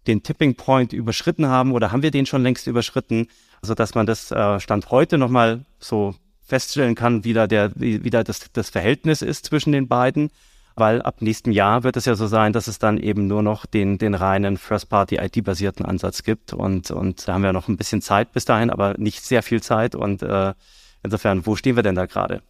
den 0.06 0.22
Tipping 0.22 0.54
Point 0.54 0.92
überschritten 0.92 1.46
haben 1.46 1.72
oder 1.72 1.92
haben 1.92 2.02
wir 2.02 2.10
den 2.10 2.26
schon 2.26 2.42
längst 2.42 2.66
überschritten, 2.66 3.28
so 3.62 3.74
dass 3.74 3.94
man 3.94 4.06
das 4.06 4.30
äh, 4.30 4.60
Stand 4.60 4.90
heute 4.90 5.18
nochmal 5.18 5.64
so 5.78 6.14
feststellen 6.42 6.94
kann, 6.94 7.24
wie 7.24 7.32
da 7.32 7.46
der, 7.46 7.72
wie, 7.74 8.04
wie 8.04 8.10
da 8.10 8.24
das, 8.24 8.52
das 8.52 8.70
Verhältnis 8.70 9.22
ist 9.22 9.46
zwischen 9.46 9.72
den 9.72 9.88
beiden. 9.88 10.30
Weil 10.74 11.02
ab 11.02 11.20
nächstem 11.20 11.52
Jahr 11.52 11.82
wird 11.82 11.98
es 11.98 12.06
ja 12.06 12.14
so 12.14 12.26
sein, 12.26 12.54
dass 12.54 12.66
es 12.66 12.78
dann 12.78 12.96
eben 12.96 13.26
nur 13.26 13.42
noch 13.42 13.66
den, 13.66 13.98
den 13.98 14.14
reinen 14.14 14.56
First-Party-ID-basierten 14.56 15.84
Ansatz 15.84 16.22
gibt. 16.22 16.54
Und, 16.54 16.90
und 16.90 17.28
da 17.28 17.34
haben 17.34 17.42
wir 17.42 17.52
noch 17.52 17.68
ein 17.68 17.76
bisschen 17.76 18.00
Zeit 18.00 18.32
bis 18.32 18.46
dahin, 18.46 18.70
aber 18.70 18.94
nicht 18.96 19.22
sehr 19.22 19.42
viel 19.42 19.62
Zeit. 19.62 19.94
Und 19.94 20.22
äh, 20.22 20.54
insofern, 21.02 21.44
wo 21.44 21.56
stehen 21.56 21.76
wir 21.76 21.82
denn 21.82 21.94
da 21.94 22.06
gerade? 22.06 22.42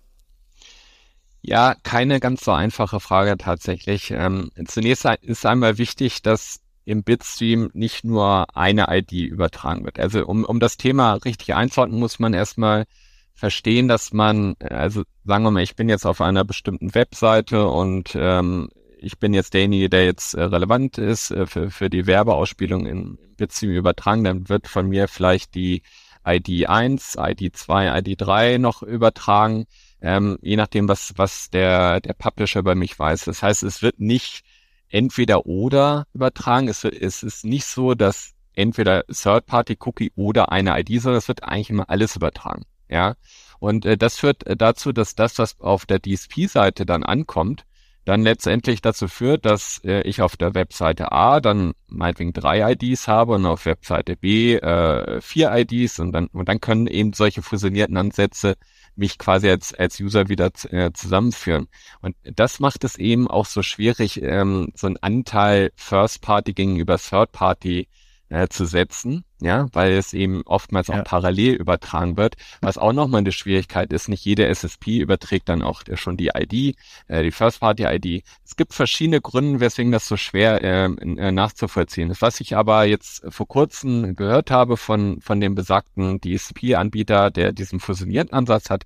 Ja, 1.41 1.75
keine 1.83 2.21
ganz 2.21 2.45
so 2.45 2.53
einfache 2.53 3.01
Frage 3.01 3.37
tatsächlich. 3.37 4.13
Ähm, 4.13 4.51
zunächst 4.67 5.05
ist 5.23 5.45
einmal 5.45 5.79
wichtig, 5.79 6.23
dass 6.23 6.61
im 6.85 7.03
Bitstream 7.03 7.71
nicht 7.75 8.05
nur 8.05 8.57
eine 8.57 8.87
ID 8.89 9.13
übertragen 9.13 9.85
wird. 9.85 9.99
Also 10.01 10.27
um, 10.27 10.45
um 10.45 10.61
das 10.61 10.77
Thema 10.77 11.15
richtig 11.15 11.55
einzuordnen, 11.55 12.01
muss 12.01 12.19
man 12.19 12.35
erstmal 12.35 12.87
verstehen, 13.35 13.89
dass 13.89 14.13
man, 14.13 14.55
also 14.61 15.03
sagen 15.25 15.45
wir 15.45 15.51
mal, 15.51 15.63
ich 15.63 15.77
bin 15.77 15.89
jetzt 15.89 16.07
auf 16.07 16.21
einer 16.21 16.45
bestimmten 16.45 16.95
Webseite 16.95 17.67
und 17.69 18.15
ähm, 18.15 18.69
ich 18.99 19.19
bin 19.19 19.35
jetzt 19.35 19.55
derjenige, 19.55 19.89
der 19.89 20.05
jetzt 20.05 20.35
äh, 20.35 20.43
relevant 20.43 20.99
ist 20.99 21.31
äh, 21.31 21.47
für, 21.47 21.71
für 21.71 21.91
die 21.91 22.07
Werbeausspielung 22.07 22.87
in 22.87 23.19
Bitstream 23.37 23.73
übertragen, 23.73 24.25
dann 24.25 24.49
wird 24.49 24.69
von 24.69 24.89
mir 24.89 25.09
vielleicht 25.09 25.55
die 25.55 25.83
ID 26.25 26.69
1, 26.69 27.17
ID 27.19 27.57
2, 27.57 27.99
ID 27.99 28.21
3 28.21 28.59
noch 28.59 28.83
übertragen, 28.83 29.67
ähm, 30.01 30.39
je 30.41 30.57
nachdem, 30.57 30.89
was, 30.89 31.15
was 31.17 31.51
der, 31.51 32.01
der 32.01 32.13
Publisher 32.13 32.63
bei 32.63 32.75
mich 32.75 32.97
weiß. 32.97 33.25
Das 33.25 33.43
heißt, 33.43 33.63
es 33.65 33.83
wird 33.83 33.99
nicht 33.99 34.45
entweder 34.93 35.47
oder 35.47 36.07
übertragen. 36.13 36.69
Es, 36.69 36.85
es 36.85 37.23
ist 37.23 37.45
nicht 37.45 37.67
so, 37.67 37.95
dass 37.95 38.35
entweder 38.55 39.05
Third-Party-Cookie 39.07 40.13
oder 40.15 40.53
eine 40.53 40.79
ID, 40.79 41.01
sondern 41.01 41.19
es 41.19 41.29
wird 41.29 41.43
eigentlich 41.43 41.71
immer 41.71 41.89
alles 41.89 42.17
übertragen. 42.17 42.65
Ja. 42.89 43.15
Und 43.59 43.87
äh, 43.87 43.97
das 43.97 44.19
führt 44.19 44.47
äh, 44.47 44.57
dazu, 44.57 44.93
dass 44.93 45.15
das, 45.15 45.39
was 45.39 45.59
auf 45.61 45.87
der 45.87 46.01
DSP-Seite 46.01 46.85
dann 46.85 47.03
ankommt, 47.03 47.65
dann 48.05 48.23
letztendlich 48.23 48.83
dazu 48.83 49.07
führt, 49.09 49.47
dass 49.47 49.81
äh, 49.85 50.03
ich 50.03 50.21
auf 50.21 50.37
der 50.37 50.55
Webseite 50.55 51.13
A 51.13 51.41
dann 51.41 51.73
meinetwegen 51.87 52.33
drei 52.33 52.73
IDs 52.73 53.07
habe 53.07 53.35
und 53.35 53.47
auf 53.47 53.65
Webseite 53.65 54.17
B 54.17 54.57
äh, 54.57 55.21
vier 55.21 55.53
IDs 55.55 56.01
und 56.01 56.13
dann, 56.13 56.27
und 56.27 56.49
dann 56.49 56.61
können 56.61 56.89
eben 56.89 57.13
solche 57.13 57.43
fusionierten 57.43 57.97
Ansätze 57.97 58.57
mich 58.97 59.19
quasi 59.19 59.49
als, 59.49 59.75
als 59.75 60.01
User 60.01 60.29
wieder 60.29 60.51
äh, 60.71 60.93
zusammenführen. 60.93 61.69
Und 62.01 62.17
das 62.25 62.61
macht 62.61 62.85
es 62.85 62.97
eben 62.97 63.29
auch 63.29 63.47
so 63.47 63.63
schwierig, 63.63 64.23
ähm, 64.23 64.73
so 64.75 64.87
einen 64.87 64.99
Anteil 64.99 65.73
First 65.77 66.23
Party 66.23 66.53
gegenüber 66.53 66.99
Third 66.99 67.33
Party 67.33 67.89
äh, 68.33 68.49
zu 68.49 68.65
setzen, 68.65 69.25
ja, 69.41 69.67
weil 69.73 69.93
es 69.93 70.15
eben 70.15 70.43
oftmals 70.47 70.89
ja. 70.89 71.01
auch 71.01 71.05
parallel 71.05 71.55
übertragen 71.55 72.17
wird. 72.17 72.37
Was 72.63 72.79
auch 72.79 72.93
nochmal 72.93 73.19
eine 73.21 73.33
Schwierigkeit 73.33 73.93
ist, 73.93 74.09
nicht 74.09 74.25
jede 74.25 74.47
SSP 74.47 74.99
überträgt 74.99 75.49
dann 75.49 75.63
auch 75.63 75.83
schon 75.95 76.17
die 76.17 76.31
ID, 76.35 76.77
äh, 77.09 77.23
die 77.23 77.31
First-Party-ID. 77.31 78.25
Es 78.45 78.57
gibt 78.57 78.73
verschiedene 78.73 79.21
Gründe, 79.21 79.61
weswegen 79.61 79.93
das 79.93 80.09
so 80.09 80.17
schwer 80.17 80.63
ähm, 80.65 80.99
äh, 81.19 81.31
nachzuvollziehen 81.31 82.11
ist. 82.11 82.23
Was 82.23 82.41
ich 82.41 82.57
aber 82.57 82.85
jetzt 82.85 83.23
vor 83.29 83.47
kurzem 83.47 84.17
gehört 84.17 84.51
habe 84.51 84.77
von, 84.79 85.21
von 85.21 85.41
dem 85.41 85.55
besagten 85.55 86.21
DSP-Anbieter, 86.21 87.31
der 87.31 87.53
diesen 87.53 87.81
fusionierten 87.81 88.33
Ansatz 88.33 88.71
hat, 88.71 88.85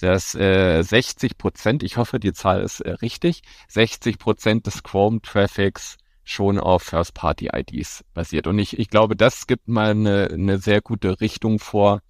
dass 0.00 0.34
äh, 0.34 0.82
60 0.82 1.38
Prozent, 1.38 1.82
ich 1.82 1.96
hoffe, 1.96 2.18
die 2.18 2.32
Zahl 2.32 2.62
ist 2.62 2.80
äh, 2.80 2.90
richtig, 2.90 3.42
60 3.68 4.18
Prozent 4.18 4.66
des 4.66 4.82
Chrome-Traffics 4.82 5.98
schon 6.24 6.58
auf 6.58 6.82
First-Party-IDs 6.82 8.04
basiert. 8.14 8.46
Und 8.46 8.58
ich, 8.58 8.78
ich 8.78 8.88
glaube, 8.88 9.16
das 9.16 9.46
gibt 9.46 9.68
mal 9.68 9.90
eine, 9.90 10.28
eine 10.32 10.58
sehr 10.58 10.80
gute 10.80 11.20
Richtung 11.20 11.58
vor, 11.58 12.02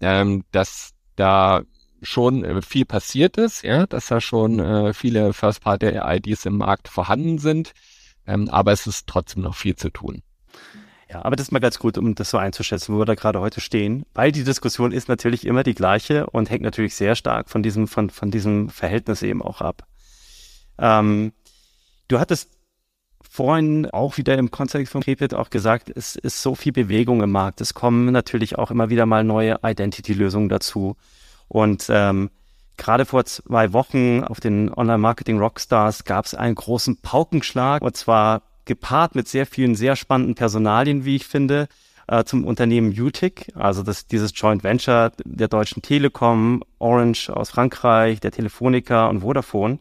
ähm, 0.00 0.44
dass 0.52 0.92
da 1.16 1.62
schon 2.02 2.44
äh, 2.44 2.62
viel 2.62 2.84
passiert 2.84 3.36
ist, 3.36 3.62
ja, 3.62 3.86
dass 3.86 4.06
da 4.06 4.20
schon 4.20 4.60
äh, 4.60 4.92
viele 4.92 5.32
First-Party-IDs 5.32 6.44
im 6.46 6.58
Markt 6.58 6.88
vorhanden 6.88 7.38
sind, 7.38 7.72
ähm, 8.26 8.48
aber 8.48 8.72
es 8.72 8.86
ist 8.86 9.06
trotzdem 9.06 9.42
noch 9.42 9.54
viel 9.54 9.76
zu 9.76 9.90
tun. 9.90 10.22
Ja, 11.08 11.24
aber 11.24 11.36
das 11.36 11.48
ist 11.48 11.52
mal 11.52 11.60
ganz 11.60 11.78
gut, 11.78 11.98
um 11.98 12.14
das 12.14 12.30
so 12.30 12.38
einzuschätzen, 12.38 12.94
wo 12.94 12.98
wir 12.98 13.04
da 13.04 13.14
gerade 13.14 13.40
heute 13.40 13.60
stehen, 13.60 14.04
weil 14.14 14.32
die 14.32 14.44
Diskussion 14.44 14.90
ist 14.90 15.08
natürlich 15.08 15.46
immer 15.46 15.62
die 15.62 15.74
gleiche 15.74 16.26
und 16.28 16.50
hängt 16.50 16.62
natürlich 16.62 16.96
sehr 16.96 17.14
stark 17.14 17.50
von 17.50 17.62
diesem, 17.62 17.86
von, 17.86 18.10
von 18.10 18.30
diesem 18.30 18.68
Verhältnis 18.68 19.22
eben 19.22 19.42
auch 19.42 19.60
ab. 19.60 19.86
Ähm, 20.78 21.32
du 22.08 22.18
hattest 22.18 22.50
vorhin 23.28 23.90
auch 23.90 24.16
wieder 24.16 24.36
im 24.38 24.50
Kontext 24.50 24.92
von 24.92 25.02
Prepit 25.02 25.34
auch 25.34 25.50
gesagt, 25.50 25.90
es 25.94 26.16
ist 26.16 26.42
so 26.42 26.54
viel 26.54 26.72
Bewegung 26.72 27.22
im 27.22 27.32
Markt. 27.32 27.60
Es 27.60 27.74
kommen 27.74 28.12
natürlich 28.12 28.56
auch 28.58 28.70
immer 28.70 28.90
wieder 28.90 29.06
mal 29.06 29.24
neue 29.24 29.58
Identity-Lösungen 29.62 30.48
dazu. 30.48 30.96
Und 31.48 31.86
ähm, 31.88 32.30
gerade 32.76 33.04
vor 33.04 33.24
zwei 33.24 33.72
Wochen 33.72 34.22
auf 34.24 34.40
den 34.40 34.72
Online-Marketing 34.72 35.38
Rockstars 35.38 36.04
gab 36.04 36.26
es 36.26 36.34
einen 36.34 36.54
großen 36.54 36.98
Paukenschlag 36.98 37.82
und 37.82 37.96
zwar 37.96 38.42
gepaart 38.64 39.14
mit 39.14 39.28
sehr 39.28 39.46
vielen 39.46 39.74
sehr 39.74 39.96
spannenden 39.96 40.34
Personalien, 40.34 41.04
wie 41.04 41.16
ich 41.16 41.26
finde, 41.26 41.68
äh, 42.06 42.24
zum 42.24 42.44
Unternehmen 42.44 42.94
UTIC, 42.98 43.52
also 43.54 43.82
das, 43.82 44.06
dieses 44.06 44.32
Joint 44.34 44.62
Venture 44.62 45.12
der 45.24 45.48
Deutschen 45.48 45.82
Telekom, 45.82 46.62
Orange 46.78 47.30
aus 47.30 47.50
Frankreich, 47.50 48.20
der 48.20 48.30
Telefonica 48.30 49.06
und 49.06 49.20
Vodafone. 49.20 49.78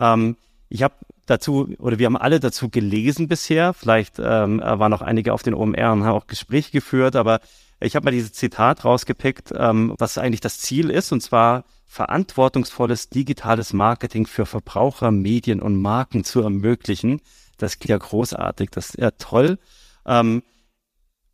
Ähm, 0.00 0.36
ich 0.68 0.82
habe 0.82 0.94
dazu, 1.32 1.74
oder 1.78 1.98
wir 1.98 2.06
haben 2.06 2.16
alle 2.16 2.40
dazu 2.40 2.68
gelesen 2.68 3.26
bisher. 3.26 3.72
Vielleicht 3.72 4.18
ähm, 4.18 4.60
waren 4.60 4.90
noch 4.90 5.02
einige 5.02 5.32
auf 5.32 5.42
den 5.42 5.54
OMR 5.54 5.92
und 5.92 6.04
haben 6.04 6.16
auch 6.16 6.26
Gespräche 6.26 6.70
geführt, 6.70 7.16
aber 7.16 7.40
ich 7.80 7.96
habe 7.96 8.04
mal 8.04 8.10
dieses 8.12 8.32
Zitat 8.32 8.84
rausgepickt, 8.84 9.52
ähm, 9.56 9.94
was 9.98 10.18
eigentlich 10.18 10.40
das 10.40 10.58
Ziel 10.58 10.90
ist, 10.90 11.10
und 11.12 11.20
zwar 11.20 11.64
verantwortungsvolles 11.86 13.10
digitales 13.10 13.72
Marketing 13.72 14.26
für 14.26 14.46
Verbraucher, 14.46 15.10
Medien 15.10 15.60
und 15.60 15.80
Marken 15.80 16.24
zu 16.24 16.40
ermöglichen. 16.40 17.20
Das 17.58 17.78
klingt 17.78 17.90
ja 17.90 17.98
großartig, 17.98 18.70
das 18.70 18.90
ist 18.90 18.98
ja 18.98 19.10
toll. 19.12 19.58
Ähm, 20.06 20.42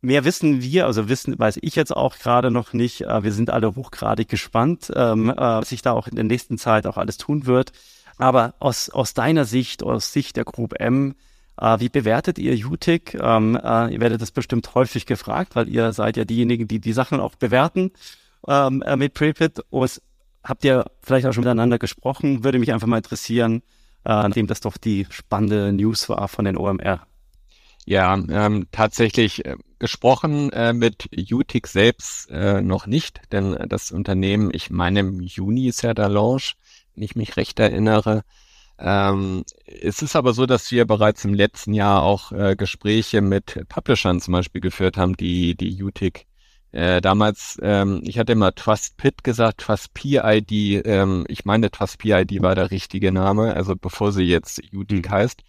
mehr 0.01 0.25
wissen 0.25 0.61
wir, 0.61 0.85
also 0.85 1.07
wissen, 1.07 1.37
weiß 1.37 1.59
ich 1.61 1.75
jetzt 1.75 1.95
auch 1.95 2.17
gerade 2.17 2.51
noch 2.51 2.73
nicht. 2.73 3.01
Äh, 3.01 3.23
wir 3.23 3.31
sind 3.31 3.49
alle 3.49 3.75
hochgradig 3.75 4.27
gespannt, 4.27 4.91
ähm, 4.95 5.29
äh, 5.29 5.35
was 5.35 5.69
sich 5.69 5.81
da 5.81 5.91
auch 5.91 6.07
in 6.07 6.15
der 6.15 6.25
nächsten 6.25 6.57
Zeit 6.57 6.87
auch 6.87 6.97
alles 6.97 7.17
tun 7.17 7.45
wird. 7.45 7.71
Aber 8.19 8.53
aus, 8.59 8.89
aus 8.89 9.13
deiner 9.13 9.45
Sicht, 9.45 9.81
aus 9.81 10.13
Sicht 10.13 10.35
der 10.35 10.43
Group 10.43 10.79
M, 10.79 11.15
äh, 11.59 11.79
wie 11.79 11.89
bewertet 11.89 12.37
ihr 12.37 12.53
UTIC? 12.53 13.15
Ähm, 13.15 13.55
äh, 13.55 13.93
ihr 13.93 14.01
werdet 14.01 14.21
das 14.21 14.31
bestimmt 14.31 14.75
häufig 14.75 15.05
gefragt, 15.05 15.55
weil 15.55 15.69
ihr 15.69 15.93
seid 15.93 16.17
ja 16.17 16.25
diejenigen, 16.25 16.67
die 16.67 16.79
die 16.79 16.93
Sachen 16.93 17.19
auch 17.19 17.35
bewerten 17.35 17.91
ähm, 18.47 18.81
äh, 18.81 18.97
mit 18.97 19.13
Prepit. 19.13 19.61
Und 19.69 20.01
habt 20.43 20.65
ihr 20.65 20.85
vielleicht 21.01 21.25
auch 21.25 21.33
schon 21.33 21.43
miteinander 21.43 21.79
gesprochen? 21.79 22.43
Würde 22.43 22.59
mich 22.59 22.73
einfach 22.73 22.87
mal 22.87 22.97
interessieren, 22.97 23.63
äh, 24.05 24.09
nachdem 24.09 24.47
das 24.47 24.59
doch 24.59 24.77
die 24.77 25.07
spannende 25.09 25.71
News 25.71 26.09
war 26.09 26.27
von 26.27 26.43
den 26.45 26.57
OMR. 26.57 27.07
Ja, 27.85 28.13
ähm, 28.15 28.67
tatsächlich 28.71 29.45
äh, 29.45 29.55
gesprochen 29.79 30.51
äh, 30.51 30.73
mit 30.73 31.09
UTIC 31.31 31.67
selbst 31.67 32.29
äh, 32.29 32.61
noch 32.61 32.85
nicht, 32.85 33.21
denn 33.31 33.57
das 33.67 33.91
Unternehmen, 33.91 34.51
ich 34.53 34.69
meine 34.69 34.99
im 34.99 35.21
Juni 35.21 35.67
ist 35.67 35.81
ja 35.81 35.93
der 35.93 36.09
Launch, 36.09 36.55
wenn 36.95 37.03
ich 37.03 37.15
mich 37.15 37.37
recht 37.37 37.59
erinnere. 37.59 38.23
Ähm, 38.77 39.43
es 39.65 40.01
ist 40.01 40.15
aber 40.15 40.33
so, 40.33 40.45
dass 40.45 40.71
wir 40.71 40.85
bereits 40.85 41.25
im 41.25 41.33
letzten 41.33 41.73
Jahr 41.73 42.01
auch 42.03 42.31
äh, 42.31 42.55
Gespräche 42.55 43.21
mit 43.21 43.61
Publishern 43.67 44.21
zum 44.21 44.33
Beispiel 44.33 44.61
geführt 44.61 44.97
haben, 44.97 45.17
die 45.17 45.55
die 45.55 45.83
UTIC 45.83 46.25
äh, 46.71 47.01
damals, 47.01 47.57
ähm, 47.63 48.01
ich 48.05 48.19
hatte 48.19 48.33
immer 48.33 48.53
Trust 48.53 48.97
Pit 48.97 49.23
gesagt, 49.23 49.61
Trust 49.61 49.93
PID, 49.95 50.85
ähm, 50.85 51.25
ich 51.27 51.43
meine 51.43 51.71
Trust 51.71 51.97
PID 51.97 52.41
war 52.43 52.53
der 52.53 52.69
richtige 52.69 53.11
Name, 53.11 53.55
also 53.55 53.75
bevor 53.75 54.11
sie 54.11 54.23
jetzt 54.23 54.61
UTIC 54.71 55.07
mhm. 55.07 55.11
heißt. 55.11 55.41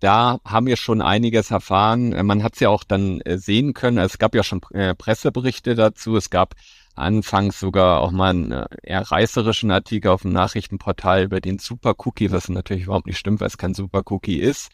Da 0.00 0.38
haben 0.44 0.66
wir 0.66 0.76
schon 0.76 1.02
einiges 1.02 1.50
erfahren. 1.50 2.12
Äh, 2.12 2.22
man 2.22 2.42
hat 2.42 2.54
es 2.54 2.60
ja 2.60 2.68
auch 2.68 2.84
dann 2.84 3.20
äh, 3.22 3.38
sehen 3.38 3.72
können. 3.74 3.98
Es 3.98 4.18
gab 4.18 4.34
ja 4.34 4.42
schon 4.42 4.60
äh, 4.72 4.94
Presseberichte 4.94 5.74
dazu. 5.74 6.16
Es 6.16 6.30
gab 6.30 6.54
anfangs 6.98 7.60
sogar 7.60 8.00
auch 8.00 8.10
mal 8.10 8.30
einen 8.30 8.52
äh, 8.52 8.66
eher 8.82 9.02
reißerischen 9.02 9.70
Artikel 9.70 10.08
auf 10.08 10.22
dem 10.22 10.32
Nachrichtenportal 10.32 11.24
über 11.24 11.40
den 11.40 11.58
Super 11.58 11.94
Cookie, 11.98 12.30
was 12.30 12.48
natürlich 12.48 12.84
überhaupt 12.84 13.06
nicht 13.06 13.18
stimmt, 13.18 13.40
weil 13.40 13.48
es 13.48 13.58
kein 13.58 13.74
Super 13.74 14.02
Cookie 14.06 14.38
ist. 14.38 14.70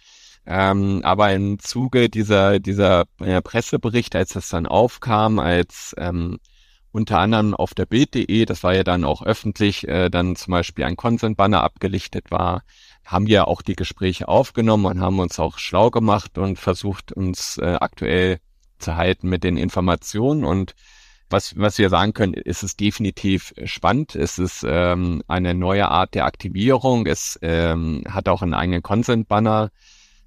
Ähm, 0.47 1.01
aber 1.05 1.33
im 1.33 1.59
Zuge 1.59 2.11
dieser, 2.11 2.59
dieser 2.61 3.05
äh, 3.21 3.41
Presseberichte, 3.41 4.19
als 4.19 4.35
das 4.35 4.49
dann 4.49 4.67
aufkam, 4.67 5.39
als 5.39 5.95
ähm, 5.99 6.39
unter 6.93 7.19
anderem 7.19 7.55
auf 7.55 7.75
der 7.75 7.87
Bild.de, 7.87 8.45
das 8.45 8.63
war 8.63 8.75
ja 8.75 8.85
dann 8.85 9.05
auch 9.05 9.23
öffentlich, 9.23 9.89
äh, 9.89 10.11
dann 10.11 10.37
zum 10.37 10.53
Beispiel 10.53 10.85
ein 10.85 10.97
Consent-Banner 10.97 11.63
abgelichtet 11.63 12.31
war, 12.31 12.63
haben 13.05 13.27
ja 13.27 13.45
auch 13.45 13.63
die 13.63 13.75
Gespräche 13.75 14.29
aufgenommen 14.29 14.87
und 14.87 15.01
haben 15.01 15.19
uns 15.19 15.39
auch 15.39 15.59
schlau 15.59 15.91
gemacht 15.91 16.39
und 16.39 16.59
versucht, 16.59 17.13
uns 17.13 17.59
äh, 17.59 17.77
aktuell 17.81 18.39
zu 18.79 18.97
halten 18.97 19.29
mit 19.29 19.45
den 19.45 19.57
Informationen. 19.57 20.45
Und 20.45 20.75
was, 21.35 21.59
was 21.59 21.79
wir 21.79 21.91
sagen 21.91 22.15
können, 22.15 22.35
ist 22.35 22.63
es 22.63 22.77
definitiv 22.77 23.53
spannend. 23.65 24.15
Es 24.15 24.39
ist 24.39 24.65
ähm, 24.67 25.23
eine 25.29 25.55
neue 25.55 25.89
Art 25.89 26.15
der 26.15 26.25
Aktivierung. 26.25 27.07
Es 27.07 27.39
ähm, 27.43 28.05
hat 28.09 28.29
auch 28.29 28.43
einen 28.43 28.55
eigenen 28.55 28.83
Consent-Banner, 28.83 29.71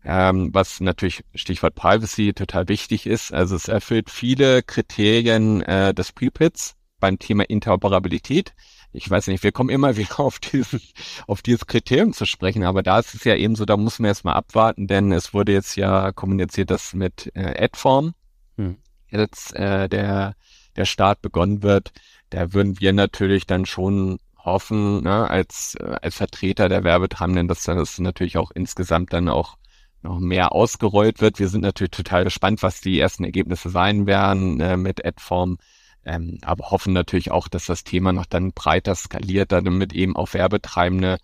ähm, 0.05 0.49
was 0.53 0.79
natürlich 0.79 1.23
Stichwort 1.33 1.75
Privacy 1.75 2.33
total 2.33 2.67
wichtig 2.67 3.07
ist. 3.07 3.33
Also 3.33 3.55
es 3.55 3.67
erfüllt 3.67 4.09
viele 4.09 4.61
Kriterien 4.61 5.61
äh, 5.63 5.93
des 5.93 6.11
Prepits 6.11 6.75
beim 6.99 7.17
Thema 7.17 7.43
Interoperabilität 7.43 8.53
ich 8.97 9.09
weiß 9.09 9.27
nicht, 9.27 9.43
wir 9.43 9.51
kommen 9.51 9.69
immer 9.69 9.95
wieder 9.97 10.19
auf 10.19 10.39
dieses, 10.39 10.93
auf 11.27 11.41
dieses 11.41 11.67
Kriterium 11.67 12.13
zu 12.13 12.25
sprechen, 12.25 12.63
aber 12.63 12.83
da 12.83 12.99
ist 12.99 13.13
es 13.13 13.23
ja 13.23 13.35
eben 13.35 13.55
so, 13.55 13.65
da 13.65 13.77
muss 13.77 13.99
man 13.99 14.09
erstmal 14.09 14.35
abwarten, 14.35 14.87
denn 14.87 15.11
es 15.11 15.33
wurde 15.33 15.53
jetzt 15.53 15.75
ja 15.75 16.11
kommuniziert, 16.11 16.71
dass 16.71 16.93
mit 16.93 17.31
äh, 17.35 17.63
Adform 17.63 18.13
hm. 18.57 18.77
jetzt 19.09 19.55
äh, 19.55 19.87
der, 19.87 20.35
der 20.77 20.85
Start 20.85 21.21
begonnen 21.21 21.63
wird. 21.63 21.91
Da 22.29 22.53
würden 22.53 22.79
wir 22.79 22.93
natürlich 22.93 23.47
dann 23.47 23.65
schon 23.65 24.19
hoffen, 24.37 25.03
ne, 25.03 25.29
als, 25.29 25.75
äh, 25.79 25.97
als 26.01 26.15
Vertreter 26.15 26.69
der 26.69 26.83
Werbetreibenden, 26.83 27.47
dass 27.47 27.63
das 27.63 27.99
natürlich 27.99 28.37
auch 28.37 28.51
insgesamt 28.51 29.13
dann 29.13 29.29
auch 29.29 29.57
noch 30.03 30.19
mehr 30.19 30.53
ausgerollt 30.53 31.21
wird. 31.21 31.39
Wir 31.39 31.49
sind 31.49 31.61
natürlich 31.61 31.91
total 31.91 32.23
gespannt, 32.23 32.63
was 32.63 32.81
die 32.81 32.99
ersten 32.99 33.23
Ergebnisse 33.23 33.69
sein 33.69 34.07
werden 34.07 34.59
äh, 34.61 34.77
mit 34.77 35.05
Adform. 35.05 35.57
Ähm, 36.05 36.37
aber 36.41 36.71
hoffen 36.71 36.93
natürlich 36.93 37.31
auch, 37.31 37.49
dass 37.49 37.65
das 37.65 37.83
Thema 37.83 38.13
noch 38.13 38.25
dann 38.25 38.53
breiter 38.53 38.95
skaliert, 38.95 39.51
damit 39.51 39.91
eben 39.93 40.15
auch 40.15 40.33
Werbetreibende 40.33 41.17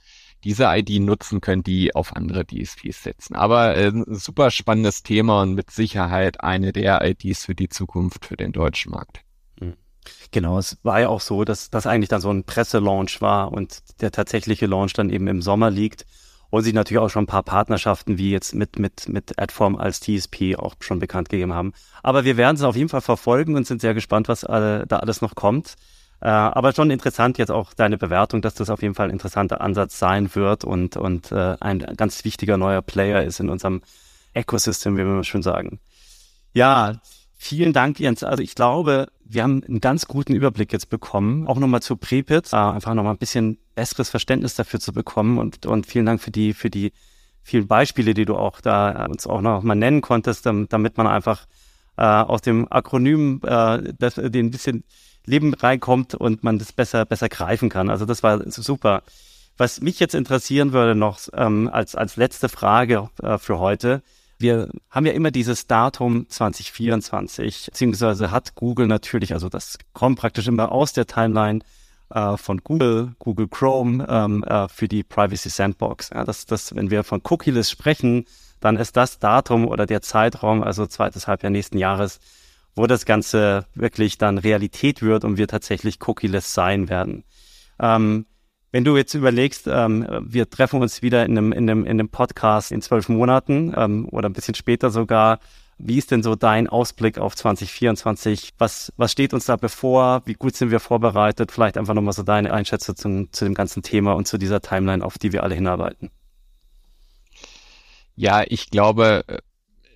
diese 0.43 0.66
ID 0.66 1.01
nutzen 1.01 1.39
können, 1.39 1.64
die 1.64 1.95
auf 1.95 2.16
andere 2.16 2.45
DSPs 2.45 3.04
setzen. 3.04 3.36
Aber 3.36 3.78
äh, 3.78 3.91
super 4.08 4.51
spannendes 4.51 5.04
Thema 5.04 5.41
und 5.41 5.54
mit 5.54 5.72
Sicherheit 5.72 6.41
eine 6.41 6.74
der 6.74 7.01
IDs 7.01 7.45
für 7.45 7.56
die 7.56 7.70
Zukunft 7.70 8.26
für 8.26 8.36
den 8.36 8.51
deutschen 8.51 8.91
Markt. 8.91 9.22
Genau, 10.32 10.58
es 10.58 10.78
war 10.84 10.99
ja 10.99 11.10
auch 11.10 11.22
so, 11.22 11.43
dass 11.43 11.70
das 11.70 11.86
eigentlich 11.86 12.10
dann 12.10 12.22
so 12.22 12.32
ein 12.32 12.43
Presselaunch 12.43 13.22
war 13.22 13.51
und 13.51 13.84
der 14.01 14.12
tatsächliche 14.12 14.66
Launch 14.66 14.93
dann 14.93 15.10
eben 15.10 15.28
im 15.28 15.41
Sommer 15.41 15.70
liegt 15.70 16.06
und 16.49 16.64
sich 16.64 16.74
natürlich 16.74 17.01
auch 17.01 17.10
schon 17.10 17.24
ein 17.24 17.28
paar 17.28 17.43
Partnerschaften 17.43 18.18
wie 18.20 18.32
jetzt 18.32 18.54
mit, 18.54 18.78
mit, 18.78 19.10
mit 19.10 19.39
Adform 19.39 19.76
als 19.76 19.99
TSP 19.99 20.56
auch 20.56 20.76
schon 20.82 20.99
bekannt 20.99 21.30
gegeben 21.30 21.54
haben. 21.54 21.74
Aber 22.04 22.26
wir 22.26 22.38
werden 22.38 22.56
es 22.56 22.62
auf 22.62 22.76
jeden 22.76 22.89
Fall 22.89 23.01
verfolgen 23.01 23.56
und 23.56 23.66
sind 23.66 23.82
sehr 23.82 23.95
gespannt, 23.95 24.28
was 24.28 24.43
alle, 24.43 24.86
da 24.86 24.97
alles 24.97 25.22
noch 25.22 25.34
kommt. 25.34 25.76
Äh, 26.22 26.30
aber 26.30 26.72
schon 26.74 26.91
interessant 26.91 27.39
jetzt 27.39 27.49
auch 27.49 27.74
deine 27.74 27.97
Bewertung, 27.97 28.41
dass 28.41 28.54
das 28.54 28.70
auf 28.70 28.82
jeden 28.82 28.93
Fall 28.93 29.08
ein 29.08 29.14
interessanter 29.14 29.62
Ansatz 29.62 29.97
sein 29.97 30.34
wird 30.36 30.64
und, 30.64 30.95
und 30.95 31.32
äh, 31.32 31.58
ein 31.60 31.80
ganz 31.97 32.24
wichtiger 32.24 32.58
neuer 32.58 32.82
Player 32.82 33.24
ist 33.24 33.39
in 33.39 33.49
unserem 33.49 33.82
Ecosystem, 34.34 34.95
wie 34.95 35.04
wir 35.06 35.24
schon 35.24 35.43
sagen. 35.43 35.80
Ja, 36.54 37.01
Vielen 37.46 37.74
Dank, 37.74 38.00
Jens. 38.00 38.24
Also 38.24 38.41
ich 38.41 38.56
glaube, 38.56 39.10
wir 39.26 39.44
haben 39.44 39.66
einen 39.68 39.82
ganz 39.82 40.08
guten 40.08 40.34
Überblick 40.34 40.72
jetzt 40.72 40.89
bekommen. 40.89 41.46
Auch 41.46 41.58
nochmal 41.58 41.82
zu 41.82 41.98
Prepit, 41.98 42.54
äh, 42.54 42.56
einfach 42.56 42.94
nochmal 42.94 43.16
ein 43.16 43.18
bisschen 43.18 43.58
besseres 43.76 44.10
Verständnis 44.10 44.56
dafür 44.56 44.80
zu 44.80 44.94
bekommen. 44.94 45.38
Und, 45.38 45.66
und 45.66 45.86
vielen 45.86 46.06
Dank 46.06 46.22
für 46.22 46.32
die, 46.32 46.54
für 46.54 46.70
die 46.70 46.94
vielen 47.41 47.68
Beispiele, 47.68 48.14
die 48.14 48.24
du 48.24 48.38
auch 48.38 48.62
da 48.62 49.08
äh, 49.08 49.10
uns 49.10 49.28
auch 49.28 49.41
noch 49.41 49.62
mal 49.62 49.76
nennen 49.76 50.00
konntest, 50.00 50.46
damit 50.46 50.96
man 50.96 51.06
einfach 51.06 51.46
äh, 51.98 52.04
aus 52.04 52.39
dem 52.44 52.72
Akronym 52.72 53.41
äh, 53.44 53.91
das, 54.00 54.16
den 54.16 54.46
ein 54.46 54.52
bisschen 54.52 54.86
Leben 55.26 55.54
reinkommt 55.54 56.16
und 56.16 56.46
man 56.46 56.60
das 56.60 56.72
besser, 56.72 57.04
besser 57.04 57.28
greifen 57.28 57.68
kann. 57.68 57.89
Also 57.89 58.06
das 58.06 58.24
war 58.24 58.39
super. 58.50 59.04
Was 59.58 59.82
mich 59.82 60.00
jetzt 60.00 60.16
interessieren 60.16 60.72
würde 60.72 60.96
noch 60.96 61.20
ähm, 61.34 61.70
als, 61.70 61.94
als 61.96 62.16
letzte 62.16 62.48
Frage 62.48 63.10
äh, 63.22 63.38
für 63.38 63.60
heute, 63.60 64.02
wir 64.39 64.69
haben 64.89 65.05
ja 65.05 65.13
immer 65.13 65.31
dieses 65.31 65.67
Datum 65.67 66.27
2024, 66.29 67.67
beziehungsweise 67.67 68.31
hat 68.31 68.55
Google 68.55 68.88
natürlich, 68.88 69.34
also 69.34 69.49
das 69.49 69.77
kommt 69.93 70.19
praktisch 70.19 70.47
immer 70.47 70.71
aus 70.71 70.93
der 70.93 71.07
Timeline 71.07 71.59
äh, 72.09 72.38
von 72.38 72.59
Google, 72.63 73.15
Google 73.19 73.47
Chrome 73.47 74.05
ähm, 74.07 74.43
äh, 74.43 74.67
für 74.67 74.88
die 74.88 75.03
Privacy 75.03 75.49
Sandbox. 75.49 76.09
Ja, 76.13 76.23
das, 76.23 76.45
das, 76.45 76.75
wenn 76.75 76.91
wir 76.91 77.03
von 77.03 77.21
Cookieless 77.23 77.71
sprechen, 77.71 78.25
dann 78.59 78.77
ist 78.77 78.95
das 78.95 79.19
Datum 79.19 79.67
oder 79.67 79.86
der 79.86 80.01
Zeitraum, 80.01 80.63
also 80.63 80.86
zweites 80.86 81.27
Halbjahr 81.27 81.49
nächsten 81.49 81.77
Jahres, 81.77 82.19
wo 82.75 82.88
das 82.88 83.05
Ganze 83.05 83.65
wirklich 83.75 84.17
dann 84.17 84.38
Realität 84.38 85.01
wird 85.01 85.25
und 85.25 85.38
wir 85.38 85.47
tatsächlich 85.47 85.99
Cookieless 86.07 86.53
sein 86.53 86.89
werden. 86.89 87.23
Ähm, 87.79 88.25
wenn 88.74 88.84
du 88.84 88.97
jetzt 88.97 89.13
überlegst, 89.13 89.67
ähm, 89.67 90.07
wir 90.26 90.49
treffen 90.49 90.82
uns 90.82 91.03
wieder 91.03 91.26
in 91.26 91.38
einem, 91.38 91.51
in 91.53 91.69
einem, 91.69 91.86
in 91.86 91.91
einem 91.91 92.09
Podcast 92.09 92.71
in 92.71 92.82
zwölf 92.82 93.07
Monaten 93.07 93.71
ähm, 93.78 94.09
oder 94.09 94.28
ein 94.28 94.34
bisschen 94.34 94.55
später 94.55 94.89
sogar. 94.89 95.39
Wie 95.78 95.99
ist 95.99 96.09
denn 96.09 96.24
so 96.24 96.34
dein 96.34 96.67
Ausblick 96.67 97.19
auf 97.19 97.36
2024? 97.36 98.55
Was, 98.57 98.91
was 98.97 99.11
steht 99.11 99.32
uns 99.36 99.45
da 99.45 99.57
bevor? 99.57 100.24
Wie 100.26 100.34
gut 100.34 100.55
sind 100.55 100.71
wir 100.71 100.80
vorbereitet? 100.80 101.51
Vielleicht 101.51 101.78
einfach 101.78 101.93
nochmal 101.93 102.13
so 102.13 102.24
deine 102.24 102.51
Einschätzung 102.51 102.95
zum, 102.95 103.32
zu 103.32 103.45
dem 103.45 103.53
ganzen 103.53 103.84
Thema 103.84 104.13
und 104.13 104.28
zu 104.28 104.39
dieser 104.39 104.59
Timeline, 104.59 105.05
auf 105.05 105.19
die 105.19 105.34
wir 105.34 105.43
alle 105.43 105.53
hinarbeiten. 105.53 106.09
Ja, 108.15 108.43
ich 108.47 108.71
glaube, 108.71 109.24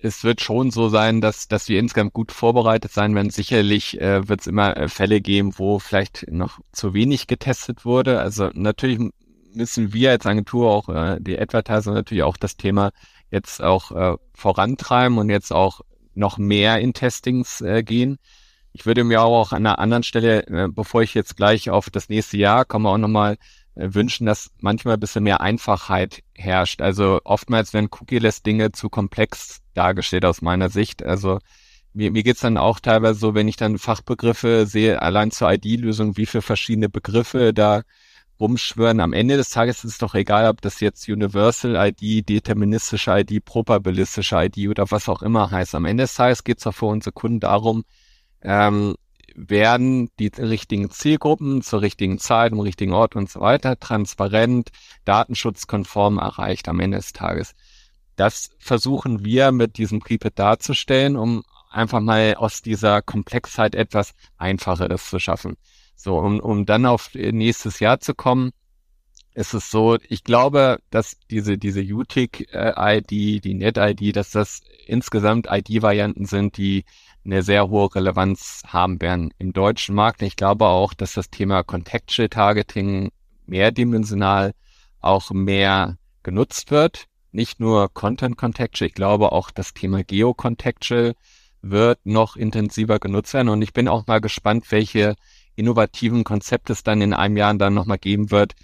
es 0.02 0.24
wird 0.24 0.40
schon 0.40 0.70
so 0.70 0.88
sein, 0.88 1.20
dass, 1.20 1.48
dass 1.48 1.68
wir 1.68 1.78
insgesamt 1.78 2.12
gut 2.12 2.32
vorbereitet 2.32 2.92
sein 2.92 3.14
werden. 3.14 3.30
Sicherlich 3.30 4.00
äh, 4.00 4.28
wird 4.28 4.40
es 4.40 4.46
immer 4.46 4.76
äh, 4.76 4.88
Fälle 4.88 5.20
geben, 5.20 5.58
wo 5.58 5.78
vielleicht 5.78 6.30
noch 6.30 6.58
zu 6.72 6.94
wenig 6.94 7.26
getestet 7.26 7.84
wurde. 7.84 8.20
Also 8.20 8.50
natürlich 8.54 8.98
müssen 9.54 9.92
wir 9.92 10.10
als 10.10 10.26
Agentur 10.26 10.70
auch, 10.70 10.88
äh, 10.88 11.18
die 11.20 11.38
Advertiser 11.38 11.92
natürlich 11.92 12.22
auch 12.22 12.36
das 12.36 12.56
Thema 12.56 12.92
jetzt 13.30 13.62
auch 13.62 13.92
äh, 13.92 14.16
vorantreiben 14.34 15.18
und 15.18 15.30
jetzt 15.30 15.52
auch 15.52 15.80
noch 16.14 16.38
mehr 16.38 16.78
in 16.80 16.92
Testings 16.94 17.60
äh, 17.60 17.82
gehen. 17.82 18.18
Ich 18.72 18.86
würde 18.86 19.04
mir 19.04 19.22
auch 19.22 19.52
an 19.52 19.66
einer 19.66 19.78
anderen 19.78 20.02
Stelle, 20.02 20.46
äh, 20.46 20.68
bevor 20.68 21.02
ich 21.02 21.14
jetzt 21.14 21.36
gleich 21.36 21.70
auf 21.70 21.90
das 21.90 22.08
nächste 22.08 22.36
Jahr 22.36 22.64
komme, 22.64 22.88
auch 22.88 22.98
nochmal 22.98 23.36
äh, 23.74 23.94
wünschen, 23.94 24.26
dass 24.26 24.50
manchmal 24.60 24.94
ein 24.94 25.00
bisschen 25.00 25.24
mehr 25.24 25.40
Einfachheit 25.40 26.22
herrscht. 26.34 26.80
Also 26.80 27.20
oftmals 27.24 27.72
werden 27.72 27.88
Cookie-less 27.90 28.42
Dinge 28.42 28.72
zu 28.72 28.88
komplex 28.88 29.60
dargestellt 29.78 30.24
aus 30.24 30.42
meiner 30.42 30.68
Sicht. 30.68 31.02
Also 31.02 31.38
mir, 31.94 32.10
mir 32.12 32.22
geht's 32.22 32.40
dann 32.40 32.58
auch 32.58 32.80
teilweise 32.80 33.18
so, 33.18 33.34
wenn 33.34 33.48
ich 33.48 33.56
dann 33.56 33.78
Fachbegriffe 33.78 34.66
sehe, 34.66 35.00
allein 35.02 35.30
zur 35.30 35.50
ID-Lösung, 35.52 36.16
wie 36.16 36.26
viele 36.26 36.42
verschiedene 36.42 36.88
Begriffe 36.88 37.54
da 37.54 37.82
rumschwören. 38.40 39.00
Am 39.00 39.12
Ende 39.12 39.36
des 39.36 39.50
Tages 39.50 39.84
ist 39.84 39.92
es 39.92 39.98
doch 39.98 40.14
egal, 40.14 40.48
ob 40.48 40.60
das 40.60 40.80
jetzt 40.80 41.08
Universal 41.08 41.74
ID, 41.76 42.28
deterministische 42.28 43.10
ID, 43.18 43.44
probabilistische 43.44 44.36
ID 44.36 44.68
oder 44.68 44.90
was 44.90 45.08
auch 45.08 45.22
immer 45.22 45.50
heißt. 45.50 45.74
Am 45.74 45.84
Ende 45.84 46.04
des 46.04 46.14
Tages 46.14 46.44
geht's 46.44 46.64
doch 46.64 46.74
für 46.74 46.86
unsere 46.86 47.12
Kunden 47.12 47.40
darum, 47.40 47.84
ähm, 48.42 48.94
werden 49.34 50.10
die 50.18 50.32
richtigen 50.38 50.90
Zielgruppen 50.90 51.62
zur 51.62 51.80
richtigen 51.80 52.18
Zeit, 52.18 52.52
im 52.52 52.60
richtigen 52.60 52.92
Ort 52.92 53.14
und 53.14 53.30
so 53.30 53.40
weiter 53.40 53.78
transparent, 53.78 54.70
datenschutzkonform 55.04 56.18
erreicht 56.18 56.68
am 56.68 56.80
Ende 56.80 56.98
des 56.98 57.12
Tages. 57.12 57.54
Das 58.18 58.50
versuchen 58.58 59.24
wir 59.24 59.52
mit 59.52 59.78
diesem 59.78 60.00
Prepid 60.00 60.40
darzustellen, 60.40 61.16
um 61.16 61.44
einfach 61.70 62.00
mal 62.00 62.34
aus 62.34 62.62
dieser 62.62 63.00
Komplexheit 63.00 63.76
etwas 63.76 64.12
Einfacheres 64.38 65.08
zu 65.08 65.20
schaffen. 65.20 65.56
So, 65.94 66.18
um, 66.18 66.40
um 66.40 66.66
dann 66.66 66.84
auf 66.84 67.14
nächstes 67.14 67.78
Jahr 67.78 68.00
zu 68.00 68.14
kommen, 68.14 68.50
ist 69.34 69.54
es 69.54 69.70
so, 69.70 69.98
ich 70.08 70.24
glaube, 70.24 70.80
dass 70.90 71.16
diese, 71.30 71.58
diese 71.58 71.80
UTIC-ID, 71.80 73.10
die 73.44 73.54
NetID, 73.54 74.16
dass 74.16 74.32
das 74.32 74.62
insgesamt 74.86 75.46
ID-Varianten 75.48 76.24
sind, 76.24 76.56
die 76.56 76.84
eine 77.24 77.42
sehr 77.42 77.68
hohe 77.68 77.94
Relevanz 77.94 78.62
haben 78.66 79.00
werden 79.00 79.32
im 79.38 79.52
deutschen 79.52 79.94
Markt. 79.94 80.22
Ich 80.22 80.34
glaube 80.34 80.66
auch, 80.66 80.92
dass 80.92 81.12
das 81.12 81.30
Thema 81.30 81.62
Contextual 81.62 82.28
Targeting 82.28 83.12
mehrdimensional 83.46 84.54
auch 85.00 85.30
mehr 85.30 85.98
genutzt 86.24 86.72
wird. 86.72 87.07
Nicht 87.30 87.60
nur 87.60 87.92
Content 87.92 88.36
Contextual, 88.36 88.88
ich 88.88 88.94
glaube 88.94 89.32
auch 89.32 89.50
das 89.50 89.74
Thema 89.74 90.02
Geo-Contextual 90.02 91.14
wird 91.60 91.98
noch 92.04 92.36
intensiver 92.36 92.98
genutzt 92.98 93.34
werden 93.34 93.48
und 93.48 93.62
ich 93.62 93.72
bin 93.72 93.88
auch 93.88 94.06
mal 94.06 94.20
gespannt, 94.20 94.70
welche 94.70 95.16
innovativen 95.56 96.24
Konzepte 96.24 96.72
es 96.72 96.82
dann 96.82 97.02
in 97.02 97.12
einem 97.12 97.36
Jahr 97.36 97.52
dann 97.54 97.74
nochmal 97.74 97.98
geben 97.98 98.30
wird, 98.30 98.54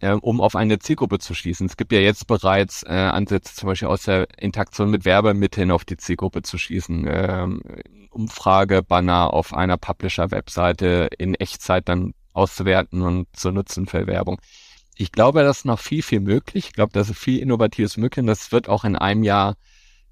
äh, 0.00 0.12
um 0.12 0.40
auf 0.40 0.54
eine 0.56 0.78
Zielgruppe 0.78 1.18
zu 1.18 1.34
schließen. 1.34 1.66
Es 1.66 1.76
gibt 1.76 1.92
ja 1.92 1.98
jetzt 1.98 2.26
bereits 2.26 2.84
äh, 2.84 2.92
Ansätze, 2.92 3.54
zum 3.54 3.68
Beispiel 3.68 3.88
aus 3.88 4.04
der 4.04 4.28
Interaktion 4.38 4.90
mit 4.90 5.04
Werbemitteln 5.04 5.70
auf 5.70 5.84
die 5.84 5.96
Zielgruppe 5.96 6.42
zu 6.42 6.56
schließen. 6.58 7.06
Ähm, 7.08 7.62
Umfragebanner 8.10 9.34
auf 9.34 9.52
einer 9.52 9.76
Publisher-Webseite 9.76 11.10
in 11.18 11.34
Echtzeit 11.34 11.88
dann 11.88 12.14
auszuwerten 12.32 13.02
und 13.02 13.28
zu 13.34 13.50
nutzen 13.50 13.86
für 13.86 14.06
Werbung. 14.06 14.40
Ich 14.98 15.12
glaube, 15.12 15.42
das 15.42 15.58
ist 15.58 15.64
noch 15.66 15.78
viel, 15.78 16.02
viel 16.02 16.20
möglich. 16.20 16.68
Ich 16.68 16.72
glaube, 16.72 16.92
das 16.92 17.10
ist 17.10 17.18
viel 17.18 17.38
Innovatives 17.40 17.96
möglich 17.98 18.22
und 18.22 18.28
das 18.28 18.50
wird 18.50 18.68
auch 18.68 18.84
in 18.84 18.96
einem 18.96 19.22
Jahr 19.24 19.56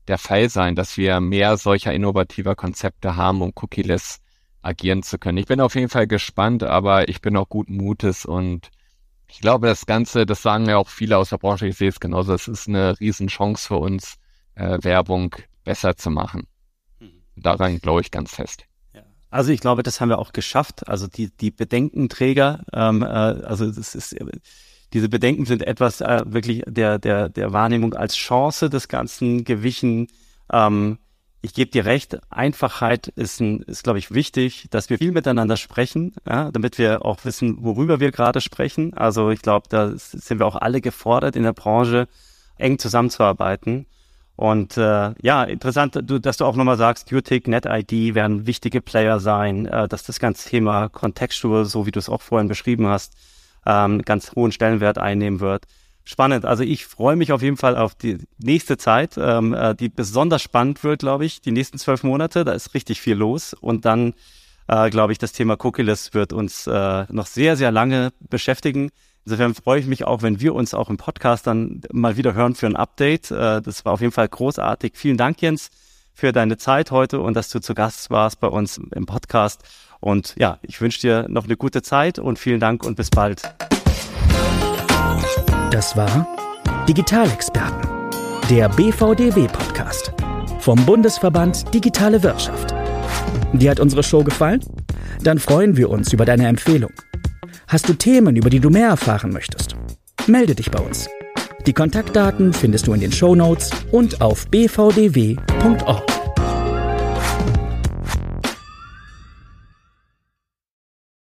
der 0.09 0.18
Fall 0.18 0.51
sein, 0.51 0.74
dass 0.76 0.97
wir 0.99 1.20
mehr 1.20 1.57
solcher 1.57 1.93
innovativer 1.95 2.55
Konzepte 2.55 3.16
haben, 3.16 3.41
um 3.41 3.53
cookieless 3.55 4.20
agieren 4.61 5.03
zu 5.03 5.18
können. 5.18 5.39
Ich 5.39 5.47
bin 5.47 5.61
auf 5.62 5.74
jeden 5.74 5.89
Fall 5.89 6.07
gespannt, 6.07 6.62
aber 6.62 7.09
ich 7.09 7.22
bin 7.22 7.37
auch 7.37 7.49
guten 7.49 7.76
Mutes 7.76 8.26
und 8.26 8.70
Ich 9.28 9.41
glaube, 9.41 9.66
das 9.66 9.87
Ganze, 9.87 10.26
das 10.26 10.43
sagen 10.43 10.68
ja 10.68 10.76
auch 10.76 10.89
viele 10.89 11.18
aus 11.18 11.30
der 11.30 11.39
Branche, 11.39 11.66
ich 11.66 11.76
sehe 11.76 11.89
es 11.89 11.99
genauso, 12.01 12.35
es 12.35 12.47
ist 12.47 12.68
eine 12.68 12.99
Riesenchance 13.01 13.66
für 13.66 13.76
uns, 13.76 14.16
äh, 14.55 14.78
Werbung 14.82 15.35
besser 15.64 15.97
zu 15.97 16.11
machen. 16.11 16.47
Mhm. 17.01 17.22
Daran 17.37 17.80
glaube 17.80 18.03
ich 18.03 18.11
ganz 18.11 18.35
fest. 18.35 18.66
Also 19.30 19.51
ich 19.51 19.59
glaube, 19.61 19.82
das 19.82 20.01
haben 20.01 20.11
wir 20.11 20.20
auch 20.20 20.32
geschafft. 20.32 20.87
Also 20.87 21.09
die, 21.09 21.37
die 21.37 21.51
Bedenkenträger, 21.51 22.64
ähm, 22.72 23.03
äh, 23.03 23.07
also 23.07 23.68
das 23.68 23.97
ist, 23.97 24.14
diese 24.95 25.09
Bedenken 25.09 25.45
sind 25.45 25.66
etwas 25.66 26.01
äh, 26.01 26.22
wirklich 26.24 26.62
der, 26.66 27.01
der, 27.01 27.28
der 27.28 27.53
Wahrnehmung 27.53 27.95
als 27.95 28.14
Chance 28.14 28.70
des 28.70 28.86
Ganzen 28.86 29.42
gewichen. 29.42 30.07
Ähm, 30.53 30.99
ich 31.42 31.53
gebe 31.53 31.70
dir 31.70 31.84
recht, 31.84 32.18
Einfachheit 32.30 33.09
ist, 33.09 33.40
ein, 33.40 33.62
ist 33.62 33.82
glaube 33.82 33.99
ich, 33.99 34.14
wichtig, 34.14 34.68
dass 34.70 34.88
wir 34.90 34.99
viel 34.99 35.11
miteinander 35.11 35.57
sprechen, 35.57 36.14
ja, 36.26 36.51
damit 36.53 36.78
wir 36.78 37.05
auch 37.05 37.24
wissen, 37.24 37.57
worüber 37.62 37.99
wir 37.99 38.12
gerade 38.12 38.40
sprechen. 38.40 38.95
Also 38.95 39.30
ich 39.30 39.42
glaube, 39.42 39.66
da 39.68 39.92
sind 39.97 40.38
wir 40.38 40.47
auch 40.47 40.57
alle 40.57 40.80
gefordert 40.80 41.34
in 41.34 41.42
der 41.42 41.53
Branche, 41.53 42.07
eng 42.57 42.78
zusammenzuarbeiten. 42.78 43.86
Und 44.36 44.76
äh, 44.76 45.12
ja, 45.20 45.42
interessant, 45.42 46.01
du, 46.05 46.20
dass 46.20 46.36
du 46.36 46.45
auch 46.45 46.57
nochmal 46.57 46.76
sagst, 46.76 47.12
UTIC, 47.12 47.49
NetID 47.49 48.14
werden 48.14 48.47
wichtige 48.47 48.80
Player 48.80 49.18
sein, 49.18 49.66
äh, 49.66 49.88
dass 49.88 50.05
das 50.05 50.20
ganze 50.20 50.49
Thema 50.49 50.88
Contextual, 50.88 51.64
so 51.64 51.84
wie 51.84 51.90
du 51.90 51.99
es 51.99 52.09
auch 52.09 52.22
vorhin 52.22 52.49
beschrieben 52.49 52.86
hast, 52.86 53.14
ähm, 53.66 54.02
ganz 54.02 54.32
hohen 54.34 54.52
Stellenwert 54.52 54.98
einnehmen 54.98 55.40
wird. 55.40 55.64
Spannend. 56.06 56.44
Also 56.44 56.62
ich 56.62 56.84
freue 56.84 57.16
mich 57.16 57.32
auf 57.32 57.40
jeden 57.40 57.56
Fall 57.56 57.76
auf 57.76 57.94
die 57.94 58.18
nächste 58.38 58.76
Zeit, 58.76 59.16
ähm, 59.16 59.54
äh, 59.54 59.74
die 59.74 59.88
besonders 59.88 60.42
spannend 60.42 60.84
wird, 60.84 61.00
glaube 61.00 61.24
ich, 61.24 61.40
die 61.40 61.50
nächsten 61.50 61.78
zwölf 61.78 62.02
Monate. 62.02 62.44
Da 62.44 62.52
ist 62.52 62.74
richtig 62.74 63.00
viel 63.00 63.16
los. 63.16 63.54
Und 63.54 63.86
dann, 63.86 64.12
äh, 64.68 64.90
glaube 64.90 65.12
ich, 65.12 65.18
das 65.18 65.32
Thema 65.32 65.56
Cookieless 65.64 66.12
wird 66.12 66.34
uns 66.34 66.66
äh, 66.66 67.06
noch 67.10 67.26
sehr, 67.26 67.56
sehr 67.56 67.72
lange 67.72 68.12
beschäftigen. 68.20 68.90
Insofern 69.24 69.54
freue 69.54 69.80
ich 69.80 69.86
mich 69.86 70.04
auch, 70.04 70.20
wenn 70.20 70.40
wir 70.40 70.54
uns 70.54 70.74
auch 70.74 70.90
im 70.90 70.98
Podcast 70.98 71.46
dann 71.46 71.80
mal 71.90 72.18
wieder 72.18 72.34
hören 72.34 72.54
für 72.54 72.66
ein 72.66 72.76
Update. 72.76 73.30
Äh, 73.30 73.62
das 73.62 73.86
war 73.86 73.94
auf 73.94 74.02
jeden 74.02 74.12
Fall 74.12 74.28
großartig. 74.28 74.92
Vielen 74.96 75.16
Dank, 75.16 75.40
Jens, 75.40 75.70
für 76.12 76.32
deine 76.32 76.58
Zeit 76.58 76.90
heute 76.90 77.20
und 77.20 77.34
dass 77.34 77.48
du 77.48 77.60
zu 77.60 77.74
Gast 77.74 78.10
warst 78.10 78.40
bei 78.40 78.48
uns 78.48 78.76
im 78.76 79.06
Podcast. 79.06 79.62
Und 80.05 80.34
ja, 80.38 80.59
ich 80.61 80.82
wünsche 80.82 81.00
dir 81.00 81.26
noch 81.30 81.44
eine 81.44 81.57
gute 81.57 81.80
Zeit 81.80 82.18
und 82.18 82.38
vielen 82.38 82.61
Dank 82.61 82.84
und 82.84 82.94
bis 82.94 83.09
bald. 83.09 83.40
Das 85.70 85.96
war 85.96 86.28
Digitalexperten, 86.86 87.88
der 88.50 88.68
BVDW-Podcast 88.68 90.12
vom 90.61 90.84
Bundesverband 90.84 91.72
Digitale 91.72 92.22
Wirtschaft. 92.22 92.74
Dir 93.55 93.70
hat 93.70 93.80
unsere 93.80 94.02
Show 94.02 94.22
gefallen? 94.22 94.61
Dann 95.22 95.38
freuen 95.38 95.78
wir 95.78 95.88
uns 95.88 96.12
über 96.12 96.26
deine 96.26 96.48
Empfehlung. 96.48 96.92
Hast 97.66 97.88
du 97.88 97.94
Themen, 97.94 98.36
über 98.36 98.50
die 98.50 98.61
du 98.61 98.68
mehr 98.68 98.88
erfahren 98.88 99.32
möchtest? 99.32 99.74
Melde 100.26 100.55
dich 100.55 100.70
bei 100.70 100.80
uns. 100.80 101.09
Die 101.66 101.72
Kontaktdaten 101.72 102.52
findest 102.52 102.86
du 102.88 102.92
in 102.92 103.00
den 103.00 103.12
Show 103.12 103.34
Notes 103.34 103.70
und 103.90 104.20
auf 104.20 104.46
bvdw.org. 104.48 106.24